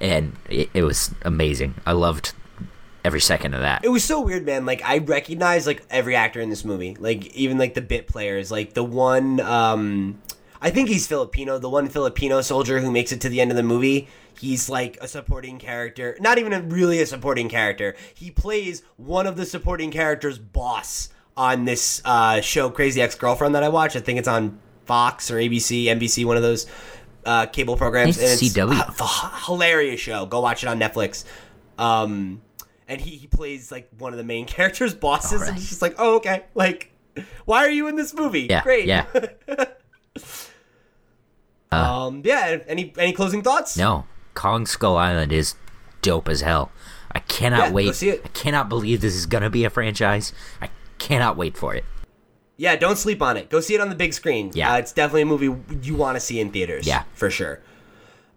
and 0.00 0.36
it, 0.48 0.68
it 0.74 0.82
was 0.82 1.14
amazing. 1.22 1.74
I 1.86 1.92
loved 1.92 2.32
every 3.04 3.20
second 3.20 3.54
of 3.54 3.60
that. 3.60 3.82
It 3.84 3.88
was 3.88 4.04
so 4.04 4.20
weird, 4.20 4.44
man. 4.44 4.66
Like 4.66 4.82
I 4.84 4.98
recognize 4.98 5.66
like 5.66 5.82
every 5.88 6.14
actor 6.16 6.40
in 6.40 6.50
this 6.50 6.64
movie, 6.64 6.96
like 7.00 7.26
even 7.34 7.56
like 7.56 7.72
the 7.74 7.80
bit 7.80 8.06
players, 8.06 8.50
like 8.50 8.74
the 8.74 8.84
one. 8.84 9.40
um 9.40 10.20
I 10.60 10.70
think 10.70 10.88
he's 10.88 11.06
Filipino. 11.06 11.58
The 11.58 11.68
one 11.68 11.88
Filipino 11.88 12.40
soldier 12.40 12.80
who 12.80 12.90
makes 12.90 13.12
it 13.12 13.20
to 13.22 13.28
the 13.28 13.40
end 13.40 13.50
of 13.50 13.56
the 13.56 13.62
movie. 13.62 14.08
He's 14.38 14.68
like 14.68 14.98
a 15.00 15.08
supporting 15.08 15.58
character, 15.58 16.16
not 16.20 16.38
even 16.38 16.52
a, 16.52 16.60
really 16.62 17.00
a 17.00 17.06
supporting 17.06 17.48
character. 17.48 17.96
He 18.14 18.30
plays 18.30 18.82
one 18.96 19.26
of 19.26 19.36
the 19.36 19.44
supporting 19.44 19.90
characters' 19.90 20.38
boss 20.38 21.08
on 21.36 21.64
this 21.64 22.00
uh, 22.04 22.40
show, 22.40 22.70
Crazy 22.70 23.00
Ex 23.02 23.14
Girlfriend, 23.14 23.54
that 23.54 23.62
I 23.62 23.68
watch. 23.68 23.96
I 23.96 24.00
think 24.00 24.18
it's 24.18 24.28
on 24.28 24.58
Fox 24.86 25.30
or 25.30 25.36
ABC, 25.36 25.84
NBC, 25.84 26.24
one 26.24 26.36
of 26.36 26.42
those 26.42 26.66
uh, 27.24 27.46
cable 27.46 27.76
programs. 27.76 28.16
And 28.18 28.26
it's 28.26 28.42
CW. 28.42 29.00
a 29.00 29.44
hilarious 29.46 30.00
show. 30.00 30.26
Go 30.26 30.40
watch 30.40 30.62
it 30.62 30.68
on 30.68 30.78
Netflix. 30.78 31.24
Um, 31.78 32.42
and 32.88 33.00
he, 33.00 33.16
he 33.16 33.26
plays 33.26 33.70
like 33.70 33.88
one 33.98 34.12
of 34.12 34.18
the 34.18 34.24
main 34.24 34.46
characters' 34.46 34.94
bosses, 34.94 35.32
and 35.32 35.42
Alright. 35.42 35.54
he's 35.58 35.68
just 35.68 35.82
like, 35.82 35.94
"Oh, 35.98 36.16
okay. 36.16 36.44
Like, 36.54 36.92
why 37.44 37.64
are 37.64 37.70
you 37.70 37.88
in 37.88 37.96
this 37.96 38.14
movie? 38.14 38.46
Yeah, 38.48 38.62
Great. 38.62 38.86
yeah. 38.86 39.06
um, 41.72 42.22
yeah. 42.24 42.58
Any 42.66 42.92
any 42.98 43.12
closing 43.12 43.42
thoughts? 43.42 43.76
No, 43.76 44.06
Kong 44.34 44.66
Skull 44.66 44.96
Island 44.96 45.32
is 45.32 45.54
dope 46.02 46.28
as 46.28 46.40
hell. 46.42 46.70
I 47.12 47.20
cannot 47.20 47.58
Yeah, 47.58 47.68
go 47.70 47.74
wait. 47.74 47.94
see 47.94 48.10
it. 48.10 48.22
I 48.24 48.28
cannot 48.28 48.68
believe 48.68 49.00
this 49.00 49.14
is 49.14 49.26
gonna 49.26 49.50
be 49.50 49.64
a 49.64 49.70
franchise. 49.70 50.32
I 50.60 50.70
cannot 50.98 51.36
wait 51.36 51.56
for 51.56 51.74
it. 51.74 51.84
Yeah, 52.56 52.74
don't 52.76 52.96
sleep 52.98 53.22
on 53.22 53.36
it. 53.36 53.50
Go 53.50 53.60
see 53.60 53.74
it 53.74 53.80
on 53.80 53.88
the 53.88 53.94
big 53.94 54.12
screen. 54.12 54.50
Yeah. 54.52 54.72
uh, 54.72 54.78
it's 54.78 54.92
definitely 54.92 55.22
a 55.22 55.26
movie 55.26 55.54
you 55.82 55.94
want 55.94 56.16
to 56.16 56.20
see 56.20 56.40
in 56.40 56.50
theaters. 56.50 56.86
Yeah. 56.86 57.04
for 57.14 57.30
sure. 57.30 57.60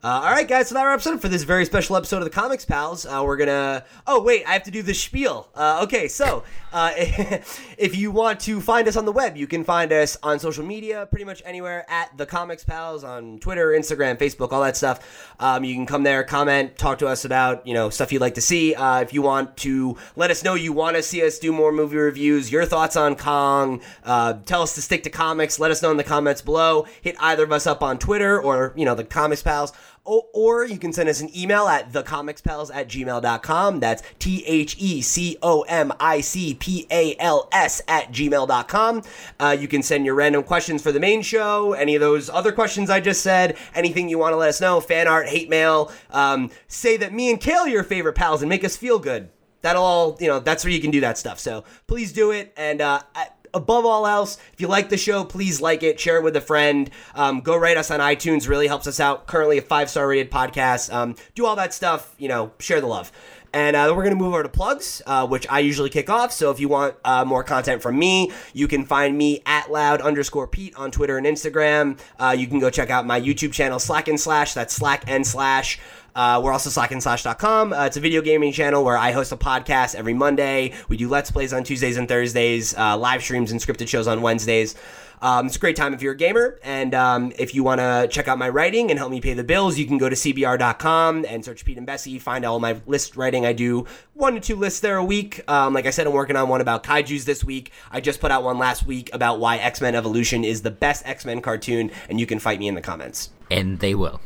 Uh, 0.04 0.08
all 0.26 0.32
right, 0.32 0.48
guys. 0.48 0.68
So 0.68 0.74
that 0.74 0.84
wraps 0.84 1.06
it 1.06 1.14
up 1.14 1.22
for 1.22 1.30
this 1.30 1.44
very 1.44 1.64
special 1.64 1.96
episode 1.96 2.18
of 2.18 2.24
the 2.24 2.32
Comics 2.32 2.66
Pals. 2.66 3.06
Uh, 3.06 3.22
we're 3.24 3.38
gonna. 3.38 3.86
Oh 4.08 4.20
wait, 4.24 4.44
I 4.48 4.54
have 4.54 4.64
to 4.64 4.72
do 4.72 4.82
the 4.82 4.96
spiel. 4.96 5.48
Uh, 5.54 5.82
okay, 5.84 6.08
so 6.08 6.44
uh, 6.74 6.92
if 6.98 7.96
you 7.96 8.10
want 8.10 8.40
to 8.42 8.60
find 8.62 8.88
us 8.88 8.96
on 8.96 9.06
the 9.06 9.12
web, 9.12 9.38
you 9.38 9.46
can 9.46 9.64
find 9.64 9.94
us 9.94 10.18
on 10.24 10.40
social 10.40 10.66
media, 10.66 11.08
pretty 11.12 11.24
much 11.24 11.44
anywhere 11.46 11.86
at 11.88 12.18
the 12.18 12.26
Comics 12.26 12.64
Pals 12.64 13.04
on 13.04 13.38
Twitter, 13.38 13.68
Instagram, 13.68 14.18
Facebook, 14.18 14.52
all 14.52 14.64
that 14.64 14.76
stuff. 14.76 15.36
Um, 15.40 15.64
you 15.64 15.76
can 15.76 15.86
come 15.86 16.02
there, 16.02 16.24
comment, 16.24 16.80
talk 16.80 16.98
to 16.98 17.08
us 17.08 17.24
about 17.24 17.68
you 17.68 17.76
know 17.76 17.92
stuff 17.92 18.12
you'd 18.12 18.22
like 18.22 18.34
to 18.36 18.42
see. 18.42 18.74
Uh, 18.74 19.02
if 19.02 19.14
you 19.14 19.22
want 19.22 19.56
to 19.58 19.98
let 20.16 20.32
us 20.32 20.44
know 20.44 20.56
you 20.56 20.74
want 20.74 20.96
to 20.96 21.04
see 21.04 21.24
us 21.24 21.38
do 21.38 21.54
more 21.54 21.72
movie 21.72 21.98
reviews, 21.98 22.52
your 22.52 22.66
thoughts 22.66 22.96
on 22.96 23.16
Kong, 23.16 23.84
uh, 24.04 24.34
tell 24.48 24.64
us 24.64 24.74
to 24.74 24.82
stick 24.82 25.04
to 25.04 25.12
comics. 25.12 25.60
Let 25.60 25.70
us 25.70 25.84
know 25.84 25.92
in 25.92 25.98
the 25.98 26.04
comments 26.04 26.42
below. 26.42 26.88
Hit 27.04 27.16
either 27.20 27.44
of 27.44 27.52
us 27.52 27.68
up 27.68 27.84
on 27.84 28.00
Twitter 28.00 28.42
or 28.42 28.74
you 28.76 28.84
know 28.86 28.96
the 28.96 29.04
Comics 29.04 29.44
Pals. 29.44 29.72
Or 30.04 30.66
you 30.66 30.78
can 30.78 30.92
send 30.94 31.10
us 31.10 31.22
an 31.22 31.30
email 31.38 31.68
at 31.68 31.92
thecomicspals 31.92 32.74
at 32.74 32.88
gmail.com. 32.90 33.80
That's 33.80 34.02
T 34.20 34.44
H 34.46 34.76
E 34.80 35.02
C 35.02 35.38
O 35.44 35.62
M 35.64 35.94
I 36.00 36.22
C 36.22 36.56
P 36.56 36.88
A 36.90 37.16
L 37.20 37.48
S 37.52 37.82
at 37.88 38.12
gmail.com. 38.12 39.04
Uh, 39.40 39.56
you 39.60 39.68
can 39.68 39.84
send 39.84 40.06
your 40.06 40.16
random 40.16 40.44
questions 40.44 40.82
for 40.82 40.92
the 40.92 41.00
main 41.00 41.22
show, 41.22 41.74
any 41.74 41.96
of 41.96 42.02
those 42.02 42.30
other 42.30 42.52
questions 42.52 42.90
I 42.90 43.00
just 43.00 43.22
said, 43.22 43.58
anything 43.76 44.10
you 44.10 44.18
want 44.18 44.34
to 44.34 44.38
let 44.38 44.50
us 44.50 44.60
know, 44.60 44.82
fan 44.82 45.08
art, 45.08 45.28
hate 45.30 45.50
mail. 45.50 45.92
Um, 46.10 46.50
say 46.68 46.98
that 46.98 47.14
me 47.14 47.30
and 47.30 47.40
Cale 47.40 47.62
are 47.62 47.70
your 47.70 47.84
favorite 47.84 48.14
pals 48.14 48.42
and 48.42 48.50
make 48.50 48.64
us 48.64 48.76
feel 48.76 48.98
good. 48.98 49.30
That'll 49.62 49.84
all, 49.84 50.18
you 50.20 50.28
know, 50.28 50.40
that's 50.40 50.64
where 50.64 50.74
you 50.74 50.82
can 50.82 50.90
do 50.90 51.02
that 51.02 51.20
stuff. 51.20 51.38
So 51.40 51.64
please 51.86 52.12
do 52.12 52.32
it. 52.32 52.52
And, 52.58 52.82
uh, 52.82 53.02
I- 53.14 53.28
above 53.54 53.86
all 53.86 54.08
else, 54.08 54.38
if 54.54 54.62
you 54.62 54.68
like 54.68 54.90
the 54.90 54.98
show, 54.98 55.24
please 55.24 55.62
like 55.62 55.84
it, 55.84 56.00
share 56.00 56.18
it 56.18 56.24
with 56.24 56.36
a 56.36 56.42
friend. 56.42 56.90
Um, 57.16 57.42
go 57.42 57.56
rate 57.56 57.78
us 57.78 57.92
on 57.92 58.00
iTunes; 58.00 58.48
really 58.48 58.68
helps 58.68 58.88
us 58.88 59.00
out. 59.00 59.28
Currently 59.28 59.58
a 59.58 59.62
five 59.62 59.90
star 59.90 60.08
rated 60.08 60.32
podcast. 60.32 60.94
Um, 60.94 61.16
do 61.36 61.46
all 61.46 61.56
that 61.56 61.74
stuff. 61.74 62.16
You 62.18 62.28
know, 62.28 62.52
share 62.60 62.82
the 62.82 62.88
love. 62.88 63.12
And 63.54 63.76
uh, 63.76 63.92
we're 63.94 64.04
going 64.04 64.16
to 64.16 64.22
move 64.24 64.34
over 64.34 64.44
to 64.44 64.50
plugs, 64.50 65.02
uh, 65.06 65.28
which 65.28 65.46
I 65.50 65.60
usually 65.60 65.90
kick 65.90 66.10
off. 66.10 66.32
So 66.32 66.52
if 66.52 66.60
you 66.60 66.70
want 66.70 66.96
uh, 67.04 67.26
more 67.26 67.44
content 67.44 67.82
from 67.82 68.00
me, 68.00 68.32
you 68.54 68.68
can 68.68 68.86
find 68.86 69.18
me 69.18 69.42
at 69.46 69.70
loud 69.70 70.00
underscore 70.00 70.48
Pete 70.48 70.74
on 70.76 70.90
Twitter 70.90 71.18
and 71.18 71.28
Instagram. 71.28 72.00
Uh, 72.18 72.34
you 72.38 72.48
can 72.48 72.60
go 72.60 72.70
check 72.70 72.90
out 72.90 73.06
my 73.06 73.20
YouTube 73.20 73.52
channel, 73.52 73.78
Slack 73.78 74.08
N' 74.08 74.18
Slash. 74.18 74.54
That's 74.54 74.74
Slack 74.74 75.04
N' 75.08 75.26
Slash. 75.26 75.80
Uh, 76.16 76.42
we're 76.44 76.52
also 76.52 76.70
slackandslash.com. 76.70 77.74
Uh, 77.74 77.86
it's 77.86 77.98
a 77.98 78.00
video 78.02 78.22
gaming 78.22 78.52
channel 78.52 78.84
where 78.84 78.98
I 78.98 79.12
host 79.12 79.32
a 79.32 79.38
podcast 79.38 79.96
every 79.96 80.14
Monday. 80.14 80.74
We 80.88 80.98
do 80.98 81.08
Let's 81.08 81.32
Plays 81.32 81.54
on 81.54 81.64
Tuesdays 81.64 81.98
and 81.98 82.08
Thursdays, 82.08 82.78
uh, 82.78 82.98
live 82.98 83.24
streams 83.24 83.52
and 83.52 83.60
scripted 83.60 83.88
shows 83.88 84.08
on 84.08 84.22
Wednesdays. 84.22 84.76
Um, 85.22 85.46
it's 85.46 85.56
a 85.56 85.60
great 85.60 85.76
time 85.76 85.94
if 85.94 86.02
you're 86.02 86.14
a 86.14 86.18
gamer. 86.18 86.60
And 86.64 86.96
um, 86.96 87.32
if 87.38 87.54
you 87.54 87.64
want 87.64 87.80
to 87.80 88.08
check 88.10 88.28
out 88.28 88.38
my 88.40 88.50
writing 88.50 88.90
and 88.90 88.98
help 88.98 89.12
me 89.12 89.22
pay 89.22 89.34
the 89.34 89.44
bills, 89.44 89.78
you 89.78 89.86
can 89.86 89.98
go 89.98 90.10
to 90.10 90.16
cbr.com 90.16 91.26
and 91.28 91.46
search 91.46 91.64
Pete 91.64 91.78
and 91.78 91.86
Bessie. 91.86 92.18
Find 92.18 92.44
all 92.44 92.60
my 92.60 92.82
list 92.88 93.16
writing. 93.16 93.46
I 93.46 93.54
do 93.54 93.86
one 94.14 94.34
to 94.34 94.40
two 94.40 94.56
lists 94.56 94.80
there 94.80 94.98
a 94.98 95.04
week. 95.04 95.48
Um, 95.50 95.74
like 95.74 95.86
I 95.86 95.92
said, 95.92 96.08
I'm 96.08 96.14
working 96.14 96.36
on 96.36 96.50
one 96.50 96.60
about 96.60 96.84
kaijus 96.84 97.26
this 97.26 97.44
week. 97.44 97.72
I 97.92 98.02
just 98.02 98.20
put 98.20 98.32
out 98.32 98.44
one 98.44 98.58
last 98.58 98.86
week 98.86 99.12
about 99.14 99.40
why 99.40 99.58
X 99.58 99.80
Men 99.80 99.94
Evolution 99.94 100.44
is 100.44 100.64
the 100.64 100.72
best 100.72 101.06
X 101.06 101.24
Men 101.24 101.42
cartoon, 101.42 101.92
and 102.10 102.20
you 102.20 102.26
can 102.26 102.40
fight 102.40 102.60
me 102.60 102.68
in 102.68 102.74
the 102.76 102.82
comments. 102.82 103.30
And 103.52 103.80
they 103.80 103.94
will, 103.94 104.22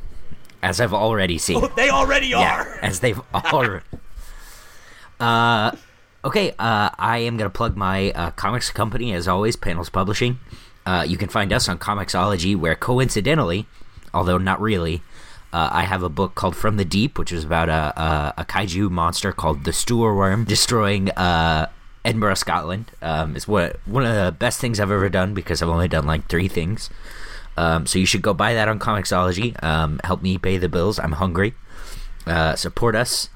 as 0.66 0.82
I've 0.82 0.94
already 0.94 1.38
seen. 1.38 1.62
They 1.76 1.90
already 1.92 2.28
Yeah, 2.28 2.62
are. 2.64 2.80
as 2.82 3.00
they've 3.00 3.22
already. 3.34 3.86
uh, 5.20 5.72
okay. 6.24 6.52
Uh, 6.58 6.90
I 6.98 7.20
am 7.20 7.38
gonna 7.38 7.50
plug 7.50 7.78
my 7.78 8.12
uh, 8.12 8.32
comics 8.32 8.72
company 8.72 9.14
as 9.14 9.28
always, 9.28 9.56
Panels 9.56 9.90
Publishing. 9.90 10.40
Uh, 10.86 11.06
you 11.08 11.18
can 11.18 11.30
find 11.30 11.54
us 11.54 11.70
on 11.70 11.78
Comixology, 11.78 12.56
where 12.56 12.76
coincidentally, 12.76 13.66
although 14.14 14.38
not 14.38 14.60
really, 14.62 15.02
uh, 15.54 15.70
I 15.72 15.84
have 15.84 16.04
a 16.04 16.10
book 16.10 16.36
called 16.36 16.56
From 16.56 16.78
the 16.78 16.86
Deep, 16.86 17.18
which 17.18 17.32
is 17.32 17.44
about 17.44 17.70
a 17.70 17.94
a, 18.02 18.34
a 18.40 18.46
kaiju 18.46 18.90
monster 18.90 19.32
called 19.32 19.64
the 19.66 19.72
Stoor 19.74 20.16
Worm 20.16 20.46
destroying 20.46 21.10
uh, 21.12 21.70
Edinburgh, 22.04 22.36
Scotland. 22.36 22.92
Um, 23.04 23.36
it's 23.36 23.48
one 23.48 23.72
one 23.86 24.04
of 24.06 24.16
the 24.16 24.32
best 24.32 24.60
things 24.60 24.80
I've 24.80 24.92
ever 24.92 25.10
done 25.10 25.34
because 25.36 25.62
I've 25.62 25.70
only 25.70 25.88
done 25.88 26.06
like 26.08 26.28
three 26.28 26.48
things. 26.48 26.90
Um, 27.58 27.86
so 27.86 28.00
you 28.00 28.06
should 28.06 28.22
go 28.22 28.34
buy 28.34 28.54
that 28.54 28.68
on 28.68 28.80
Comixology. 28.80 29.62
Um, 29.64 30.00
help 30.04 30.22
me 30.22 30.38
pay 30.38 30.58
the 30.58 30.70
bills. 30.70 31.00
I'm 31.00 31.14
hungry. 31.14 31.54
Uh, 32.26 32.56
support 32.56 32.96
us. 32.96 33.30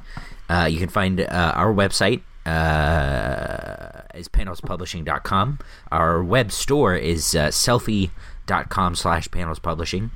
Uh, 0.49 0.67
you 0.69 0.79
can 0.79 0.89
find 0.89 1.21
uh, 1.21 1.53
our 1.55 1.73
website 1.73 2.21
uh, 2.45 4.01
is 4.15 4.27
panelspublishing.com. 4.27 5.59
Our 5.91 6.23
web 6.23 6.51
store 6.51 6.95
is 6.95 7.35
uh, 7.35 7.47
sellfy.com 7.49 8.95
slash 8.95 9.29
panels 9.31 9.59
publishing. 9.59 10.11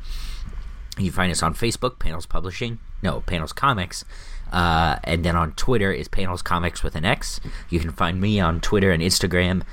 You 0.97 1.11
find 1.11 1.31
us 1.31 1.41
on 1.41 1.55
Facebook, 1.55 1.97
Panels 1.97 2.27
Publishing. 2.27 2.79
No, 3.01 3.21
Panels 3.21 3.51
Comics. 3.51 4.05
Uh, 4.51 4.99
and 5.03 5.25
then 5.25 5.35
on 5.35 5.53
Twitter 5.53 5.91
is 5.91 6.07
Panels 6.07 6.43
Comics 6.43 6.83
with 6.83 6.95
an 6.95 7.03
X. 7.03 7.39
You 7.69 7.79
can 7.79 7.91
find 7.91 8.21
me 8.21 8.39
on 8.39 8.61
Twitter 8.61 8.91
and 8.91 9.01
Instagram 9.01 9.63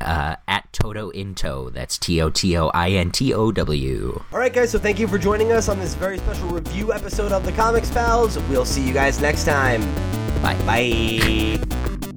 uh, 0.00 0.36
at 0.48 0.72
Totointow. 0.72 1.70
That's 1.70 1.98
T 1.98 2.20
O 2.20 2.30
T 2.30 2.56
O 2.56 2.68
I 2.68 2.90
N 2.90 3.10
T 3.10 3.32
O 3.34 3.52
W. 3.52 4.22
All 4.32 4.38
right, 4.38 4.52
guys, 4.52 4.70
so 4.70 4.78
thank 4.78 4.98
you 4.98 5.08
for 5.08 5.18
joining 5.18 5.52
us 5.52 5.68
on 5.68 5.78
this 5.78 5.94
very 5.94 6.18
special 6.18 6.48
review 6.48 6.92
episode 6.92 7.32
of 7.32 7.44
the 7.44 7.52
Comics 7.52 7.90
Pals. 7.90 8.38
We'll 8.48 8.64
see 8.64 8.86
you 8.86 8.92
guys 8.92 9.20
next 9.20 9.44
time. 9.44 9.80
Bye. 10.42 10.56
Bye. 10.64 12.09